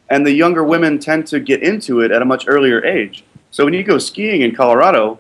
[0.08, 3.24] and the younger women tend to get into it at a much earlier age.
[3.50, 5.18] So when you go skiing in Colorado,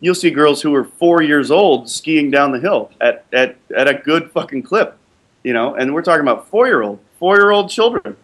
[0.00, 3.88] you'll see girls who are four years old skiing down the hill at, at, at
[3.88, 4.96] a good fucking clip,
[5.42, 8.16] you know, and we're talking about four year old, four year old children.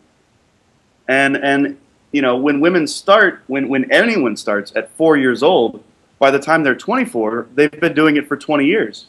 [1.08, 1.78] And, and,
[2.12, 5.82] you know, when women start, when, when anyone starts at four years old,
[6.18, 9.06] by the time they're 24, they've been doing it for 20 years,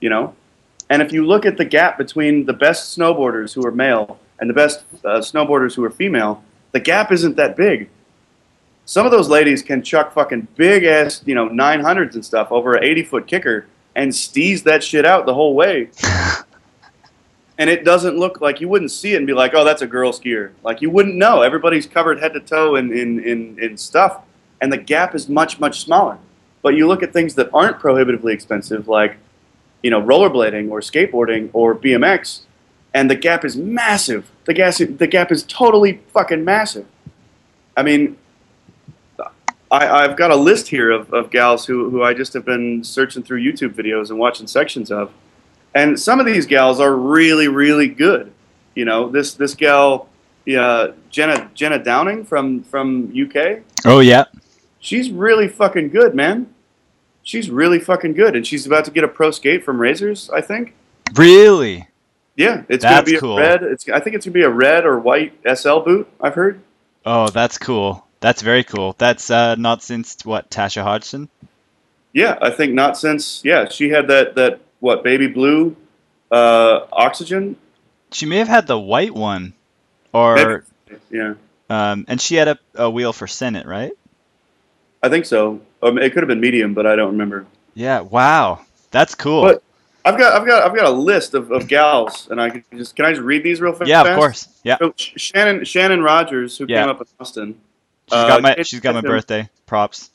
[0.00, 0.34] you know?
[0.90, 4.48] And if you look at the gap between the best snowboarders who are male and
[4.48, 7.90] the best uh, snowboarders who are female, the gap isn't that big
[8.88, 12.72] some of those ladies can chuck fucking big ass, you know, 900s and stuff over
[12.72, 15.90] an 80 foot kicker and steeze that shit out the whole way.
[17.58, 19.86] and it doesn't look like you wouldn't see it and be like, oh, that's a
[19.86, 20.52] girl skier.
[20.64, 21.42] Like you wouldn't know.
[21.42, 24.22] Everybody's covered head to toe in, in, in, in stuff,
[24.62, 26.16] and the gap is much, much smaller.
[26.62, 29.18] But you look at things that aren't prohibitively expensive, like,
[29.82, 32.40] you know, rollerblading or skateboarding or BMX,
[32.94, 34.30] and the gap is massive.
[34.46, 36.86] The, gas, the gap is totally fucking massive.
[37.76, 38.16] I mean,
[39.70, 42.82] I, have got a list here of, of gals who, who I just have been
[42.82, 45.12] searching through YouTube videos and watching sections of.
[45.74, 48.32] And some of these gals are really, really good.
[48.74, 50.08] You know, this this gal,
[50.56, 53.60] uh, Jenna Jenna Downing from from UK.
[53.84, 54.24] Oh yeah,
[54.78, 56.54] she's really fucking good, man.
[57.22, 60.40] She's really fucking good, and she's about to get a pro skate from Razors, I
[60.40, 60.74] think.
[61.14, 61.88] Really?
[62.36, 63.36] Yeah, it's that's gonna be a cool.
[63.36, 63.62] red.
[63.62, 66.08] It's I think it's gonna be a red or white SL boot.
[66.20, 66.62] I've heard.
[67.04, 68.07] Oh, that's cool.
[68.20, 68.94] That's very cool.
[68.98, 71.28] That's uh, not since what Tasha Hodgson.
[72.12, 73.42] Yeah, I think not since.
[73.44, 75.76] Yeah, she had that that what baby blue
[76.30, 77.56] uh, oxygen.
[78.10, 79.52] She may have had the white one,
[80.12, 81.00] or Maybe.
[81.10, 81.34] yeah.
[81.70, 83.92] Um, and she had a, a wheel for Senate, right?
[85.02, 85.60] I think so.
[85.82, 87.46] Um, it could have been medium, but I don't remember.
[87.74, 88.00] Yeah.
[88.00, 89.42] Wow, that's cool.
[89.42, 89.62] But
[90.04, 92.96] I've got I've got I've got a list of, of gals, and I can just
[92.96, 93.88] can I just read these real fast?
[93.88, 94.48] Yeah, of course.
[94.64, 94.78] Yeah.
[94.78, 96.80] So Shannon Shannon Rogers, who Yeah.
[96.82, 97.60] came up in Austin.
[98.10, 99.48] She's Uh, got my she's got my birthday.
[99.66, 100.10] Props.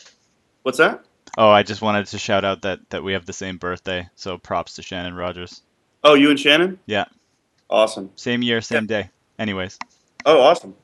[0.63, 1.03] What's that?
[1.37, 4.37] Oh, I just wanted to shout out that that we have the same birthday, so
[4.37, 5.61] props to Shannon Rogers.
[6.03, 6.79] Oh, you and Shannon?
[6.85, 7.05] Yeah.
[7.69, 8.11] Awesome.
[8.15, 9.09] Same year, same day.
[9.39, 9.79] Anyways,
[10.25, 10.75] Oh, awesome.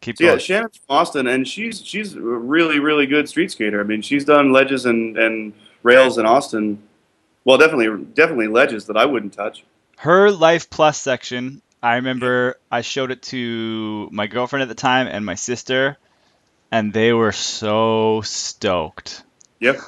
[0.00, 0.38] keep So yeah.
[0.38, 3.80] Shannon's from Austin, and she's she's a really really good street skater.
[3.80, 5.52] I mean, she's done ledges and, and
[5.82, 6.82] rails in Austin.
[7.44, 9.64] Well, definitely definitely ledges that I wouldn't touch.
[9.98, 15.06] Her Life Plus section, I remember I showed it to my girlfriend at the time
[15.06, 15.96] and my sister,
[16.72, 19.22] and they were so stoked.
[19.60, 19.80] Yep.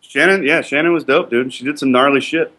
[0.00, 1.52] Shannon, yeah, Shannon was dope, dude.
[1.52, 2.52] She did some gnarly shit.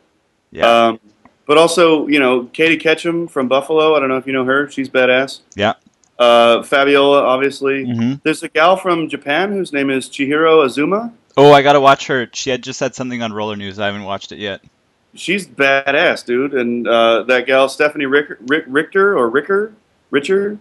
[0.52, 0.88] Yeah.
[0.88, 1.00] Um,
[1.46, 3.96] but also, you know, Katie Ketchum from Buffalo.
[3.96, 4.70] I don't know if you know her.
[4.70, 5.40] She's badass.
[5.56, 5.74] Yeah.
[6.18, 7.86] Uh, Fabiola, obviously.
[7.86, 11.14] hmm There's a gal from Japan whose name is Chihiro Azuma.
[11.38, 12.30] Oh, I gotta watch her.
[12.34, 13.80] She had just said something on Roller News.
[13.80, 14.62] I haven't watched it yet.
[15.16, 16.54] She's badass, dude.
[16.54, 19.74] And uh, that gal Stephanie Richter, Rick, Richter or Ricker,
[20.12, 20.60] Richer.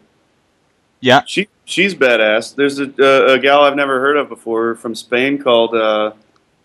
[1.00, 1.22] Yeah.
[1.26, 2.54] She she's badass.
[2.54, 6.12] There's a, a, a gal I've never heard of before from Spain called uh,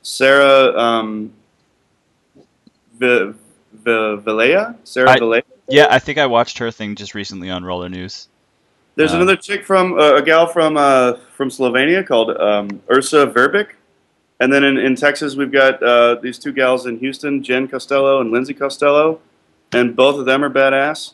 [0.01, 1.33] Sarah um,
[2.99, 3.33] v-
[3.73, 4.75] v- Vilea.
[4.83, 5.43] Sarah I- Vilea.
[5.69, 8.27] Yeah, I think I watched her thing just recently on Roller News.
[8.95, 13.27] There's Um, another chick from uh, a gal from uh, from Slovenia called um, Ursa
[13.27, 13.69] Verbic,
[14.39, 18.21] and then in, in Texas we've got uh, these two gals in Houston, Jen Costello
[18.21, 19.19] and Lindsay Costello,
[19.71, 21.13] and both of them are badass.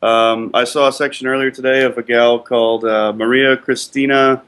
[0.00, 4.42] Um, I saw a section earlier today of a gal called uh, Maria Cristina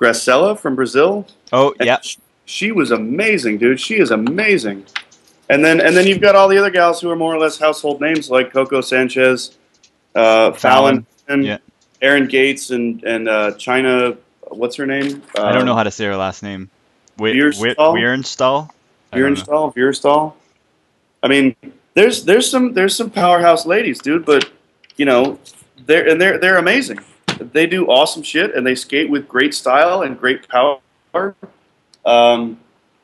[0.00, 1.26] Gracella from Brazil.
[1.52, 2.00] Oh, yeah.
[2.00, 2.16] sh-
[2.46, 3.78] she was amazing, dude.
[3.80, 4.84] She is amazing.
[5.50, 7.58] And then and then you've got all the other gals who are more or less
[7.58, 9.56] household names like Coco Sanchez,
[10.14, 11.58] uh, Fallon, and yeah.
[12.02, 14.16] Aaron Gates and and uh, China.
[14.48, 15.22] What's her name?
[15.38, 16.68] I don't know Um, how to say her last name.
[17.18, 17.94] Weirstall?
[17.94, 18.70] Weirstall?
[19.12, 19.42] I don't know.
[19.42, 20.32] Vierstall, Vierstall.
[21.22, 21.56] I mean,
[21.94, 24.24] there's there's some there's some powerhouse ladies, dude.
[24.24, 24.50] But
[24.96, 25.38] you know,
[25.86, 27.00] they're and they're they're amazing.
[27.38, 30.80] They do awesome shit, and they skate with great style and great power.
[32.04, 32.58] Um,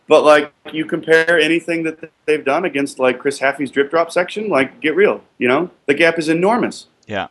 [0.06, 4.48] but like you compare anything that they've done against like Chris Haffey's drip drop section,
[4.48, 5.22] like get real.
[5.38, 6.86] You know, the gap is enormous.
[7.06, 7.28] Yeah.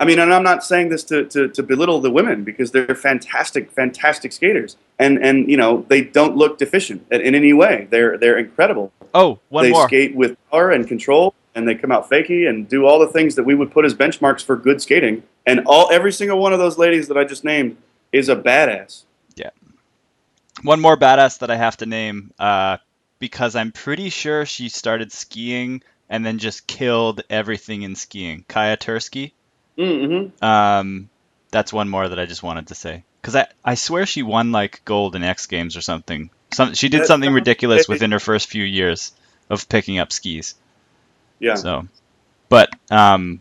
[0.00, 2.96] I mean, and I'm not saying this to, to, to belittle the women because they're
[2.96, 7.86] fantastic, fantastic skaters, and and you know they don't look deficient in, any way.
[7.90, 8.92] They're they're incredible.
[9.12, 9.86] Oh, one they more.
[9.86, 13.36] skate with power and control, and they come out fakey and do all the things
[13.36, 15.22] that we would put as benchmarks for good skating.
[15.46, 17.76] And all every single one of those ladies that I just named
[18.12, 19.04] is a badass.
[19.36, 19.50] Yeah.
[20.62, 22.78] One more badass that I have to name uh,
[23.20, 28.44] because I'm pretty sure she started skiing and then just killed everything in skiing.
[28.48, 29.32] Kaya Turski.
[29.78, 30.44] Mm-hmm.
[30.44, 31.08] Um,
[31.50, 34.52] that's one more that I just wanted to say because I, I swear she won
[34.52, 36.30] like gold in X Games or something.
[36.52, 39.12] Some she did something ridiculous within her first few years
[39.48, 40.54] of picking up skis.
[41.38, 41.54] Yeah.
[41.54, 41.88] So,
[42.48, 43.40] but um,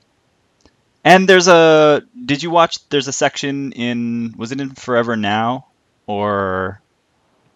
[1.03, 2.03] and there's a.
[2.25, 2.87] Did you watch?
[2.89, 4.33] There's a section in.
[4.37, 5.67] Was it in Forever Now,
[6.07, 6.81] or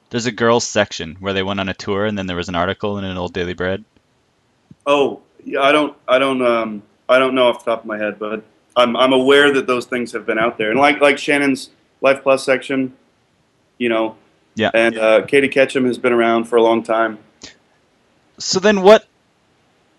[0.09, 2.55] there's a girls section where they went on a tour and then there was an
[2.55, 3.83] article in an old Daily Bread.
[4.85, 5.61] Oh, yeah.
[5.61, 5.95] I don't.
[6.07, 6.41] I don't.
[6.41, 6.83] Um.
[7.09, 8.43] I don't know off the top of my head, but
[8.77, 12.23] I'm I'm aware that those things have been out there, and like like Shannon's Life
[12.23, 12.95] Plus section,
[13.77, 14.15] you know.
[14.55, 14.71] Yeah.
[14.73, 17.19] And uh, Katie Ketchum has been around for a long time.
[18.39, 19.05] So then what?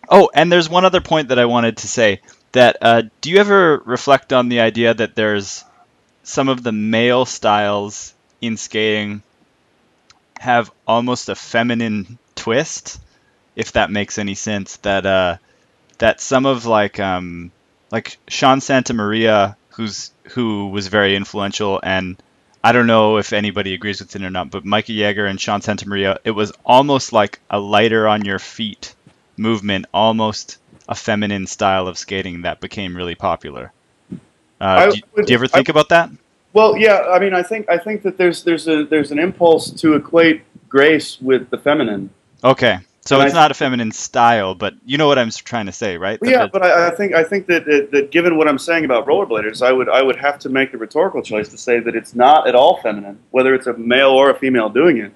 [0.09, 2.23] Oh, and there's one other point that I wanted to say.
[2.53, 5.65] That uh, do you ever reflect on the idea that there's
[6.23, 9.23] some of the male styles in skating
[10.39, 13.01] have almost a feminine twist,
[13.57, 14.77] if that makes any sense.
[14.79, 15.37] That uh,
[15.99, 17.51] that some of like um,
[17.91, 22.17] like Sean Santa Maria, who's who was very influential, and
[22.63, 25.61] I don't know if anybody agrees with it or not, but Micah Yeager and Sean
[25.63, 28.95] Santa Maria, it was almost like a lighter on your feet
[29.37, 30.59] movement, almost
[30.89, 33.73] a feminine style of skating that became really popular.
[34.13, 34.17] Uh,
[34.61, 36.11] I do, would- do you ever I- think about that?
[36.55, 37.03] Well, yeah.
[37.11, 40.43] I mean, I think I think that there's there's a there's an impulse to equate
[40.69, 42.11] grace with the feminine.
[42.43, 42.79] Okay,
[43.09, 45.97] so it's I- not a feminine style, but you know what I'm trying to say,
[45.97, 46.21] right?
[46.21, 48.59] Well, yeah, the- but I, I think I think that, that that given what I'm
[48.59, 51.81] saying about rollerbladers, I would I would have to make the rhetorical choice to say
[51.81, 55.13] that it's not at all feminine, whether it's a male or a female doing it.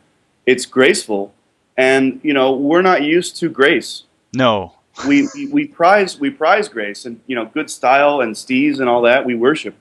[0.47, 1.35] It's graceful,
[1.77, 4.05] and you know we're not used to grace.
[4.35, 4.75] no,
[5.07, 8.89] We, we we prize we prize grace and you know good style and steez and
[8.89, 9.75] all that we worship.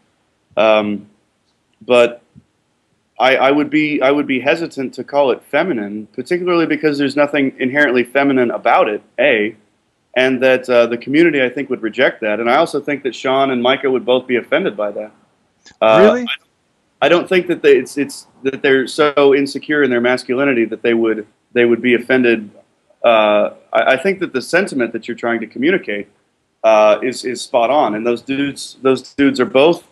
[0.58, 1.08] Um,
[1.84, 2.21] but
[3.22, 7.16] I, I would be I would be hesitant to call it feminine, particularly because there's
[7.16, 9.04] nothing inherently feminine about it.
[9.20, 9.56] A,
[10.16, 13.14] and that uh, the community I think would reject that, and I also think that
[13.14, 15.12] Sean and Micah would both be offended by that.
[15.80, 16.26] Uh, really?
[17.00, 20.82] I don't think that they, it's it's that they're so insecure in their masculinity that
[20.82, 22.50] they would they would be offended.
[23.06, 26.08] Uh, I, I think that the sentiment that you're trying to communicate
[26.64, 29.88] uh, is is spot on, and those dudes those dudes are both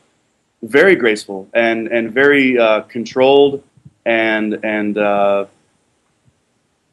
[0.63, 3.63] very graceful and and very uh, controlled
[4.05, 5.45] and and uh,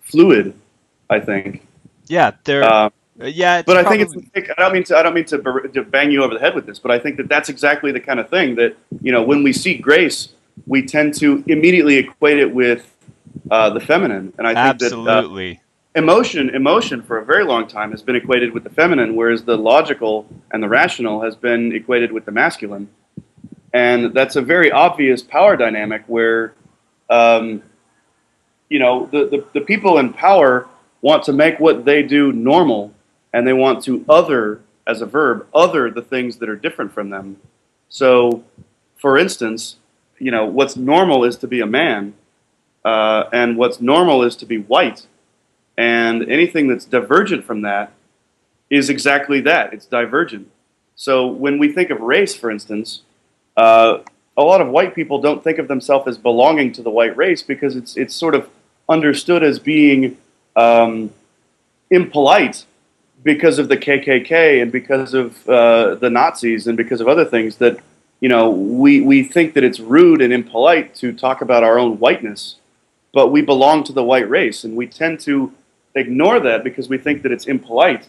[0.03, 0.55] fluid.
[1.09, 1.67] I think.
[2.09, 4.51] Yeah, they're Uh, yeah, it's but I think it's.
[4.59, 4.97] I don't mean to.
[4.97, 5.39] I don't mean to,
[5.73, 8.01] to bang you over the head with this, but I think that that's exactly the
[8.01, 10.29] kind of thing that you know when we see grace,
[10.67, 12.93] we tend to immediately equate it with
[13.51, 15.61] uh, the feminine, and I think that uh, absolutely.
[15.95, 19.57] emotion, emotion for a very long time has been equated with the feminine, whereas the
[19.57, 22.89] logical and the rational has been equated with the masculine,
[23.73, 26.55] and that's a very obvious power dynamic where,
[27.11, 27.63] um,
[28.69, 30.67] you know, the, the the people in power
[31.01, 32.93] want to make what they do normal,
[33.33, 37.11] and they want to other as a verb other the things that are different from
[37.11, 37.37] them.
[37.89, 38.45] So,
[38.97, 39.77] for instance,
[40.19, 42.15] you know, what's normal is to be a man,
[42.85, 45.07] uh, and what's normal is to be white.
[45.77, 47.93] And anything that's divergent from that
[48.71, 50.51] is exactly that it's divergent.
[50.95, 53.03] So when we think of race, for instance,
[53.57, 53.99] uh,
[54.37, 57.43] a lot of white people don't think of themselves as belonging to the white race
[57.43, 58.49] because it's, it's sort of
[58.89, 60.17] understood as being
[60.55, 61.11] um,
[61.91, 62.67] impolite
[63.23, 67.57] because of the KKK and because of uh, the Nazis and because of other things
[67.57, 67.79] that
[68.21, 71.99] you know we, we think that it's rude and impolite to talk about our own
[71.99, 72.57] whiteness
[73.17, 75.51] but we belong to the white race and we tend to
[75.95, 78.07] ignore that because we think that it's impolite.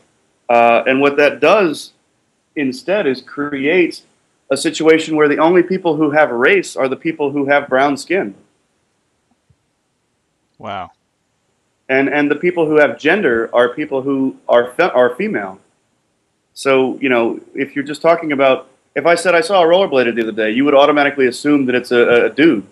[0.50, 1.94] Uh, and what that does
[2.56, 4.02] instead is create
[4.52, 7.98] a situation where the only people who have race are the people who have brown
[7.98, 8.36] skin
[10.58, 10.92] Wow.
[11.90, 15.60] and and the people who have gender are people who are fe- are female.
[16.54, 20.16] So you know, if you're just talking about, if I said I saw a rollerblader
[20.16, 22.66] the other day, you would automatically assume that it's a, a dude.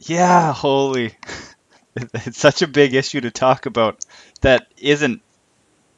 [0.00, 1.14] Yeah, holy.
[2.26, 4.04] It's such a big issue to talk about
[4.40, 5.22] that isn't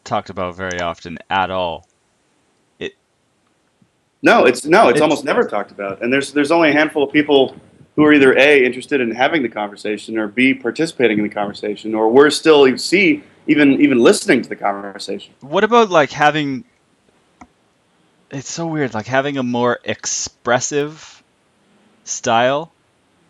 [0.05, 1.89] talked about very often at all.
[4.23, 6.03] No, it's no, it's, It's- almost never talked about.
[6.03, 7.57] And there's there's only a handful of people
[7.95, 11.95] who are either A interested in having the conversation or B participating in the conversation
[11.95, 15.33] or we're still C even even listening to the conversation.
[15.41, 16.65] what about like having
[18.31, 21.23] it's so weird like having a more expressive
[22.05, 22.73] style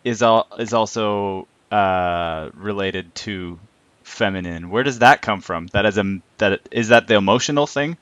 [0.04, 3.58] is all is also uh related to
[4.04, 4.70] feminine.
[4.70, 5.66] Where does that come from?
[5.68, 7.96] That is a that is that the emotional thing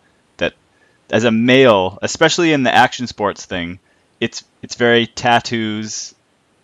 [1.10, 3.78] as a male, especially in the action sports thing,
[4.20, 6.14] it's it's very tattoos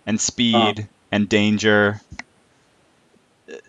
[0.06, 2.00] and speed and danger.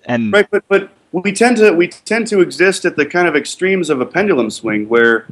[0.05, 3.35] And Right, but but we tend to we tend to exist at the kind of
[3.35, 5.27] extremes of a pendulum swing where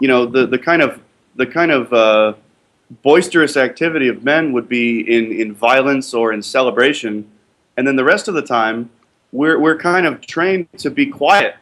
[0.00, 1.00] you know the the kind of
[1.34, 2.34] the kind of uh,
[3.02, 7.28] boisterous activity of men would be in in violence or in celebration,
[7.76, 8.90] and then the rest of the time
[9.32, 11.56] we're we're kind of trained to be quiet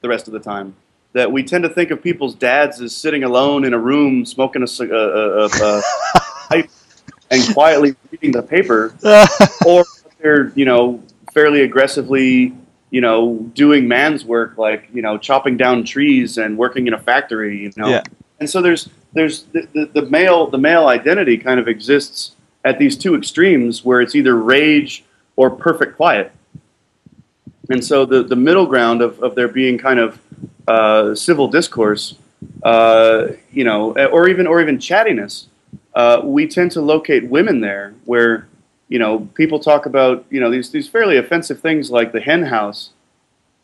[0.00, 0.74] the rest of the time.
[1.16, 4.62] That we tend to think of people's dads as sitting alone in a room smoking
[4.62, 5.82] a, a, a, a,
[6.50, 6.70] pipe
[7.30, 8.94] and quietly reading the paper
[9.66, 9.82] or
[10.20, 11.02] they're you know
[11.32, 12.54] fairly aggressively
[12.90, 16.98] you know doing man's work like you know chopping down trees and working in a
[16.98, 18.02] factory you know Yeah.
[18.38, 22.32] and so there's there's the, the, the male the male identity kind of exists
[22.62, 25.02] at these two extremes where it's either rage
[25.36, 26.30] or perfect quiet
[27.70, 30.20] and so the, the middle ground of, of there being kind of
[30.68, 32.16] uh, civil discourse
[32.62, 35.46] uh, you know or even or even chattiness
[35.94, 38.46] uh, we tend to locate women there where
[38.88, 42.42] you know people talk about you know these these fairly offensive things like the hen
[42.42, 42.90] house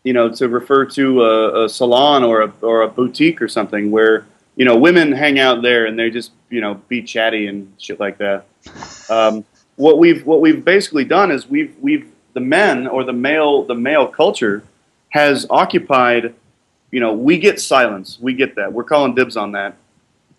[0.04, 3.90] you know to refer to a, a salon or a or a boutique or something
[3.90, 4.26] where
[4.56, 7.98] you know women hang out there and they just you know be chatty and shit
[8.00, 8.46] like that.
[9.08, 9.44] Um,
[9.76, 13.74] what we've what we've basically done is we've we've the men or the male the
[13.74, 14.64] male culture
[15.10, 16.34] has occupied
[16.90, 18.18] you know we get silence.
[18.20, 18.72] We get that.
[18.72, 19.76] We're calling dibs on that.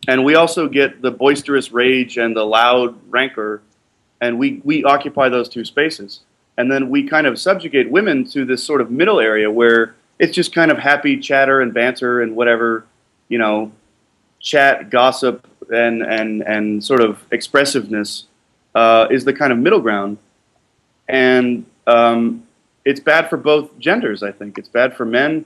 [0.07, 3.61] And we also get the boisterous rage and the loud rancor
[4.24, 6.22] and we, we occupy those two spaces.
[6.57, 10.34] And then we kind of subjugate women to this sort of middle area where it's
[10.34, 12.86] just kind of happy chatter and banter and whatever
[13.28, 13.72] you know
[14.40, 18.26] chat gossip and and and sort of expressiveness
[18.76, 20.18] uh, is the kind of middle ground.
[21.10, 22.43] And um,
[22.85, 25.45] it's bad for both genders i think it's bad for men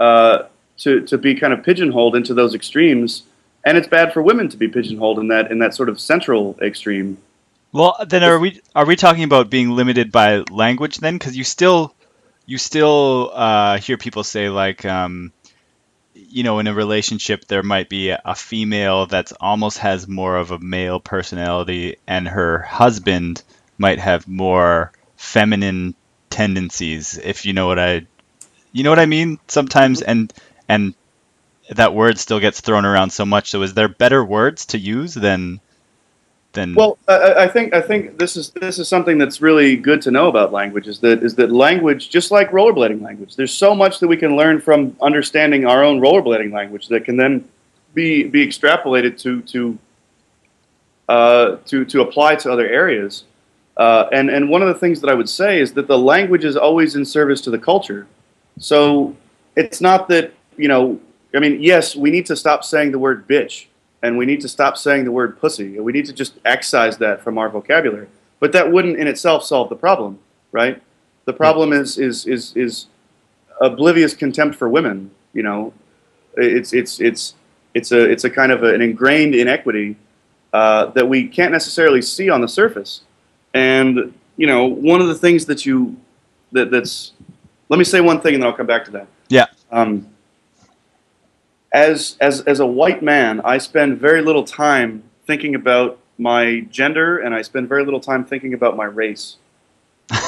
[0.00, 0.44] uh,
[0.76, 3.22] to, to be kind of pigeonholed into those extremes
[3.64, 6.56] and it's bad for women to be pigeonholed in that in that sort of central
[6.60, 7.18] extreme
[7.72, 11.14] Well, then are we are we talking about being limited by language then?
[11.14, 11.94] Because you still
[12.46, 15.32] you still uh, hear people say like, um,
[16.14, 20.50] you know, in a relationship there might be a, female that's almost has more of
[20.50, 23.42] a male personality, and her husband
[23.78, 24.92] might have more
[25.24, 25.94] feminine
[26.30, 27.18] tendencies.
[27.18, 28.06] If you know what I,
[28.72, 29.38] you know what I mean.
[29.48, 30.32] Sometimes, and
[30.68, 30.94] and
[31.70, 33.50] that word still gets thrown around so much.
[33.50, 35.60] So, is there better words to use than
[36.52, 36.74] than?
[36.74, 40.10] Well, I, I think I think this is this is something that's really good to
[40.10, 40.86] know about language.
[40.86, 44.36] Is that is that language, just like rollerblading language, there's so much that we can
[44.36, 47.48] learn from understanding our own rollerblading language that can then
[47.94, 49.78] be be extrapolated to to
[51.08, 53.24] uh, to to apply to other areas.
[53.76, 56.44] Uh, and and one of the things that I would say is that the language
[56.44, 58.06] is always in service to the culture.
[58.58, 59.16] So
[59.56, 61.00] it's not that you know.
[61.34, 63.66] I mean, yes, we need to stop saying the word bitch
[64.04, 65.76] and we need to stop saying the word pussy.
[65.76, 68.06] And we need to just excise that from our vocabulary.
[68.38, 70.18] But that wouldn't in itself solve the problem,
[70.52, 70.80] right?
[71.24, 72.86] The problem is is is is
[73.62, 75.10] oblivious contempt for women.
[75.32, 75.72] You know,
[76.36, 77.34] it's it's it's
[77.72, 79.96] it's a it's a kind of a, an ingrained inequity
[80.52, 83.00] uh, that we can't necessarily see on the surface.
[83.54, 85.96] And you know, one of the things that you
[86.52, 87.12] that that's
[87.68, 89.06] let me say one thing and then I'll come back to that.
[89.28, 89.46] Yeah.
[89.70, 90.08] Um,
[91.72, 97.18] as as as a white man, I spend very little time thinking about my gender,
[97.18, 99.36] and I spend very little time thinking about my race.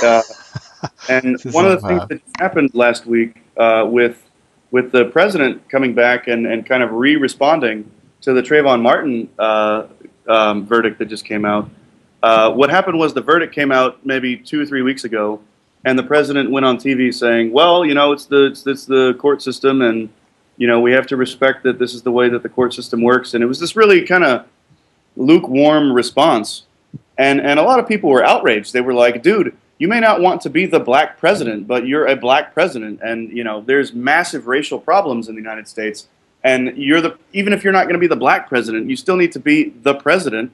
[0.02, 0.22] Uh,
[1.08, 4.22] and one of the things that happened last week uh, with
[4.70, 7.88] with the president coming back and, and kind of re-responding
[8.20, 9.86] to the Trayvon Martin uh,
[10.26, 11.70] um, verdict that just came out.
[12.26, 15.40] Uh, what happened was the verdict came out maybe two or three weeks ago,
[15.84, 19.14] and the president went on TV saying, "Well, you know, it's the it's, it's the
[19.14, 20.08] court system, and
[20.56, 23.00] you know, we have to respect that this is the way that the court system
[23.00, 24.44] works." And it was this really kind of
[25.16, 26.64] lukewarm response,
[27.16, 28.72] and and a lot of people were outraged.
[28.72, 32.08] They were like, "Dude, you may not want to be the black president, but you're
[32.08, 36.08] a black president, and you know, there's massive racial problems in the United States."
[36.42, 39.16] And you're the even if you're not going to be the black president, you still
[39.16, 40.50] need to be the president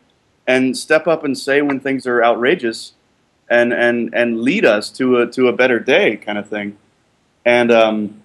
[0.47, 2.93] and step up and say when things are outrageous
[3.49, 6.77] and and and lead us to a to a better day, kind of thing.
[7.45, 8.23] And um,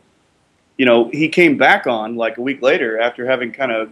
[0.78, 3.92] you know, he came back on like a week later after having kind of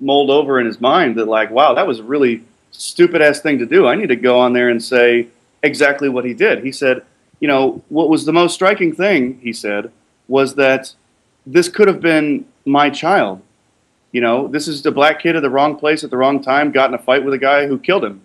[0.00, 3.58] mulled over in his mind that like, wow, that was a really stupid ass thing
[3.58, 3.86] to do.
[3.86, 5.28] I need to go on there and say
[5.62, 6.64] exactly what he did.
[6.64, 7.02] He said,
[7.40, 9.90] you know, what was the most striking thing, he said,
[10.28, 10.94] was that
[11.46, 13.42] this could have been my child.
[14.16, 16.72] You know, this is a black kid at the wrong place at the wrong time,
[16.72, 18.22] got in a fight with a guy who killed him.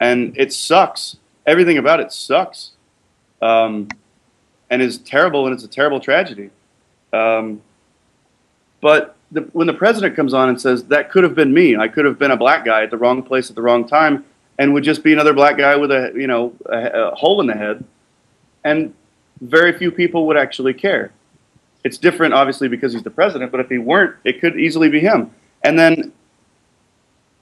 [0.00, 1.16] And it sucks.
[1.46, 2.72] Everything about it sucks.
[3.40, 3.86] Um,
[4.68, 6.50] and is terrible, and it's a terrible tragedy.
[7.12, 7.62] Um,
[8.80, 11.86] but the, when the president comes on and says, that could have been me, I
[11.86, 14.24] could have been a black guy at the wrong place at the wrong time,
[14.58, 17.46] and would just be another black guy with a, you know, a, a hole in
[17.46, 17.84] the head,
[18.64, 18.92] and
[19.40, 21.12] very few people would actually care.
[21.88, 25.00] It's different, obviously, because he's the president, but if he weren't, it could easily be
[25.00, 25.30] him.
[25.64, 26.12] And then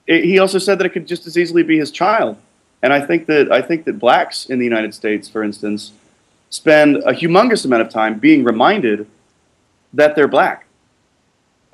[0.07, 2.37] it, he also said that it could just as easily be his child.
[2.81, 5.91] And I think that I think that blacks in the United States, for instance,
[6.49, 9.09] spend a humongous amount of time being reminded
[9.93, 10.67] that they're black.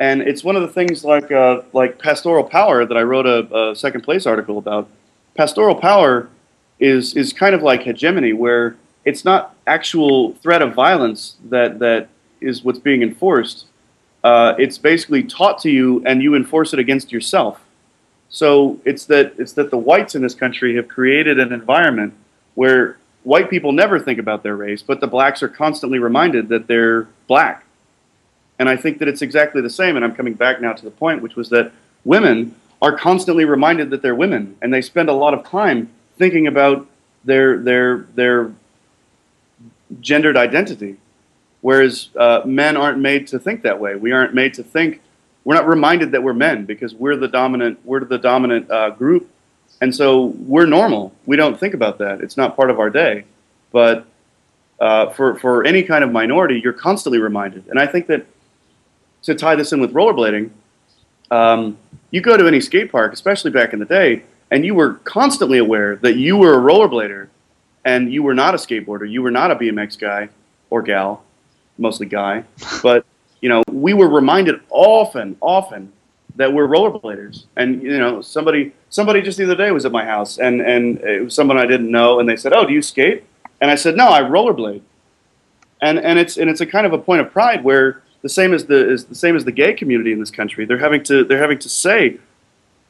[0.01, 3.71] And it's one of the things like uh, like pastoral power that I wrote a,
[3.71, 4.89] a second place article about.
[5.35, 6.31] Pastoral power
[6.81, 12.09] is is kind of like hegemony, where it's not actual threat of violence that that
[12.43, 13.67] is what's being enforced.
[14.25, 17.61] Uh, it's basically taught to you, and you enforce it against yourself.
[18.29, 22.15] So it's that it's that the whites in this country have created an environment
[22.55, 26.67] where white people never think about their race, but the blacks are constantly reminded that
[26.67, 27.65] they're black.
[28.59, 29.97] And I think that it's exactly the same.
[29.97, 31.73] And I'm coming back now to the point, which was that
[32.05, 36.47] women are constantly reminded that they're women, and they spend a lot of time thinking
[36.47, 36.87] about
[37.25, 38.53] their their their
[40.01, 40.97] gendered identity.
[41.63, 43.95] Whereas uh, men aren't made to think that way.
[43.95, 45.01] We aren't made to think.
[45.45, 47.79] We're not reminded that we're men because we're the dominant.
[47.85, 49.31] We're the dominant uh, group,
[49.81, 51.15] and so we're normal.
[51.25, 52.21] We don't think about that.
[52.21, 53.25] It's not part of our day.
[53.71, 54.07] But
[54.81, 57.69] uh, for for any kind of minority, you're constantly reminded.
[57.69, 58.27] And I think that
[59.23, 60.51] to tie this in with rollerblading,
[61.31, 61.79] um,
[62.11, 65.59] you go to any skate park, especially back in the day, and you were constantly
[65.59, 67.29] aware that you were a rollerblader
[67.85, 69.09] and you were not a skateboarder.
[69.09, 70.29] You were not a BMX guy
[70.71, 71.25] or gal
[71.79, 72.45] mostly guy,
[72.83, 73.05] but
[73.41, 75.93] you know, we were reminded often, often
[76.37, 77.45] that we're rollerbladers.
[77.57, 80.99] And you know, somebody somebody just the other day was at my house, and and
[81.01, 83.25] it was someone I didn't know, and they said, "Oh, do you skate?"
[83.61, 84.83] And I said, "No, I rollerblade."
[85.81, 88.55] And and it's and it's a kind of a point of pride where the same
[88.55, 90.65] as the is the same as the gay community in this country.
[90.65, 92.19] They're having to they're having to say,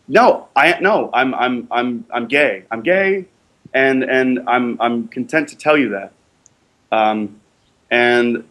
[0.07, 2.65] "No, I no, I'm I'm I'm I'm gay.
[2.71, 3.27] I'm gay."
[3.75, 6.13] And and I'm I'm content to tell you that.
[6.91, 7.41] Um,
[7.91, 8.45] and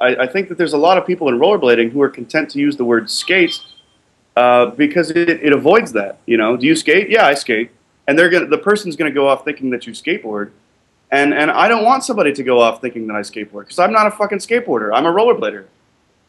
[0.00, 2.58] I, I, think that there's a lot of people in rollerblading who are content to
[2.58, 3.60] use the word skate
[4.36, 6.18] uh, because it, it, avoids that.
[6.26, 7.10] You know, do you skate?
[7.10, 7.70] Yeah, I skate.
[8.06, 10.52] And they're gonna, the person's going to go off thinking that you skateboard.
[11.10, 13.92] And, and I don't want somebody to go off thinking that I skateboard because I'm
[13.92, 14.94] not a fucking skateboarder.
[14.94, 15.64] I'm a rollerblader.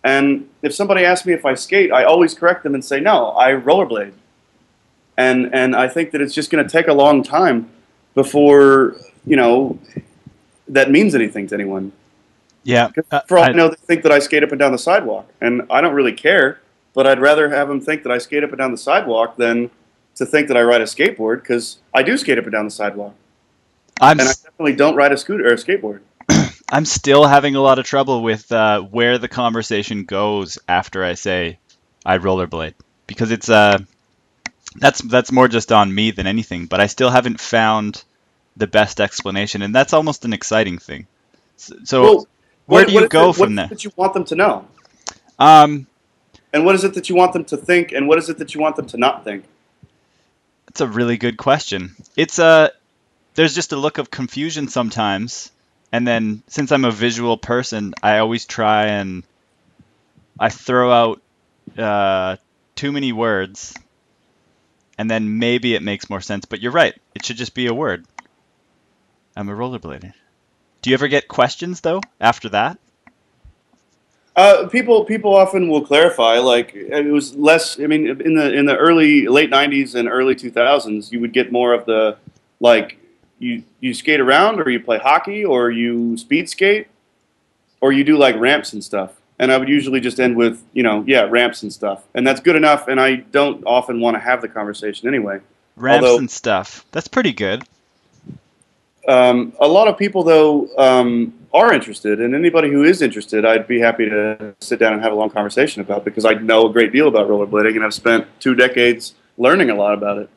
[0.03, 3.31] And if somebody asks me if I skate, I always correct them and say, no,
[3.31, 4.13] I rollerblade.
[5.17, 7.69] And, and I think that it's just going to take a long time
[8.15, 9.77] before, you know,
[10.69, 11.91] that means anything to anyone.
[12.63, 12.89] Yeah.
[13.11, 14.77] Uh, for all I, I know, they think that I skate up and down the
[14.77, 16.59] sidewalk, and I don't really care.
[16.93, 19.69] But I'd rather have them think that I skate up and down the sidewalk than
[20.15, 22.71] to think that I ride a skateboard because I do skate up and down the
[22.71, 23.13] sidewalk.
[24.01, 26.01] I'm and I definitely don't ride a scooter or a skateboard.
[26.71, 31.13] I'm still having a lot of trouble with uh, where the conversation goes after I
[31.13, 31.59] say
[32.05, 32.73] I rollerblade
[33.07, 33.79] because it's uh
[34.75, 36.65] that's that's more just on me than anything.
[36.65, 38.03] But I still haven't found
[38.55, 41.07] the best explanation, and that's almost an exciting thing.
[41.57, 42.27] So, well,
[42.69, 43.65] where what, do you go it, from there?
[43.65, 44.67] What that you want them to know?
[45.39, 45.87] Um,
[46.53, 47.91] and what is it that you want them to think?
[47.91, 49.43] And what is it that you want them to not think?
[50.67, 51.95] That's a really good question.
[52.15, 52.69] It's a uh,
[53.33, 55.51] there's just a look of confusion sometimes,
[55.91, 59.23] and then since I'm a visual person, I always try and
[60.39, 61.21] I throw out
[61.77, 62.35] uh,
[62.75, 63.73] too many words,
[64.97, 66.45] and then maybe it makes more sense.
[66.45, 68.05] But you're right; it should just be a word.
[69.35, 70.13] I'm a rollerblader.
[70.89, 72.79] Do you ever get questions though after that?
[74.35, 76.39] Uh, people people often will clarify.
[76.39, 77.79] Like it was less.
[77.79, 81.51] I mean, in the in the early late '90s and early 2000s, you would get
[81.51, 82.17] more of the
[82.59, 82.97] like
[83.37, 86.87] you you skate around, or you play hockey, or you speed skate,
[87.81, 89.11] or you do like ramps and stuff.
[89.37, 92.39] And I would usually just end with you know yeah ramps and stuff, and that's
[92.39, 92.87] good enough.
[92.87, 95.39] And I don't often want to have the conversation anyway.
[95.75, 96.83] Ramps Although, and stuff.
[96.91, 97.63] That's pretty good.
[99.07, 103.67] Um, a lot of people, though, um, are interested, and anybody who is interested, I'd
[103.67, 106.71] be happy to sit down and have a long conversation about because I know a
[106.71, 110.29] great deal about rollerblading and I've spent two decades learning a lot about it.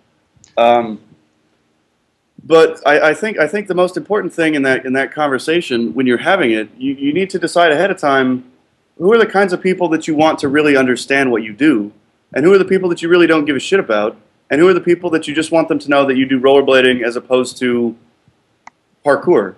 [0.56, 1.00] Um,
[2.44, 5.94] but I, I think I think the most important thing in that in that conversation
[5.94, 8.50] when you're having it, you, you need to decide ahead of time
[8.98, 11.92] who are the kinds of people that you want to really understand what you do,
[12.34, 14.16] and who are the people that you really don't give a shit about,
[14.50, 16.40] and who are the people that you just want them to know that you do
[16.40, 17.96] rollerblading as opposed to
[19.04, 19.54] parkour.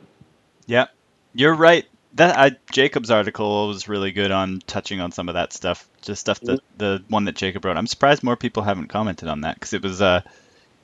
[0.66, 0.86] Yeah,
[1.34, 1.86] you're right.
[2.14, 5.88] That I, Jacob's article was really good on touching on some of that stuff.
[6.02, 7.76] Just stuff that the one that Jacob wrote.
[7.76, 10.20] I'm surprised more people haven't commented on that because it was uh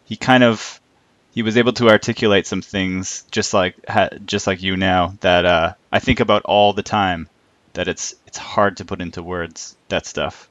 [0.06, 0.80] he kind of
[1.32, 5.44] he was able to articulate some things just like ha, just like you now that
[5.44, 7.28] uh, I think about all the time.
[7.74, 10.48] That it's it's hard to put into words that stuff.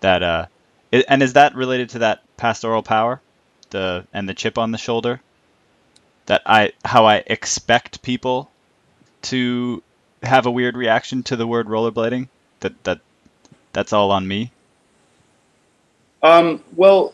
[0.00, 0.46] That uh,
[0.90, 3.20] it, and is that related to that pastoral power,
[3.68, 5.20] the and the chip on the shoulder?
[6.32, 8.50] That I how I expect people
[9.32, 9.82] to
[10.22, 12.28] have a weird reaction to the word rollerblading.
[12.60, 13.00] That that
[13.74, 14.50] that's all on me.
[16.22, 17.12] Um, well,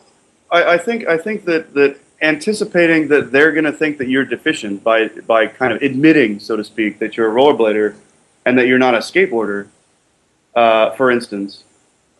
[0.53, 4.25] I, I think I think that that anticipating that they're going to think that you're
[4.25, 7.97] deficient by by kind of admitting, so to speak, that you're a rollerblader
[8.47, 9.67] and that you're not a skateboarder,
[10.55, 11.65] uh, for instance.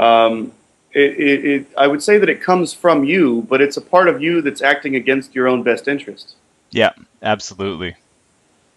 [0.01, 0.51] Um,
[0.93, 4.09] it, it, it, I would say that it comes from you, but it's a part
[4.09, 6.35] of you that's acting against your own best interest.
[6.71, 6.93] Yeah,
[7.23, 7.97] absolutely.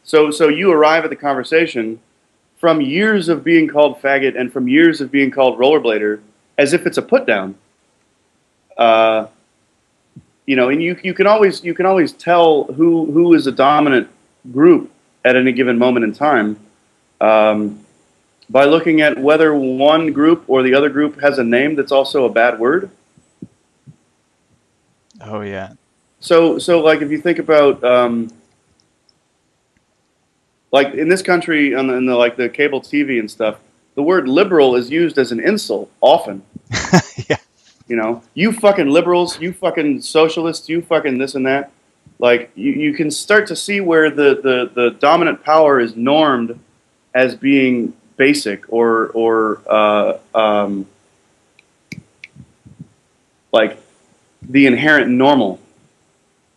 [0.03, 1.99] So, so you arrive at the conversation
[2.57, 6.21] from years of being called faggot and from years of being called rollerblader
[6.57, 7.55] as if it's a put down.
[8.77, 9.27] Uh,
[10.45, 13.51] you know, and you you can always you can always tell who who is a
[13.51, 14.09] dominant
[14.51, 14.91] group
[15.23, 16.59] at any given moment in time
[17.19, 17.83] um,
[18.49, 22.25] by looking at whether one group or the other group has a name that's also
[22.25, 22.89] a bad word.
[25.21, 25.73] Oh yeah.
[26.21, 28.29] So so like if you think about um,
[30.71, 33.57] like in this country on the, in the like the cable TV and stuff,
[33.95, 36.43] the word liberal is used as an insult often.
[37.29, 37.37] yeah.
[37.87, 41.71] You know, you fucking liberals, you fucking socialists, you fucking this and that.
[42.19, 46.57] Like you, you can start to see where the, the, the dominant power is normed
[47.13, 50.85] as being basic or or uh, um,
[53.51, 53.77] like
[54.41, 55.59] the inherent normal,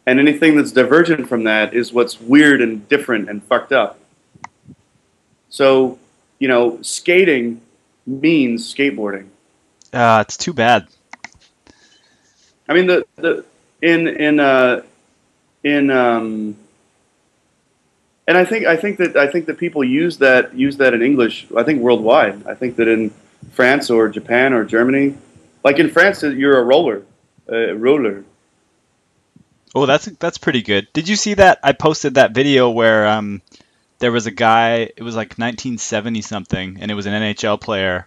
[0.06, 3.98] and anything that's divergent from that is what's weird and different and fucked up.
[5.48, 5.98] So,
[6.38, 7.60] you know, skating
[8.06, 9.28] means skateboarding.
[9.92, 10.88] Uh, it's too bad.
[12.68, 13.44] I mean, the the
[13.80, 14.82] in in uh,
[15.62, 16.56] in um,
[18.26, 21.02] and I think I think that I think that people use that use that in
[21.02, 21.46] English.
[21.56, 22.46] I think worldwide.
[22.46, 23.12] I think that in
[23.52, 25.14] France or Japan or Germany,
[25.62, 27.02] like in France, you're a roller,
[27.48, 28.24] a roller.
[29.74, 30.88] Oh, that's that's pretty good.
[30.92, 31.58] Did you see that?
[31.62, 33.42] I posted that video where um,
[33.98, 34.90] there was a guy.
[34.96, 38.06] It was like 1970 something, and it was an NHL player.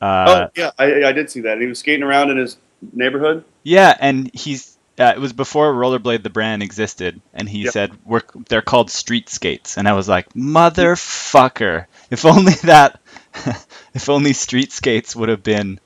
[0.00, 1.60] Uh, oh yeah, I, I did see that.
[1.60, 2.56] He was skating around in his
[2.92, 3.44] neighborhood.
[3.62, 7.72] Yeah, and he's uh, it was before Rollerblade the brand existed, and he yep.
[7.72, 11.86] said we're they're called street skates, and I was like, motherfucker!
[12.10, 13.00] If only that,
[13.94, 15.80] if only street skates would have been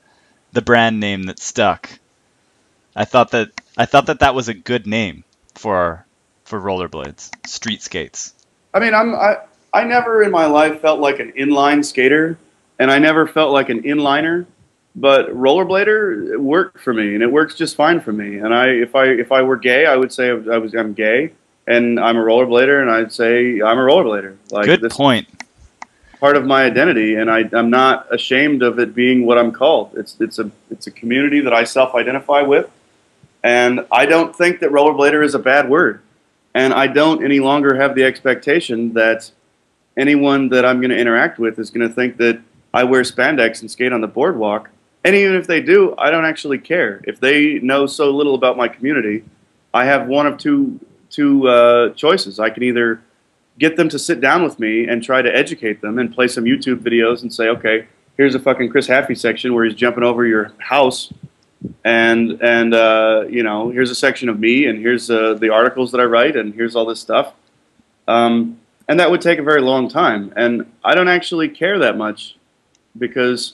[0.51, 1.89] the brand name that stuck.
[2.95, 5.23] I thought that I thought that that was a good name
[5.55, 6.05] for
[6.43, 8.33] for rollerblades, street skates.
[8.73, 9.37] I mean, I'm I
[9.73, 12.37] I never in my life felt like an inline skater,
[12.77, 14.47] and I never felt like an inliner
[14.95, 18.37] but rollerblader worked for me, and it works just fine for me.
[18.37, 21.31] And I, if I if I were gay, I would say I was I'm gay,
[21.67, 24.35] and I'm a rollerblader, and I'd say I'm a rollerblader.
[24.51, 25.27] Like good point.
[26.19, 29.91] Part of my identity, and I, I'm not ashamed of it being what I'm called.
[29.95, 32.69] It's it's a it's a community that I self-identify with,
[33.43, 36.01] and I don't think that rollerblader is a bad word,
[36.53, 39.31] and I don't any longer have the expectation that
[39.97, 42.41] anyone that I'm going to interact with is going to think that
[42.73, 44.69] I wear spandex and skate on the boardwalk
[45.03, 47.01] and even if they do, I don't actually care.
[47.05, 49.23] If they know so little about my community,
[49.73, 50.79] I have one of two
[51.09, 52.39] two uh, choices.
[52.39, 53.01] I can either
[53.57, 56.43] get them to sit down with me and try to educate them and play some
[56.43, 60.25] YouTube videos and say, okay, here's a fucking Chris Haffey section where he's jumping over
[60.25, 61.11] your house,
[61.83, 65.91] and and uh, you know here's a section of me and here's uh, the articles
[65.91, 67.33] that I write and here's all this stuff.
[68.07, 71.95] Um, and that would take a very long time, and I don't actually care that
[71.95, 72.35] much
[72.97, 73.53] because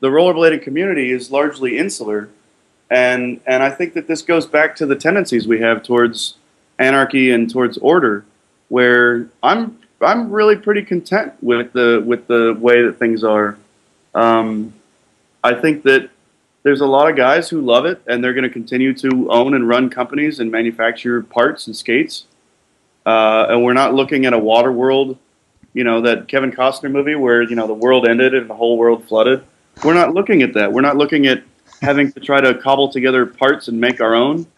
[0.00, 2.28] the rollerblading community is largely insular,
[2.90, 6.34] and and I think that this goes back to the tendencies we have towards
[6.78, 8.26] anarchy and towards order,
[8.68, 13.56] where I'm I'm really pretty content with the with the way that things are.
[14.14, 14.74] Um,
[15.42, 16.10] I think that
[16.64, 19.54] there's a lot of guys who love it, and they're going to continue to own
[19.54, 22.24] and run companies and manufacture parts and skates.
[23.06, 25.18] Uh, and we're not looking at a water world,
[25.74, 28.78] you know, that Kevin Costner movie where you know the world ended and the whole
[28.78, 29.44] world flooded.
[29.84, 30.72] We're not looking at that.
[30.72, 31.42] We're not looking at
[31.82, 34.46] having to try to cobble together parts and make our own.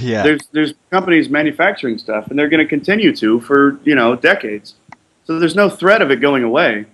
[0.00, 0.22] Yeah.
[0.22, 4.74] There's there's companies manufacturing stuff, and they're going to continue to for you know decades.
[5.24, 6.86] So there's no threat of it going away,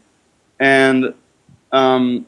[0.59, 1.15] and
[1.73, 2.27] um,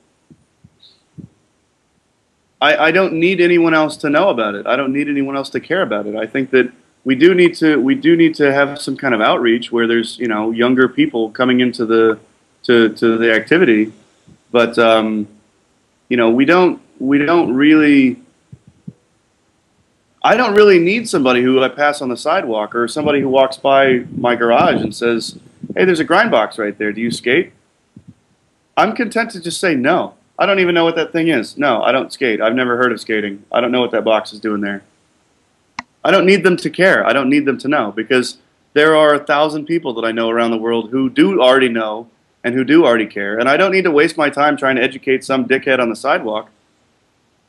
[2.63, 4.69] I, I don't need anyone else to know about it.
[4.69, 6.15] I don't need anyone else to care about it.
[6.15, 6.73] I think that
[7.05, 10.17] we do need to we do need to have some kind of outreach where there's
[10.19, 12.21] you know younger people coming into the
[12.63, 13.93] to, to the activity,
[14.53, 15.27] but um,
[16.09, 18.19] you know we don't we don't really.
[20.25, 23.57] I don't really need somebody who I pass on the sidewalk or somebody who walks
[23.57, 25.37] by my garage and says,
[25.75, 26.93] "Hey, there's a grind box right there.
[26.93, 27.53] Do you skate?"
[28.77, 30.15] I'm content to just say no.
[30.43, 31.57] I don't even know what that thing is.
[31.57, 32.41] No, I don't skate.
[32.41, 33.45] I've never heard of skating.
[33.53, 34.83] I don't know what that box is doing there.
[36.03, 37.07] I don't need them to care.
[37.07, 38.39] I don't need them to know because
[38.73, 42.09] there are a thousand people that I know around the world who do already know
[42.43, 43.39] and who do already care.
[43.39, 45.95] And I don't need to waste my time trying to educate some dickhead on the
[45.95, 46.51] sidewalk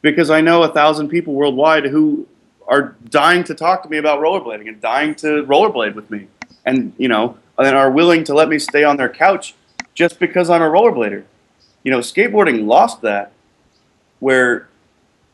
[0.03, 2.27] because I know a thousand people worldwide who
[2.67, 6.27] are dying to talk to me about rollerblading and dying to rollerblade with me
[6.63, 9.55] and, you know, and are willing to let me stay on their couch
[9.95, 11.23] just because I'm a rollerblader.
[11.83, 13.33] You know, skateboarding lost that
[14.19, 14.67] where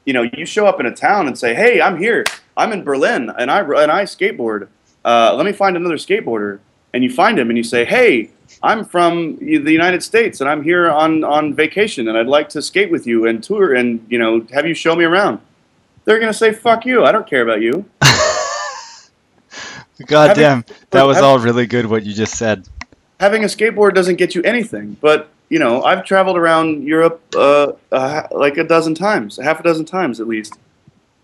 [0.10, 2.26] you know, you show up in a town and say, "Hey, I'm here.
[2.58, 4.68] I'm in Berlin, and I and I skateboard.
[5.06, 6.58] Uh, let me find another skateboarder."
[6.96, 8.32] And you find him, and you say, "Hey,
[8.64, 12.62] I'm from the United States, and I'm here on on vacation, and I'd like to
[12.64, 15.40] skate with you and tour, and you know, have you show me around."
[16.06, 17.06] They're gonna say, "Fuck you!
[17.06, 17.86] I don't care about you."
[20.08, 21.86] God damn, that was all really good.
[21.86, 22.68] What you just said.
[23.20, 27.74] Having a skateboard doesn't get you anything, but you know, I've traveled around Europe uh,
[27.92, 30.58] uh, like a dozen times, half a dozen times at least,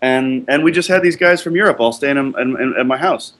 [0.02, 2.96] and and we just had these guys from Europe all staying in, in, in, my
[2.96, 3.34] house,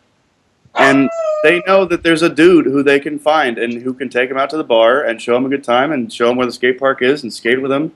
[0.76, 1.10] and
[1.42, 4.38] they know that there's a dude who they can find and who can take them
[4.38, 6.52] out to the bar and show them a good time and show them where the
[6.52, 7.92] skate park is and skate with them,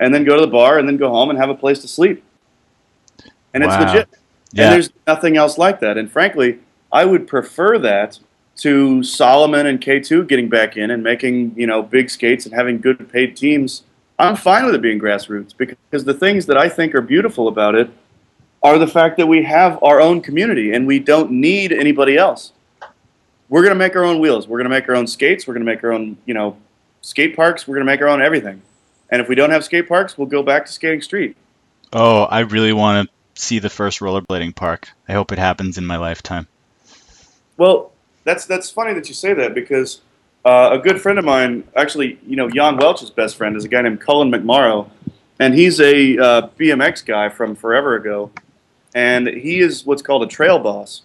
[0.00, 1.88] and then go to the bar and then go home and have a place to
[1.88, 2.24] sleep,
[3.54, 3.70] and Wow.
[3.70, 4.08] it's legit.
[4.52, 4.64] Yeah.
[4.64, 5.96] And there's nothing else like that.
[5.96, 6.58] And frankly,
[6.92, 8.18] I would prefer that
[8.56, 12.80] to Salomon and K2 getting back in and making, you know, big skates and having
[12.80, 13.82] good paid teams.
[14.18, 17.74] I'm fine with it being grassroots because the things that I think are beautiful about
[17.74, 17.90] it
[18.62, 22.52] are the fact that we have our own community and we don't need anybody else.
[23.48, 24.46] We're going to make our own wheels.
[24.46, 25.46] We're going to make our own skates.
[25.46, 26.56] We're going to make our own, you know,
[27.00, 27.66] skate parks.
[27.66, 28.62] We're going to make our own everything.
[29.10, 31.36] And if we don't have skate parks, we'll go back to skating street.
[31.92, 34.88] Oh, I really want to see the first rollerblading park.
[35.08, 36.46] I hope it happens in my lifetime.
[37.58, 37.92] Well,
[38.24, 40.00] that's that's funny that you say that because
[40.44, 43.68] uh, a good friend of mine, actually, you know, Jan Welch's best friend is a
[43.68, 44.90] guy named Cullen McMorrow,
[45.38, 48.30] and he's a uh, BMX guy from forever ago,
[48.94, 51.02] and he is what's called a trail boss.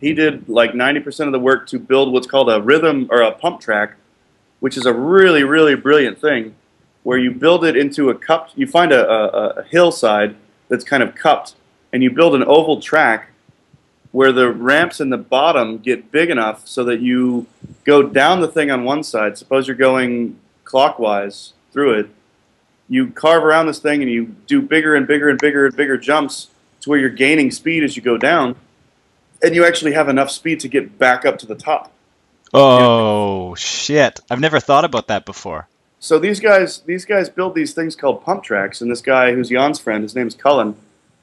[0.00, 3.22] He did like ninety percent of the work to build what's called a rhythm or
[3.22, 3.94] a pump track,
[4.60, 6.54] which is a really really brilliant thing,
[7.02, 8.50] where you build it into a cup.
[8.54, 10.36] You find a, a, a hillside
[10.68, 11.56] that's kind of cupped,
[11.92, 13.30] and you build an oval track
[14.12, 17.46] where the ramps in the bottom get big enough so that you
[17.84, 19.38] go down the thing on one side.
[19.38, 22.10] Suppose you're going clockwise through it.
[22.88, 25.96] You carve around this thing and you do bigger and bigger and bigger and bigger
[25.96, 26.48] jumps
[26.80, 28.56] to where you're gaining speed as you go down.
[29.42, 31.92] And you actually have enough speed to get back up to the top.
[32.52, 34.20] Oh shit!
[34.28, 35.68] I've never thought about that before.
[36.00, 39.50] So these guys, these guys build these things called pump tracks, and this guy who's
[39.50, 40.74] Jan's friend, his name's Cullen.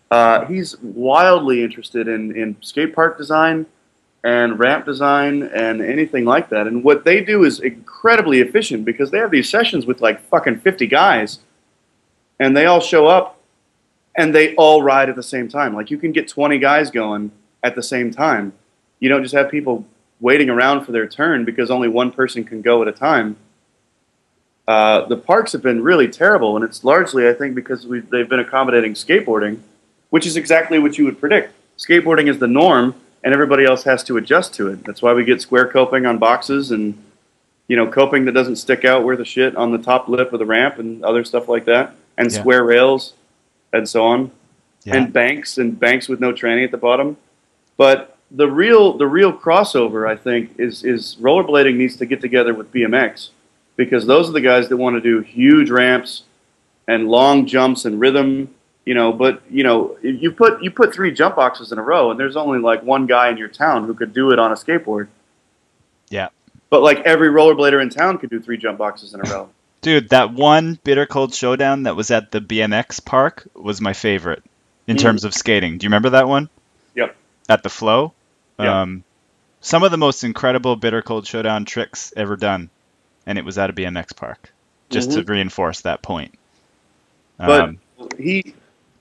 [0.10, 3.66] Uh, he's wildly interested in, in skate park design
[4.24, 6.68] and ramp design and anything like that.
[6.68, 10.60] And what they do is incredibly efficient because they have these sessions with like fucking
[10.60, 11.40] 50 guys,
[12.40, 13.40] and they all show up
[14.16, 15.76] and they all ride at the same time.
[15.76, 17.32] Like you can get 20 guys going
[17.64, 18.54] at the same time.
[19.00, 19.86] You don't just have people
[20.20, 23.38] waiting around for their turn because only one person can go at a time.
[24.68, 28.40] Uh, the parks have been really terrible, and it's largely, I think, because they've been
[28.40, 29.60] accommodating skateboarding,
[30.10, 31.54] which is exactly what you would predict.
[31.78, 34.84] Skateboarding is the norm, and everybody else has to adjust to it.
[34.86, 36.98] That's why we get square coping on boxes and
[37.68, 40.40] you know coping that doesn't stick out worth a shit on the top lip of
[40.40, 42.40] the ramp and other stuff like that, and Yeah.
[42.40, 43.14] square rails
[43.74, 44.32] and so on,
[44.86, 44.96] Yeah.
[44.98, 47.18] and banks and banks with no tranny at the bottom.
[47.76, 52.54] But the real the real crossover, I think, is is rollerblading needs to get together
[52.54, 53.30] with BMX
[53.76, 56.24] because those are the guys that want to do huge ramps
[56.88, 58.50] and long jumps and rhythm.
[58.88, 61.82] You know, but you know, if you put you put three jump boxes in a
[61.84, 64.54] row, and there's only like one guy in your town who could do it on
[64.54, 65.10] a skateboard.
[66.10, 66.30] Yeah.
[66.70, 69.50] But like every rollerblader in town could do three jump boxes in a row.
[69.82, 74.42] Dude, that one bitter cold showdown that was at the BMX park was my favorite
[74.88, 75.02] in Mhm.
[75.02, 75.78] terms of skating.
[75.78, 76.50] Do you remember that one?
[76.96, 77.14] Yep.
[77.50, 78.14] At the flow?
[78.58, 78.84] Yeah.
[78.84, 79.04] Um,
[79.60, 82.70] some of the most incredible bitter cold showdown tricks ever done,
[83.26, 84.54] and it was at a BMX park.
[84.90, 86.34] Just to reinforce that point.
[87.38, 87.80] But- Um,
[88.18, 88.54] he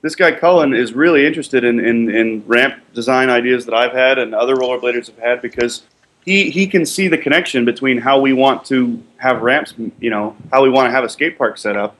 [0.06, 4.18] this guy Cullen is really interested in, in, in ramp design ideas that I've had
[4.18, 5.82] and other rollerbladers have had because
[6.24, 10.36] he, he can see the connection between how we want to have ramps, you know,
[10.52, 11.96] how we want to have a skate park set up,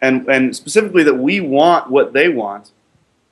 [0.00, 2.70] and and specifically that we want what they want,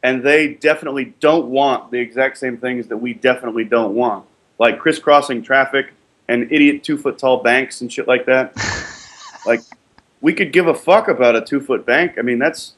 [0.03, 4.25] and they definitely don't want the exact same things that we definitely don't want,
[4.59, 5.93] like crisscrossing traffic
[6.29, 8.53] and idiot two foot tall banks and shit like that.
[9.47, 9.61] like,
[10.21, 12.19] we could give a fuck about a two foot bank.
[12.19, 12.75] I mean, that's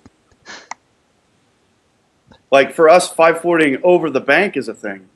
[2.51, 5.09] like for us, five fortying over the bank is a thing.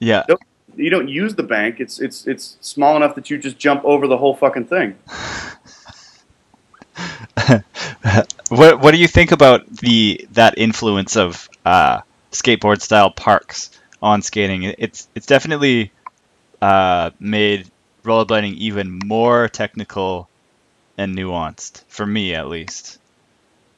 [0.00, 0.26] Yeah.
[0.76, 1.80] You don't use the bank.
[1.80, 4.98] It's it's it's small enough that you just jump over the whole fucking thing.
[8.48, 12.00] what what do you think about the that influence of uh,
[12.32, 13.70] skateboard style parks
[14.02, 14.64] on skating?
[14.78, 15.92] It's it's definitely
[16.62, 17.70] uh, made
[18.04, 20.30] rollerblading even more technical
[20.98, 22.98] and nuanced for me, at least.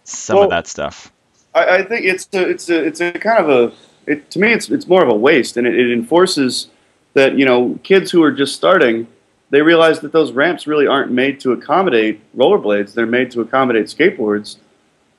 [0.04, 1.12] Some Well, of that stuff.
[1.54, 3.74] I, I think it's a, it's a, it's a kind of a
[4.06, 6.68] it, to me it's it's more of a waste, and it, it enforces
[7.14, 9.06] that you know kids who are just starting
[9.50, 13.86] they realize that those ramps really aren't made to accommodate rollerblades; they're made to accommodate
[13.86, 14.56] skateboards,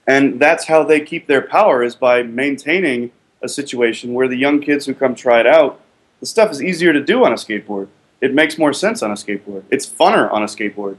[0.08, 4.60] and that's how they keep their power is by maintaining a situation where the young
[4.60, 5.80] kids who come try it out,
[6.20, 7.88] the stuff is easier to do on a skateboard.
[8.20, 9.64] It makes more sense on a skateboard.
[9.70, 10.98] It's funner on a skateboard.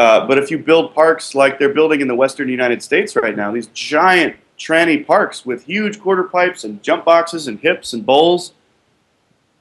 [0.00, 3.36] Uh, but if you build parks like they're building in the western United States right
[3.36, 8.06] now, these giant tranny parks with huge quarter pipes and jump boxes and hips and
[8.06, 8.54] bowls,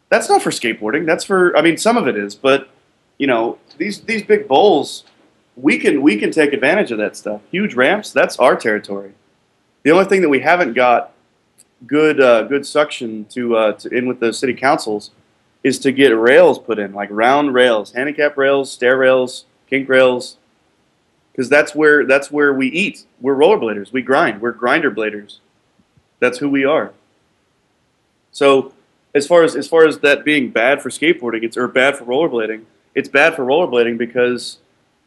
[0.07, 1.05] that's not for skateboarding.
[1.05, 2.69] That's for I mean some of it is, but
[3.17, 5.03] you know these these big bowls,
[5.57, 7.41] we can we can take advantage of that stuff.
[7.51, 9.11] Huge ramps, that's our territory.
[9.83, 11.11] The only thing that we haven't got
[11.85, 15.11] good uh, good suction to, uh, to in with the city councils
[15.65, 20.37] is to get rails put in, like round rails, handicap rails, stair rails, kink rails,
[21.31, 23.05] because that's where that's where we eat.
[23.21, 23.91] We're rollerbladers.
[23.91, 24.41] We grind.
[24.41, 25.39] We're grinder bladers.
[26.19, 26.91] That's who we are.
[28.31, 28.73] So,
[29.15, 32.05] as far as as far as that being bad for skateboarding, it's or bad for
[32.05, 32.63] rollerblading,
[32.93, 34.57] it's bad for rollerblading because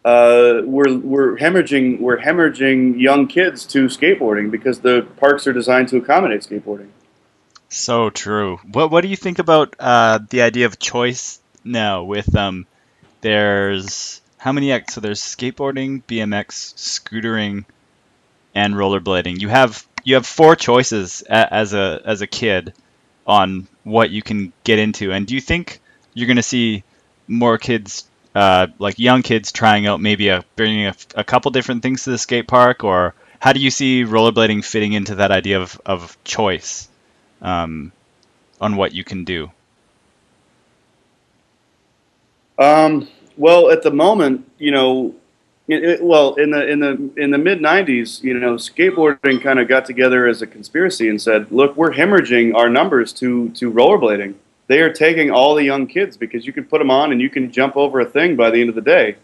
[0.05, 5.89] uh, we're we're hemorrhaging we're hemorrhaging young kids to skateboarding because the parks are designed
[5.89, 6.89] to accommodate skateboarding.
[7.69, 8.59] So true.
[8.73, 12.05] What what do you think about uh, the idea of choice now?
[12.05, 12.67] With um,
[13.21, 14.95] there's how many X?
[14.95, 17.65] So there's skateboarding, BMX, scootering,
[18.55, 19.41] and rollerblading.
[19.41, 22.75] You have you have four choices a, as a as a kid
[23.27, 25.13] on what you can get into.
[25.13, 25.81] And do you think
[26.15, 26.83] you're going to see
[27.29, 28.05] more kids,
[28.35, 32.11] uh, like young kids, trying out maybe a bringing a, a couple different things to
[32.11, 36.19] the skate park, or how do you see rollerblading fitting into that idea of of
[36.25, 36.89] choice?
[37.43, 37.93] um,
[38.61, 39.51] on what you can do?
[42.59, 45.15] Um, well, at the moment, you know,
[45.69, 49.59] it, it- well, in the in the in the mid '90s, you know, skateboarding kind
[49.59, 53.71] of got together as a conspiracy and said, "Look, we're hemorrhaging our numbers to to
[53.71, 54.35] rollerblading.
[54.69, 57.29] They are taking all the young kids because you can put them on and you
[57.29, 59.17] can jump over a thing by the end of the day,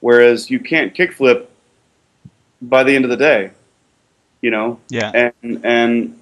[0.00, 1.46] whereas you can't kickflip
[2.62, 3.50] by the end of the day.
[4.42, 5.30] You know, Yeah.
[5.42, 6.18] and and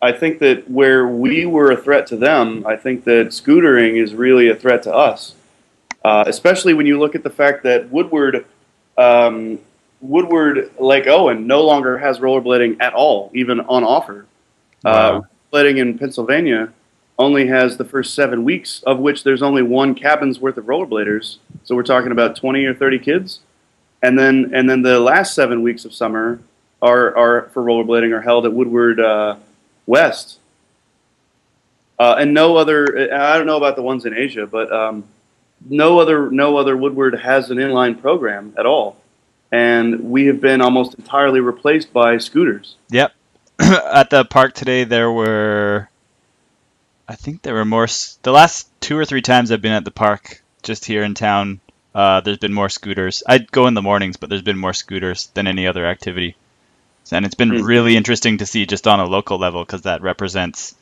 [0.00, 4.14] I think that where we were a threat to them, I think that scootering is
[4.14, 5.34] really a threat to us.
[6.04, 8.44] Uh, especially when you look at the fact that Woodward,
[8.98, 9.58] um,
[10.00, 14.26] Woodward Lake Owen no longer has rollerblading at all, even on offer.
[14.84, 15.26] Uh, Wow.
[15.52, 16.72] rollerblading in Pennsylvania
[17.18, 21.36] only has the first seven weeks, of which there's only one cabin's worth of rollerbladers.
[21.62, 23.40] So we're talking about 20 or 30 kids,
[24.02, 26.40] and then and then the last seven weeks of summer
[26.80, 29.36] are are for rollerblading are held at Woodward uh,
[29.86, 30.40] West.
[31.98, 33.12] Uh, and no other.
[33.14, 35.04] I don't know about the ones in Asia, but um,
[35.68, 38.96] no other no other Woodward has an inline program at all,
[39.50, 42.76] and we have been almost entirely replaced by scooters.
[42.90, 43.12] Yep.
[43.60, 45.88] At the park today, there were,
[47.08, 47.86] I think there were more.
[48.22, 51.60] The last two or three times I've been at the park, just here in town,
[51.94, 53.22] uh, there's been more scooters.
[53.28, 56.34] I'd go in the mornings, but there's been more scooters than any other activity.
[57.12, 57.62] And it's been Hmm.
[57.62, 60.74] really interesting to see just on a local level because that represents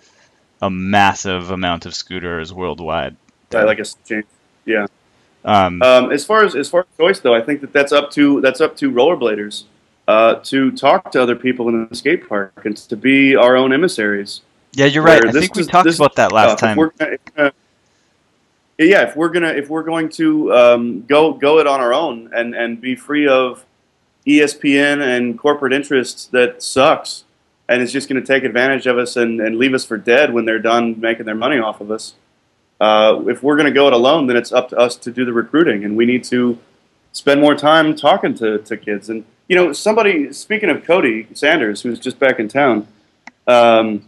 [0.62, 3.16] a massive amount of scooters worldwide.
[3.52, 4.26] I like a change.
[4.64, 4.86] Yeah.
[5.44, 8.10] Um, Um, as far as as far as choice, though, I think that that's up
[8.12, 9.64] to that's up to rollerbladers
[10.08, 13.72] uh, to talk to other people in the skate park and to be our own
[13.72, 14.42] emissaries.
[14.72, 15.24] yeah, you're right.
[15.24, 16.76] I think we is- talked about that last Uh, if time.
[16.76, 17.50] gonna- if, uh,
[18.78, 22.30] yeah, if we're gonna if we're going to um, go go it on our own
[22.34, 23.64] and and be free of
[24.26, 27.24] ESPN and corporate interests that sucks
[27.68, 30.34] and is just going to take advantage of us and, and leave us for dead
[30.34, 32.14] when they're done making their money off of us.
[32.80, 35.24] Uh, if we're going to go it alone, then it's up to us to do
[35.24, 36.58] the recruiting, and we need to
[37.12, 39.10] spend more time talking to, to kids.
[39.10, 42.86] And you know, somebody speaking of Cody Sanders, who's just back in town.
[43.46, 44.04] Um,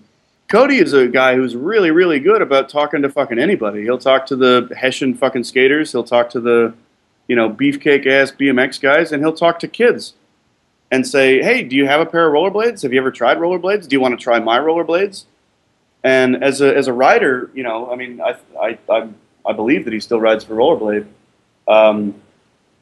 [0.48, 3.82] Cody is a guy who's really, really good about talking to fucking anybody.
[3.82, 5.90] He'll talk to the Hessian fucking skaters.
[5.90, 6.74] He'll talk to the,
[7.26, 10.14] you know, beefcake ass BMX guys, and he'll talk to kids
[10.90, 12.82] and say, "Hey, do you have a pair of rollerblades?
[12.82, 13.88] Have you ever tried rollerblades?
[13.88, 15.24] Do you want to try my rollerblades?"
[16.04, 19.08] And as a as a rider, you know, I mean, I I I,
[19.46, 21.06] I believe that he still rides for rollerblade.
[21.68, 22.14] Um,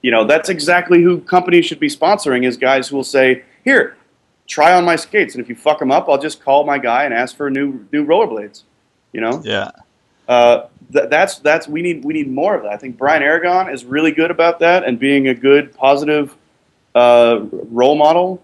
[0.02, 3.96] you know, that's exactly who companies should be sponsoring is guys who will say, "Here,
[4.46, 7.04] try on my skates, and if you fuck them up, I'll just call my guy
[7.04, 8.62] and ask for new new rollerblades."
[9.12, 9.70] You know, Yeah.
[10.28, 12.72] uh, th- that's that's we need we need more of that.
[12.72, 16.34] I think Brian Aragon is really good about that and being a good positive
[16.94, 17.40] uh,
[17.70, 18.40] role model.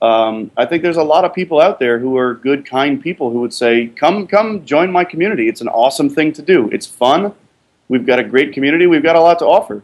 [0.00, 3.30] Um, I think there's a lot of people out there who are good, kind people
[3.30, 5.48] who would say, "Come, come, join my community.
[5.48, 6.68] It's an awesome thing to do.
[6.70, 7.34] It's fun.
[7.88, 8.86] We've got a great community.
[8.86, 9.82] We've got a lot to offer."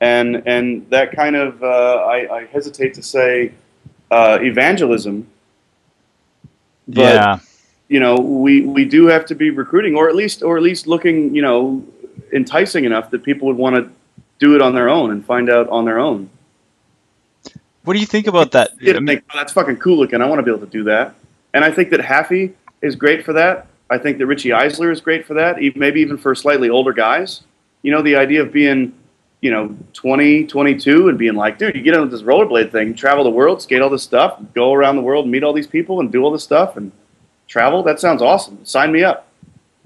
[0.00, 3.52] And and that kind of uh, I, I hesitate to say
[4.10, 5.26] uh, evangelism,
[6.88, 7.38] but yeah.
[7.88, 10.86] you know we we do have to be recruiting or at least or at least
[10.86, 11.84] looking you know
[12.32, 13.90] enticing enough that people would want to
[14.38, 16.28] do it on their own and find out on their own
[17.84, 18.70] What do you think about that?
[18.80, 20.20] I mean, think oh, that's fucking cool looking.
[20.20, 21.14] I want to be able to do that.
[21.54, 23.66] And i think that Haffey is great for that.
[23.90, 27.42] I think that richie eisler is great for that maybe even for slightly older guys.
[27.82, 28.94] You know the idea of being
[29.40, 33.24] you know 20 22 and being like dude you get on this rollerblade thing travel
[33.24, 36.12] the world skate all this stuff go around the world meet all these people and
[36.12, 36.92] do all this stuff and
[37.52, 38.64] travel that sounds awesome.
[38.64, 39.28] Sign me up.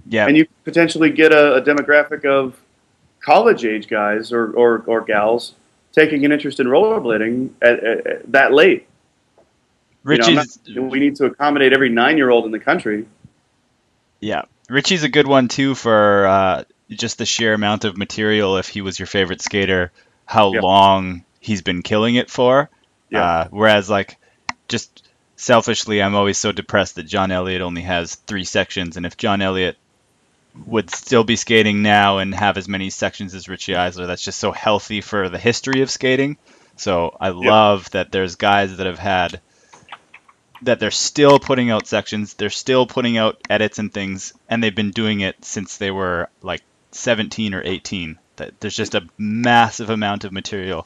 [0.08, 0.28] Yeah.
[0.28, 2.56] and you potentially get a, a demographic of
[3.18, 5.54] college age guys or, or, or gals
[5.96, 8.86] taking an interest in rollerblading at, at, at that late.
[10.08, 10.46] You know, not-
[10.90, 13.06] we need to accommodate every nine year old in the country.
[14.20, 18.56] Yeah, Richie's a good one too for uh, just the sheer amount of material.
[18.56, 19.90] If he was your favorite skater,
[20.24, 20.60] how Yeah.
[20.60, 22.70] long he's been killing it for.
[23.10, 23.22] Yeah.
[23.24, 24.16] Uh, whereas, like,
[24.68, 29.16] just selfishly, I'm always so depressed that John Elliott only has three sections, and if
[29.16, 29.76] John Elliott
[30.64, 34.38] would still be skating now and have as many sections as Richie Eisler, that's just
[34.38, 36.36] so healthy for the history of skating.
[36.76, 39.40] So I love that there's guys that have had
[40.62, 44.74] that they're still putting out sections, they're still putting out edits and things, and they've
[44.74, 46.62] been doing it since they were like
[46.92, 48.18] 17 or 18.
[48.36, 50.84] That there's just a massive amount of material.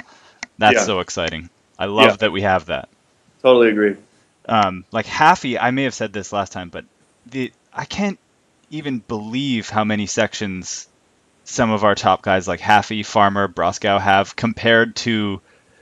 [0.58, 0.84] That's Yeah.
[0.84, 1.50] so exciting.
[1.78, 2.16] I love Yeah.
[2.16, 2.88] that we have that.
[3.42, 3.96] Totally agree.
[4.46, 6.84] Um, like Haffey, I may have said this last time, but
[7.26, 8.18] the I can't
[8.70, 10.86] even believe how many sections
[11.44, 15.40] some of our top guys like Haffey, Farmer, Broskow have compared to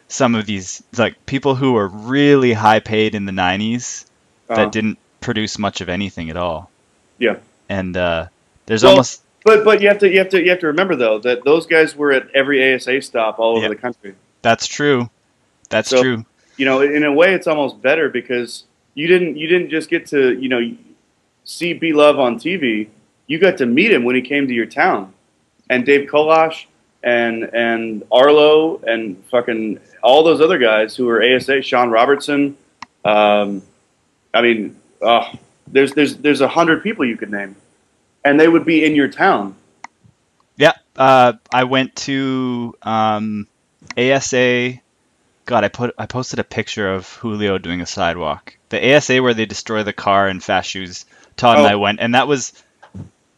[0.08, 4.06] some of these like people who were really high paid in the 90s
[4.48, 6.70] Uh, that didn't produce much of anything at all.
[7.18, 7.36] Yeah.
[7.68, 8.26] And uh,
[8.66, 10.96] there's Well- almost but but you have to you have to you have to remember
[10.96, 13.68] though that those guys were at every ASA stop all over Yeah.
[13.68, 14.14] the country.
[14.42, 15.10] that's true.
[15.70, 16.24] That's So- true.
[16.56, 20.06] you know, in a way, it's almost better because you didn't you didn't just get
[20.08, 20.58] to you know
[21.48, 22.88] see B Love on TV.
[23.26, 25.12] You got to meet him when he came to your town,
[25.68, 26.66] and Dave Kolash
[27.02, 32.56] and and Arlo and fucking all those other guys who were ASA, Sean Robertson.
[33.04, 33.62] Um,
[34.32, 35.34] I mean, uh,
[35.66, 37.56] there's there's there's a hundred people you could name,
[38.24, 39.56] and they would be in your town.
[40.56, 43.46] Yeah, uh, I went to um,
[43.96, 44.80] ASA.
[45.46, 48.56] God, I put I posted a picture of Julio doing a sidewalk.
[48.68, 50.74] The ASA where they destroy the car in fast
[51.38, 51.70] Todd and Oh.
[51.70, 52.52] I went, and that was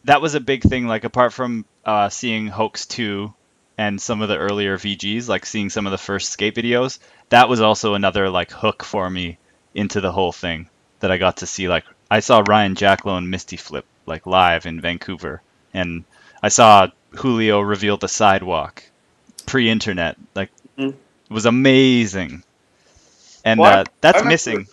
[0.03, 0.87] that was a big thing.
[0.87, 3.33] Like apart from uh, seeing Hoax two
[3.77, 6.99] and some of the earlier VGs, like seeing some of the first skate videos,
[7.29, 9.37] that was also another like hook for me
[9.73, 10.67] into the whole thing.
[10.99, 14.65] That I got to see like I saw Ryan Jacklone and Misty Flip like live
[14.65, 15.41] in Vancouver,
[15.73, 16.03] and
[16.43, 18.83] I saw Julio reveal the sidewalk
[19.45, 20.17] pre-internet.
[20.35, 20.89] Like Mhm.
[20.89, 22.43] it was amazing,
[23.45, 24.67] and Well, uh, that's I missing.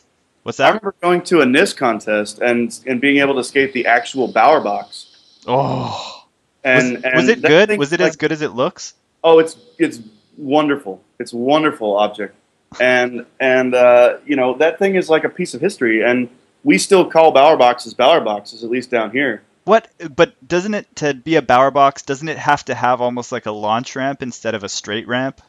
[0.48, 0.80] What's I that?
[0.80, 4.62] remember going to a NIS contest and and being able to skate the actual Bauer
[4.62, 5.14] box.
[5.46, 6.24] Oh,
[6.64, 7.68] And, was, and was it good?
[7.68, 8.94] thing, Was it like, as good as it looks?
[9.22, 10.00] Oh, it's it's
[10.38, 11.02] wonderful.
[11.18, 12.34] It's a wonderful object,
[12.80, 16.30] and and uh, you know that thing is like a piece of history, and
[16.64, 19.42] we still call Bauer boxes Bauer boxes, at least down here.
[19.64, 19.90] What?
[20.16, 22.00] But doesn't it to be a Bauer box?
[22.00, 25.42] Doesn't it have to have almost like a launch ramp instead of a straight ramp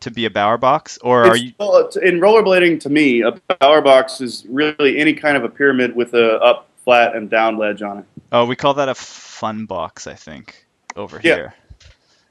[0.00, 0.98] to be a Bauer box?
[1.02, 1.52] Or are It's- you?
[1.58, 2.80] well, in rollerblading?
[2.80, 6.68] To me, a Bauer box is really any kind of a pyramid with a up,
[6.84, 8.04] flat, and down ledge on it.
[8.32, 11.34] Oh, we call that a fun box, I think, over Yeah.
[11.34, 11.54] here.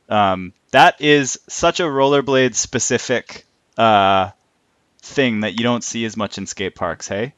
[0.09, 3.45] Um, that is such a rollerblade specific
[3.77, 4.31] uh,
[5.01, 7.07] thing that you don't see as much in skate parks.
[7.07, 7.33] Hey.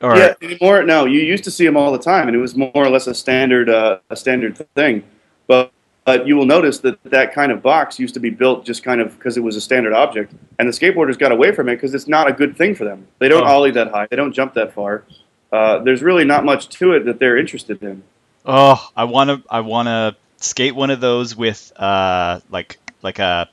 [0.00, 0.84] Or yeah, anymore.
[0.84, 3.06] No, you used to see them all the time, and it was more or less
[3.08, 5.02] a standard uh, a standard thing.
[5.48, 5.72] But
[6.08, 8.98] but you will notice that that kind of box used to be built just kind
[9.02, 11.92] of because it was a standard object, and the skateboarders got away from it because
[11.94, 13.06] it's not a good thing for them.
[13.18, 13.46] They don't Oh.
[13.54, 14.06] ollie that high.
[14.10, 15.04] They don't jump that far.
[15.52, 18.02] Uh, there's really not much to it that they're interested in.
[18.46, 23.18] Oh, I want to I want to skate one of those with uh like like
[23.18, 23.48] a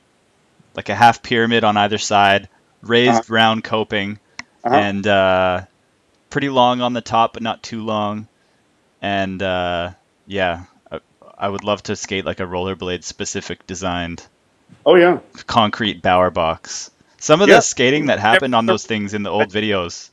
[0.74, 2.48] like a half pyramid on either side,
[2.80, 4.18] raised round coping,
[4.64, 4.74] Uh-huh.
[4.74, 5.60] and uh,
[6.30, 8.28] pretty long on the top, but not too long.
[9.02, 9.90] And uh,
[10.26, 10.64] yeah,
[11.38, 14.24] I, would love to skate like a rollerblade specific designed
[14.84, 16.90] oh yeah, concrete Bauer box.
[17.18, 17.56] Some of Yeah.
[17.56, 20.10] the skating that happened on those things in the old videos.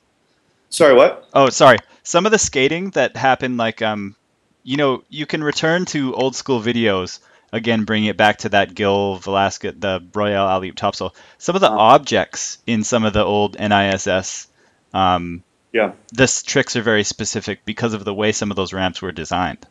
[0.69, 1.27] sorry, what?
[1.33, 1.77] Oh, sorry.
[2.03, 4.15] Some of the skating that happened, like um,
[4.63, 7.19] you know, you can return to old school videos.
[7.51, 11.13] Again, bring it back to that Gil Velasquez, the Royale Alley topsoul.
[11.37, 11.77] Some of the Uh-huh.
[11.79, 14.47] objects in some of the old NISS,
[14.93, 15.91] um, Yeah.
[16.11, 19.65] this tricks are very specific because of the way some of those ramps were designed.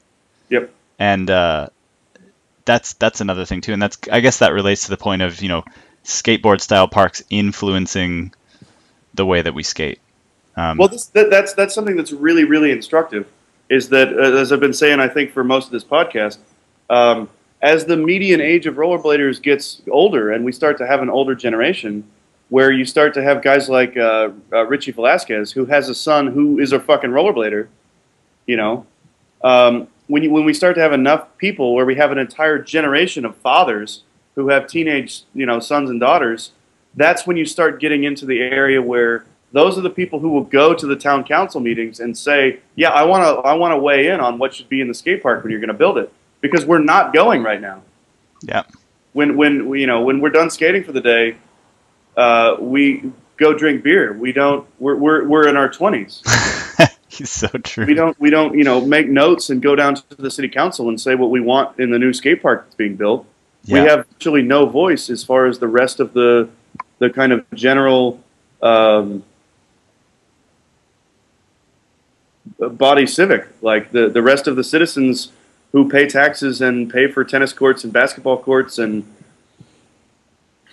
[0.48, 0.70] Yep.
[1.02, 1.70] And uh,
[2.64, 5.42] that's that's another thing too, and that's I guess that relates to the point of
[5.42, 5.64] you know
[6.04, 8.32] skateboard style parks influencing
[9.12, 9.98] the way that we skate.
[10.56, 13.26] Um, Well, this, that, that's that's something that's really really instructive.
[13.68, 16.38] Is that uh, as I've been saying, I think for most of this podcast,
[16.88, 17.28] um,
[17.60, 21.34] as the median age of rollerbladers gets older, and we start to have an older
[21.34, 22.04] generation,
[22.48, 26.28] where you start to have guys like uh, uh, Richie Velasquez, who has a son
[26.28, 27.66] who is a fucking rollerblader,
[28.46, 28.86] you know,
[29.42, 32.58] um, when you, when we start to have enough people where we have an entire
[32.58, 34.02] generation of fathers
[34.34, 36.52] who have teenage you know sons and daughters,
[36.94, 40.44] that's when you start getting into the area where those are the people who will
[40.44, 43.78] go to the town council meetings and say, "Yeah, I want to I want to
[43.78, 45.98] weigh in on what should be in the skate park when you're going to build
[45.98, 47.82] it," because we're not going right now.
[48.42, 48.64] yeah.
[49.12, 51.36] When when we, you know when we're done skating for the day,
[52.16, 54.12] uh, we go drink beer.
[54.14, 54.66] We don't.
[54.78, 56.22] We're we're, we're in our twenties.
[57.26, 57.86] So true.
[57.86, 60.88] We don't we don't you know make notes and go down to the city council
[60.88, 63.26] and say what we want in the new skate park that's being built.
[63.64, 63.82] Yeah.
[63.82, 66.48] We have actually no voice as far as the rest of the
[66.98, 68.20] the kind of general
[68.60, 69.24] um,
[72.58, 75.32] body civic, like the the rest of the citizens
[75.72, 79.04] who pay taxes and pay for tennis courts and basketball courts and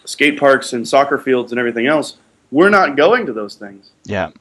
[0.04, 2.18] skate parks and soccer fields and everything else.
[2.52, 4.32] We're not going to those things yeah.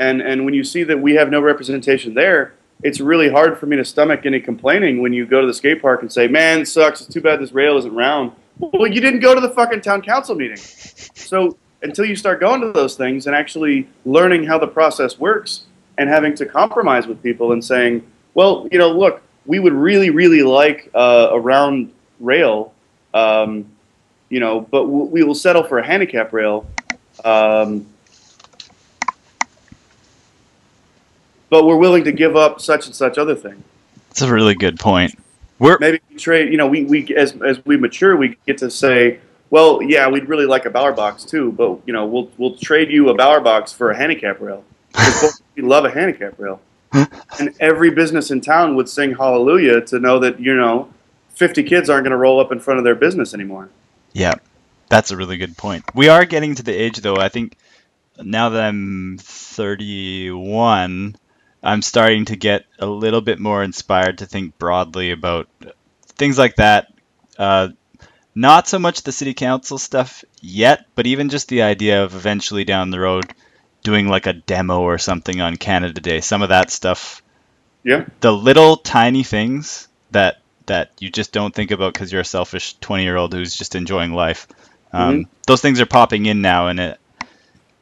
[0.00, 3.66] And and when you see that we have no representation there, it's really hard for
[3.66, 6.62] me to stomach any complaining when you go to the skate park and say, "Man,
[6.62, 7.02] it sucks.
[7.02, 10.02] It's too bad this rail isn't round." Well, you didn't go to the fucking town
[10.02, 10.56] council meeting.
[10.56, 15.64] So until you start going to those things and actually learning how the process works
[15.96, 20.08] and having to compromise with people and saying, "Well, you know, look, we would really,
[20.08, 22.72] really like uh, a round rail,
[23.12, 23.66] um,
[24.30, 26.66] you know, but we will settle for a handicap rail."
[27.22, 27.86] Um,
[31.50, 33.62] but we're willing to give up such and such other thing.
[34.08, 35.18] That's a really good point.
[35.58, 38.70] We're Maybe we trade, you know, we, we as, as we mature, we get to
[38.70, 39.20] say,
[39.50, 42.90] well, yeah, we'd really like a Bauer box too, but you know, we'll we'll trade
[42.90, 44.64] you a Bauer box for a handicap rail.
[45.56, 46.60] we love a handicap rail,
[46.92, 50.88] and every business in town would sing hallelujah to know that you know,
[51.30, 53.68] fifty kids aren't going to roll up in front of their business anymore.
[54.12, 54.34] yeah,
[54.88, 55.84] that's a really good point.
[55.94, 57.16] We are getting to the age though.
[57.16, 57.56] I think
[58.22, 61.16] now that I'm 31,
[61.62, 65.48] I'm starting to get a little bit more inspired to think broadly about
[66.06, 66.92] things like that.
[67.38, 67.68] Uh,
[68.34, 72.64] not so much the city council stuff yet, but even just the idea of eventually
[72.64, 73.34] down the road
[73.82, 76.20] doing like a demo or something on Canada Day.
[76.20, 77.22] Some of that stuff
[77.82, 82.24] Yeah, the little tiny things that that you just don't think about because you're a
[82.24, 84.46] selfish 20 year old who's just enjoying life
[84.92, 87.00] um, those things are popping in now and it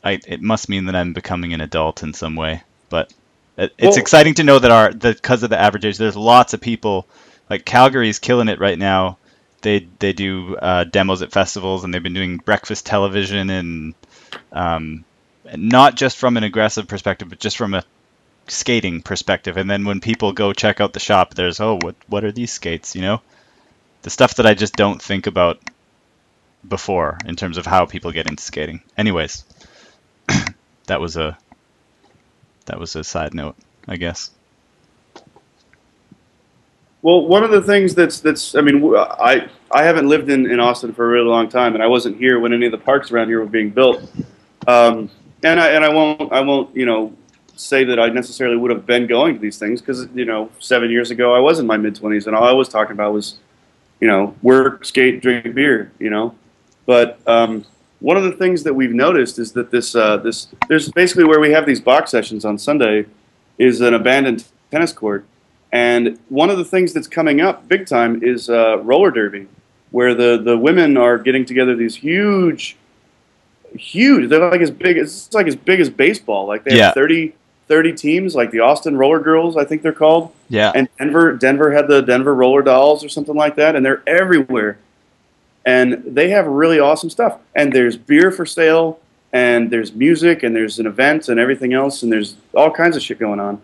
[0.03, 3.13] I, it must mean that i'm becoming an adult in some way but
[3.59, 6.61] it's Well- exciting to know that our because of the average age there's lots of
[6.61, 7.07] people
[7.51, 9.19] like calgary's killing it right now.
[9.63, 13.95] They they do uh, demos at festivals and they've been doing breakfast television and
[14.53, 15.05] um,
[15.57, 17.83] not just from an aggressive perspective but just from a
[18.47, 19.57] skating perspective.
[19.57, 22.53] And then when people go check out the shop there's oh what what are these
[22.53, 22.95] skates?
[22.95, 23.21] You know?
[24.03, 25.59] The stuff that I just don't think about
[26.67, 28.83] before in terms of how people get into skating.
[28.97, 29.45] Anyways
[30.87, 31.37] that was a
[32.69, 33.57] that was a side note
[33.87, 34.31] I guess
[37.03, 40.61] Well, one of the things that's that's I mean, I I haven't lived in, in
[40.61, 43.13] Austin for a really long time, and I wasn't here when any of the parks
[43.13, 44.03] around here were being built.
[44.67, 45.11] Um,
[45.45, 47.15] and I and I won't I won't you know
[47.57, 50.91] say that I necessarily would have been going to these things because you know seven
[50.91, 53.39] years ago I was in my mid twenties, and all I was talking about was
[54.01, 56.35] you know work, skate, drink beer, you know.
[56.87, 57.65] But um,
[58.01, 61.41] one of the things that we've noticed is that this uh, this there's basically where
[61.41, 63.07] we have these box sessions on Sunday
[63.59, 65.25] is an abandoned tennis court
[65.73, 69.47] And one of the things that's coming up big time is uh, roller derby,
[69.91, 72.77] where the, the women are getting together these huge,
[73.77, 74.29] huge.
[74.31, 74.97] They're like as big.
[74.97, 76.47] It's like as big as baseball.
[76.47, 76.87] Like they Yeah.
[76.87, 77.35] have 30,
[77.67, 80.33] 30 teams, like the Austin Roller Girls, I think they're called.
[80.49, 80.73] Yeah.
[80.75, 84.79] And Denver, Denver had the Denver Roller Dolls or something like that, and they're everywhere.
[85.69, 87.41] And they have really awesome stuff.
[87.55, 89.01] And there's beer for sale,
[89.35, 93.03] and there's music, and there's an event, and everything else, and there's all kinds of
[93.03, 93.61] shit going on.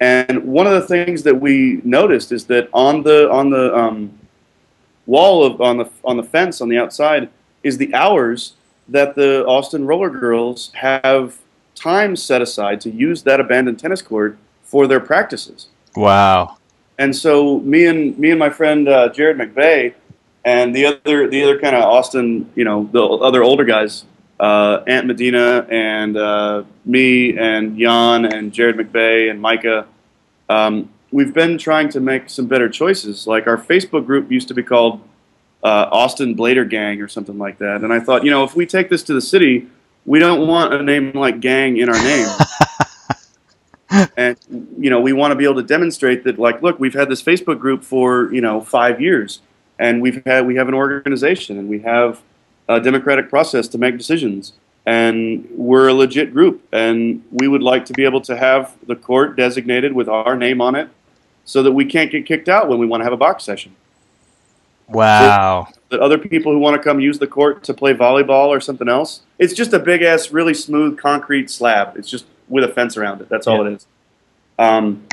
[0.00, 4.18] And one of the things that we noticed is that on the on the um,
[5.06, 7.30] wall of on the on the fence on the outside
[7.62, 8.52] is the hours
[8.86, 11.38] that the Austin Roller Girls have
[11.74, 15.68] time set aside to use that abandoned tennis court for their practices.
[15.96, 16.58] Wow.
[16.98, 19.94] And so me and me and my friend uh, Jared McVeigh
[20.44, 24.04] and the other the other kind of Austin, you know, the other older guys,
[24.38, 29.86] uh, Aunt Medina and uh, me and Jan and Jared McVeigh and Micah,
[30.48, 33.26] um, we've been trying to make some better choices.
[33.26, 35.00] Like our Facebook group used to be called
[35.62, 37.82] uh, Austin Blader Gang or something like that.
[37.82, 39.68] And I thought, you know, if we take this to the city,
[40.06, 42.28] we don't want a name like Gang in our name.
[44.16, 44.36] and
[44.78, 47.20] you know we want to be able to demonstrate that like look we've had this
[47.20, 49.40] facebook group for you know five years
[49.80, 52.20] and we've had we have an organization and we have
[52.68, 54.52] a democratic process to make decisions
[54.86, 58.94] and we're a legit group and we would like to be able to have the
[58.94, 60.88] court designated with our name on it
[61.44, 63.74] so that we can't get kicked out when we want to have a box session
[64.88, 65.68] Wow.
[65.90, 68.88] that other people who want to come use the court to play volleyball or something
[68.88, 69.22] else.
[69.38, 71.96] It's just a big ass, really smooth concrete slab.
[71.96, 73.28] It's just with a fence around it.
[73.28, 73.86] That's all it is.
[74.58, 75.06] Um,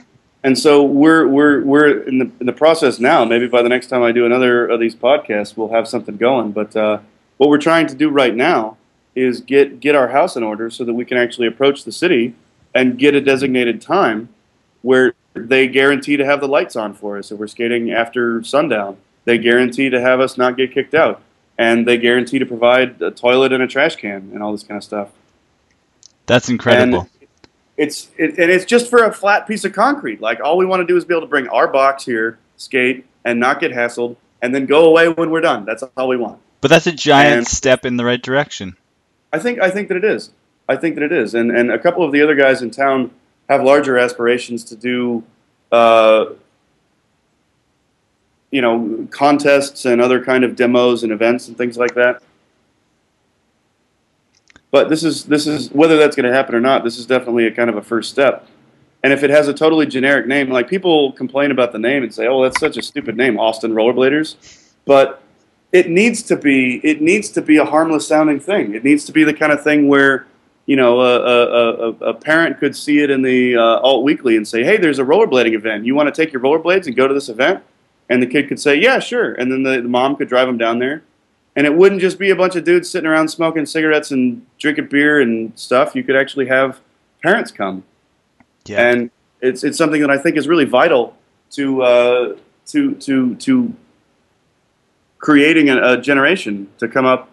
[0.48, 3.26] and so we're we're we're in the in the process now.
[3.26, 6.54] Maybe by the next time I do another of these podcasts, we'll have something going.
[6.54, 7.00] But uh,
[7.36, 8.78] what we're trying to do right now
[9.14, 12.34] is get get our house in order so that we can actually approach the city
[12.74, 14.30] and get a designated time
[14.84, 18.96] where they guarantee to have the lights on for us if we're skating after sundown.
[19.26, 21.22] They guarantee to have us not get kicked out,
[21.58, 24.78] and they guarantee to provide a toilet and a trash can and all this kind
[24.78, 25.10] of stuff.
[26.26, 27.02] That's incredible.
[27.02, 27.10] And
[27.78, 30.20] it's it, and it's just for a flat piece of concrete.
[30.20, 33.06] Like all we want to do is be able to bring our box here, skate,
[33.24, 35.66] and not get hassled, and then go away when we're done.
[35.66, 36.40] That's all we want.
[36.62, 38.76] but that's a giant and- step in the right direction.
[39.32, 40.32] I think I think that it is.
[40.70, 43.12] I think that it is, and and a couple of the other guys in town
[43.48, 45.24] have larger aspirations to do,
[45.72, 46.26] uh,
[48.52, 52.22] you know, contests and other kind of demos and events and things like that.
[54.72, 56.84] But this is this is whether that's going to happen or not.
[56.84, 58.48] This is definitely a kind of a first step.
[59.04, 62.14] And if it has a totally generic name, like people complain about the name and
[62.14, 64.36] say, "Oh, that's such a stupid name, Austin Rollerbladers,"
[64.86, 65.22] but
[65.72, 68.74] it needs to be it needs to be a harmless sounding thing.
[68.74, 70.26] It needs to be the kind of thing where
[70.66, 74.36] you know a, a, a, a parent could see it in the uh, alt weekly
[74.36, 75.86] and say, "Hey, there's a rollerblading event.
[75.86, 77.64] You want to take your rollerblades and go to this event?"
[78.10, 80.58] And the kid could say, "Yeah, sure." And then the, the mom could drive them
[80.58, 81.04] down there,
[81.58, 84.88] and it wouldn't just be a bunch of dudes sitting around smoking cigarettes and drinking
[84.88, 85.94] beer and stuff.
[85.96, 86.80] You could actually have
[87.22, 87.84] parents come
[88.66, 88.88] Yeah.
[88.90, 89.10] and
[89.42, 91.18] it's it's something that I think is really vital
[91.52, 92.36] to uh,
[92.68, 93.74] to to to
[95.20, 97.30] creating a, a generation to come up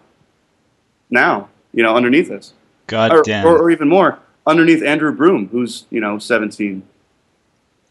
[1.09, 1.49] now.
[1.73, 2.53] You know, underneath us,
[2.87, 3.45] God or, damn.
[3.45, 6.83] or, or even more underneath Andrew Broom, who's you know seventeen.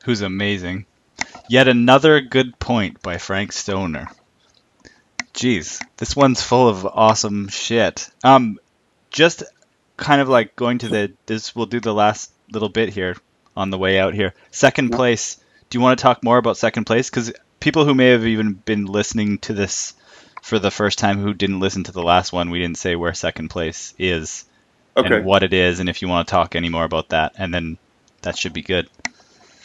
[0.05, 0.87] who's amazing.
[1.51, 4.07] Yet another good point by Frank Stoner.
[5.35, 8.09] Jeez, this one's full of awesome shit.
[8.23, 8.59] Um,
[9.11, 9.43] just
[9.97, 11.55] kind of like going to the this.
[11.57, 13.17] We'll do the last little bit here
[13.57, 14.33] on the way out here.
[14.51, 14.97] Second Yeah.
[14.97, 15.37] place.
[15.71, 17.11] Do you want to talk more about second place?
[17.11, 19.95] Because people who may have even been listening to this
[20.43, 23.15] for the first time who didn't listen to the last one, we didn't say where
[23.15, 24.45] second place is
[24.97, 25.17] Okay.
[25.17, 27.53] and what it is, and if you want to talk any more about that, and
[27.53, 27.77] then
[28.23, 28.89] that should be good.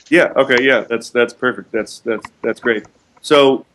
[0.09, 0.31] Yeah.
[0.35, 0.63] Okay.
[0.63, 0.81] Yeah.
[0.89, 1.71] That's that's perfect.
[1.71, 2.85] That's that's that's great.
[3.21, 3.65] So,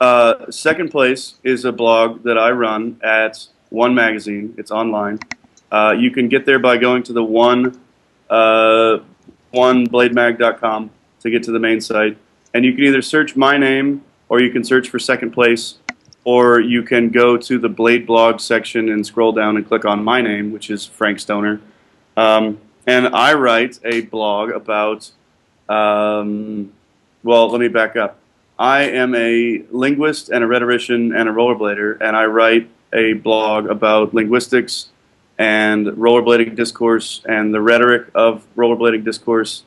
[0.00, 4.54] uh, second place is a blog that I run at One Magazine.
[4.58, 5.18] It's online.
[5.70, 7.80] Uh, you can get there by going to the one
[8.28, 8.98] uh,
[9.54, 12.16] oneblademag.com to get to the main site,
[12.54, 15.78] and you can either search my name or you can search for second place,
[16.24, 20.04] or you can go to the Blade blog section and scroll down and click on
[20.04, 21.60] my name, which is Frank Stoner.
[22.16, 25.10] Um, and I write a blog about
[25.68, 26.72] um,
[27.22, 28.19] well, let me back up.
[28.60, 33.64] I am a linguist and a rhetorician and a rollerblader, and I write a blog
[33.64, 34.90] about linguistics
[35.38, 39.64] and rollerblading discourse and the rhetoric of rollerblading discourse.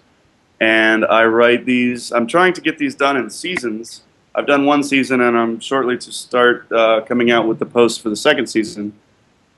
[0.59, 4.03] And I write these, I'm trying to get these done in seasons.
[4.35, 7.99] I've done one season, and I'm shortly to start uh, coming out with the post
[7.99, 8.93] for the second season.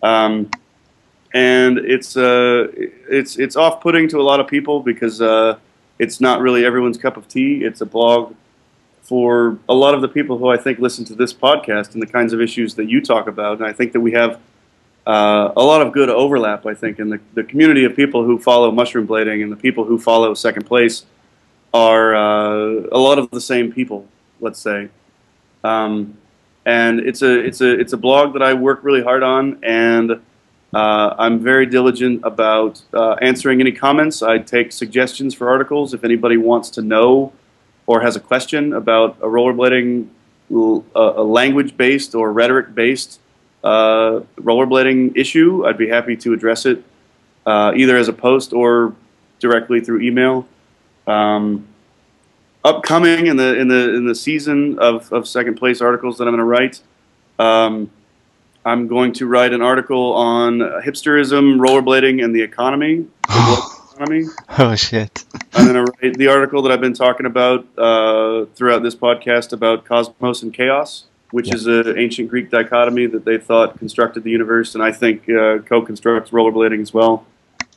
[0.02, 0.50] Um,
[1.34, 2.68] and it's uh,
[3.10, 5.58] it's it's off-putting to a lot of people because uh,
[6.00, 7.66] it's not really everyone's cup of tea.
[7.66, 8.34] It's a blog
[9.06, 12.08] for a lot of the people who I think listen to this podcast and the
[12.08, 13.60] kinds of issues that you talk about.
[13.60, 14.42] And I think that we have
[15.06, 18.40] uh, a lot of good overlap, I think, in the, the community of people who
[18.40, 21.06] follow mushroom blading and the people who follow second place
[21.72, 24.08] are uh, a lot of the same people,
[24.42, 24.90] let's say.
[25.64, 26.18] Um,
[26.66, 30.14] and it's a it's a it's a blog that I work really hard on, and
[30.74, 34.24] uh, I'm very diligent about uh, answering any comments.
[34.24, 37.34] I take suggestions for articles if anybody wants to know
[37.88, 40.08] or has a question about a rollerblading,
[40.96, 43.20] a language-based or rhetoric-based
[43.64, 45.66] uh, rollerblading issue.
[45.66, 46.84] I'd be happy to address it
[47.46, 48.96] uh, either as a post or
[49.40, 50.48] directly through email.
[51.08, 51.68] Um,
[52.64, 56.36] upcoming in the in the in the season of, of second place articles that I'm
[56.36, 56.82] going to write.
[57.38, 57.92] Um,
[58.66, 63.06] I'm going to write an article on hipsterism, rollerblading, and the economy.
[63.96, 64.26] Economy.
[64.58, 65.26] Oh shit!
[65.54, 69.54] I'm going to write the article that I've been talking about uh, throughout this podcast
[69.54, 71.56] about cosmos and chaos, which yeah.
[71.56, 75.60] is an ancient Greek dichotomy that they thought constructed the universe, and I think uh,
[75.60, 77.26] co-constructs rollerblading as well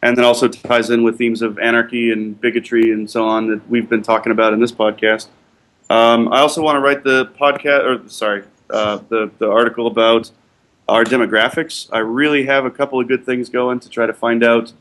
[0.02, 3.68] and then also ties in with themes of anarchy and bigotry and so on that
[3.68, 5.28] we've been talking about in this podcast.
[5.90, 10.30] Um, I also want to write the podcast, or sorry, uh, the the article about
[10.88, 11.88] our demographics.
[11.92, 14.72] I really have a couple of good things going to try to find out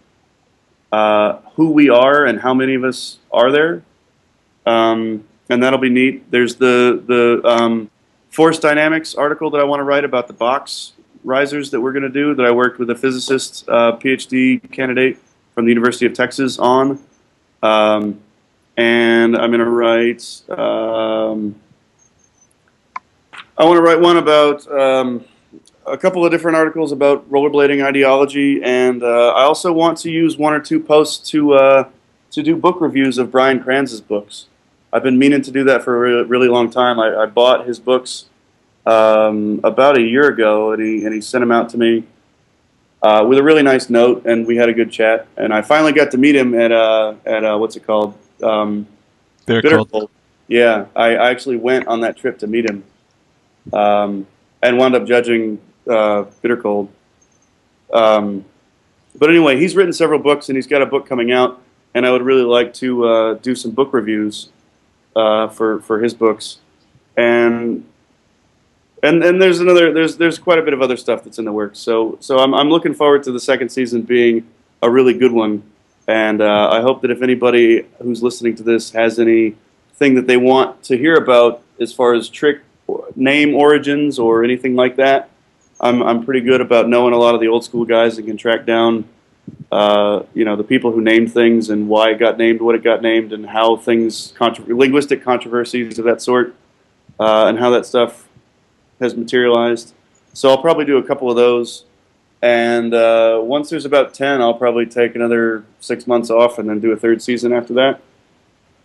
[0.91, 3.83] uh, who we are and how many of us are there,
[4.65, 6.29] um, and that'll be neat.
[6.31, 7.89] There's the the um,
[8.29, 10.93] force dynamics article that I want to write about the box
[11.23, 15.17] risers that we're going to do that I worked with a physicist, uh, PhD candidate
[15.53, 17.03] from the University of Texas on.
[17.61, 18.21] Um,
[18.77, 20.41] and I'm going to write.
[20.49, 21.55] Um,
[23.57, 25.25] I want to write one about um,
[25.87, 30.37] a couple of different articles about rollerblading ideology, and uh, I also want to use
[30.37, 31.89] one or two posts to uh,
[32.31, 34.47] to do book reviews of Brian Krans's books.
[34.91, 36.99] I've been meaning to do that for a really, really long time.
[36.99, 38.25] I, I bought his books
[38.85, 42.03] um, about a year ago, and he and he sent them out to me
[43.01, 45.27] uh, with a really nice note, and we had a good chat.
[45.37, 48.17] And I finally got to meet him at uh, at uh, what's it called?
[48.43, 48.87] Um,
[49.45, 50.09] Bitter, Bitter Cold.
[50.47, 52.83] Yeah, I, I, actually went on that trip to meet him,
[53.73, 54.27] um,
[54.61, 55.59] and wound up judging
[55.89, 56.89] uh, Bitter Cold.
[57.91, 58.45] Um,
[59.15, 61.61] but anyway, he's written several books, and he's got a book coming out,
[61.93, 64.49] and I would really like to uh, do some book reviews
[65.15, 66.59] uh, for for his books.
[67.15, 67.85] And
[69.01, 71.51] and and there's another there's there's quite a bit of other stuff that's in the
[71.51, 71.79] works.
[71.79, 74.47] So so I'm I'm looking forward to the second season being
[74.81, 75.63] a really good one,
[76.07, 80.37] and uh, I hope that if anybody who's listening to this has anything that they
[80.37, 82.61] want to hear about as far as trick
[83.15, 85.29] name origins or anything like that,
[85.79, 88.37] I'm I'm pretty good about knowing a lot of the old school guys and can
[88.37, 89.05] track down.
[89.71, 92.83] Uh, you know the people who named things and why it got named, what it
[92.83, 94.33] got named, and how things
[94.67, 96.55] linguistic controversies of that sort,
[97.19, 98.27] uh, and how that stuff
[98.99, 99.93] has materialized.
[100.33, 101.85] So I'll probably do a couple of those.
[102.41, 106.79] And uh, once there's about 10, I'll probably take another six months off and then
[106.79, 108.01] do a third season after that.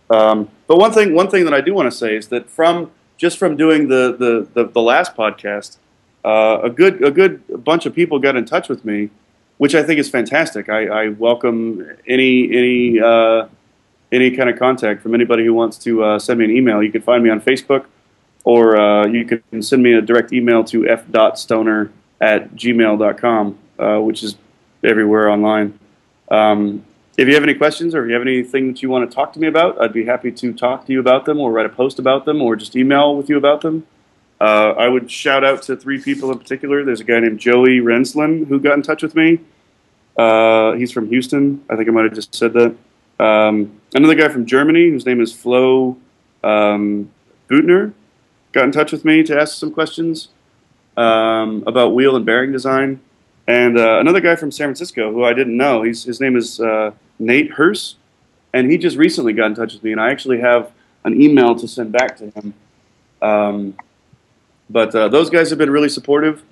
[0.09, 2.91] Um, but one thing, one thing that I do want to say is that from
[3.17, 5.77] just from doing the, the, the, the last podcast,
[6.23, 9.09] uh, a good a good bunch of people got in touch with me,
[9.57, 10.69] which I think is fantastic.
[10.69, 13.47] I, I welcome any any uh,
[14.11, 16.83] any kind of contact from anybody who wants to uh, send me an email.
[16.83, 17.85] You can find me on Facebook
[18.43, 24.23] or uh, you can send me a direct email to f.stoner at gmail.com, uh, which
[24.23, 24.35] is
[24.83, 25.79] everywhere online.
[26.29, 26.85] Um,
[27.17, 29.33] if you have any questions or if you have anything that you want to talk
[29.33, 31.69] to me about, I'd be happy to talk to you about them or write a
[31.69, 33.85] post about them or just email with you about them.
[34.43, 36.83] Uh, I would shout out to three people in particular.
[36.83, 39.39] There's a guy named Joey Renslin who got in touch with me.
[40.17, 41.63] Uh, he's from Houston.
[41.69, 42.75] I think I might have just said that.
[43.23, 45.95] Um, another guy from Germany whose name is Flo
[46.43, 47.09] um,
[47.49, 47.93] Butner
[48.51, 50.27] got in touch with me to ask some questions
[50.97, 52.99] um, about wheel and bearing design.
[53.47, 56.59] And uh, another guy from San Francisco who I didn't know, he's, his name is
[56.59, 57.95] uh, Nate Hurst,
[58.51, 60.69] and he just recently got in touch with me, and I actually have
[61.05, 62.53] an email to send back to him.
[63.21, 63.75] Um,
[64.69, 66.43] but uh, those guys have been really supportive,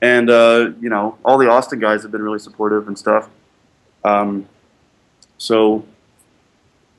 [0.00, 3.28] and uh, you know, all the Austin guys have been really supportive and stuff.
[4.04, 4.48] Um,
[5.38, 5.84] so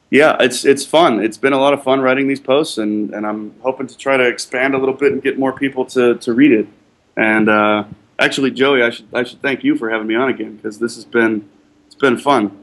[0.09, 1.19] yeah, it's it's fun.
[1.23, 4.15] It's been a lot of fun writing these posts, and, and I'm hoping to try
[4.15, 6.67] to expand a little bit and get more people to, to read it.
[7.17, 7.83] And uh,
[8.17, 10.95] actually, Joey, I should I should thank you for having me on again because this
[10.95, 11.49] has been
[11.87, 12.57] it's been fun.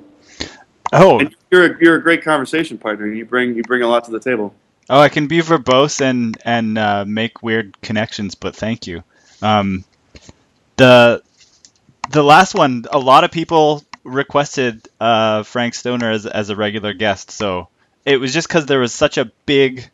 [0.92, 3.07] Oh, and you're a, you're a great conversation partner.
[3.07, 4.55] You bring you bring a lot to the table.
[4.88, 9.02] Oh, I can be verbose and and uh, make weird connections, but thank you.
[9.40, 9.84] Um,
[10.76, 11.22] the
[12.10, 16.92] the last one, a lot of people requested uh, Frank Stoner as as a regular
[16.92, 17.68] guest, so
[18.04, 19.90] it was just because there was such a big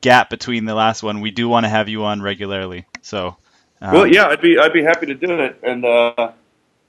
[0.00, 1.20] gap between the last one.
[1.20, 2.86] We do want to have you on regularly.
[3.02, 3.36] So,
[3.80, 6.32] um, well, yeah, I'd be I'd be happy to do it, and uh,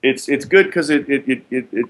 [0.02, 1.86] it's it's good because it it, it, it, it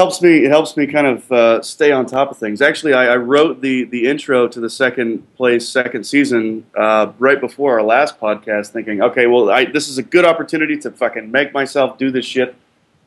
[0.00, 2.62] helps me it helps me kind of uh, stay on top of things.
[2.62, 7.38] Actually, I, I, wrote the the intro to the second place second season uh, right
[7.38, 11.30] before our last podcast, thinking, okay, well, I, this is a good opportunity to fucking
[11.30, 12.56] make myself do this shit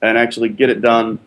[0.03, 1.17] and actually get it done.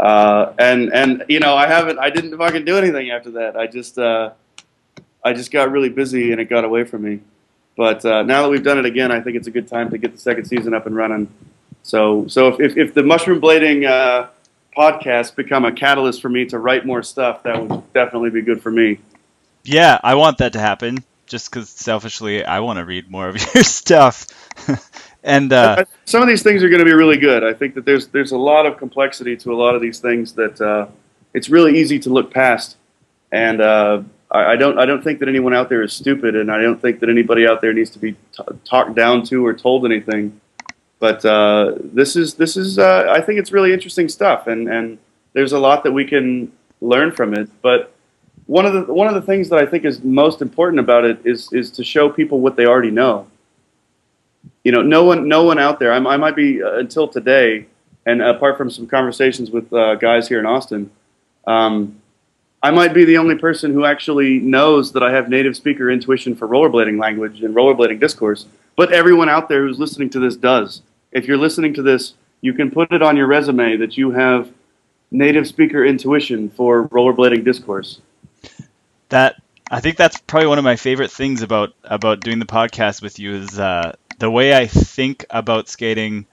[0.00, 3.56] Uh, and and you know, I haven't I didn't fucking do anything after that.
[3.56, 4.32] I just uh,
[5.24, 7.20] I just got really busy and it got away from me.
[7.76, 9.98] But uh, now that we've done it again, I think it's a good time to
[9.98, 11.28] get the second season up and running.
[11.84, 14.26] So so if if, if the mushroom blading uh,
[14.76, 18.62] podcast become a catalyst for me to write more stuff, that would definitely be good
[18.62, 18.98] for me.
[19.64, 21.04] Yeah, I want that to happen.
[21.26, 24.26] Just because selfishly, I want to read more of your stuff.
[25.22, 27.44] and uh, some of these things are going to be really good.
[27.44, 30.34] I think that there's there's a lot of complexity to a lot of these things
[30.34, 30.88] that uh,
[31.32, 32.76] it's really easy to look past.
[33.30, 36.50] And uh, I, I, don't I don't think that anyone out there is stupid, and
[36.50, 39.54] I don't think that anybody out there needs to be t- talked down to or
[39.54, 40.38] told anything.
[41.02, 44.98] But uh, this is this is uh, I think it's really interesting stuff, and and
[45.32, 47.48] there's a lot that we can learn from it.
[47.60, 47.92] But
[48.46, 51.18] one of the one of the things that I think is most important about it
[51.24, 53.26] is is to show people what they already know.
[54.62, 55.92] You know, no one no one out there.
[55.92, 57.66] I, I might be uh, until today,
[58.06, 60.88] and apart from some conversations with uh, guys here in Austin.
[61.48, 62.00] Um,
[62.62, 66.36] I might be the only person who actually knows that I have native speaker intuition
[66.36, 70.82] for rollerblading language and rollerblading discourse, but everyone out there who's listening to this does
[71.12, 74.50] if you're listening to this, you can put it on your resume that you have
[75.10, 78.00] native speaker intuition for rollerblading discourse.
[79.10, 83.02] That I think that's probably one of my favorite things about about doing the podcast
[83.02, 86.26] with you is uh, the way I think about skating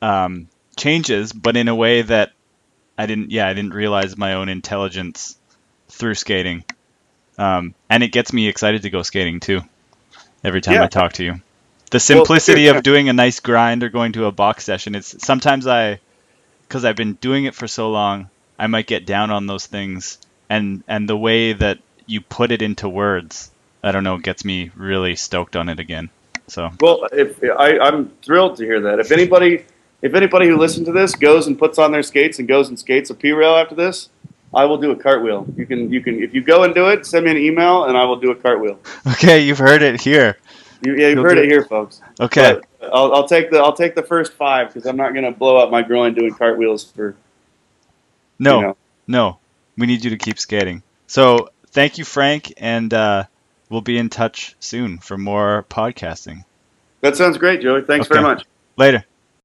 [0.00, 2.32] um, changes, but in a way that
[2.96, 3.30] I didn't.
[3.30, 5.36] Yeah, I didn't realize my own intelligence
[5.88, 6.64] through skating,
[7.38, 9.62] um, and it gets me excited to go skating too.
[10.44, 10.84] Every time yeah.
[10.84, 11.40] I talk to you
[11.90, 14.94] the simplicity well, of doing a nice grind or going to a box session.
[14.94, 16.00] It's sometimes I,
[16.66, 20.18] because I've been doing it for so long, I might get down on those things,
[20.48, 23.50] and and the way that you put it into words,
[23.82, 26.10] I don't know, gets me really stoked on it again.
[26.48, 28.98] So well, if I, I'm thrilled to hear that.
[28.98, 29.64] If anybody,
[30.02, 32.78] if anybody who listens to this goes and puts on their skates and goes and
[32.78, 34.08] skates a P rail after this,
[34.54, 35.46] I will do a cartwheel.
[35.56, 37.96] You can, you can, if you go and do it, send me an email and
[37.96, 38.78] I will do a cartwheel.
[39.12, 40.38] Okay, you've heard it here.
[40.86, 42.00] You, yeah, you've heard it here, folks.
[42.20, 42.60] Okay.
[42.80, 45.56] I'll, I'll, take the I'll take the first five because I'm not going to blow
[45.56, 47.16] up my groin doing cartwheels for.
[48.38, 48.76] No, you know.
[49.08, 49.38] no,
[49.76, 50.82] we need you to keep skating.
[51.06, 53.24] So thank you, Frank, and uh,
[53.68, 56.44] we'll be in touch soon for more podcasting.
[57.00, 57.82] That sounds great, Joey.
[57.82, 58.14] Thanks okay.
[58.14, 58.44] very much.
[58.76, 59.04] Later.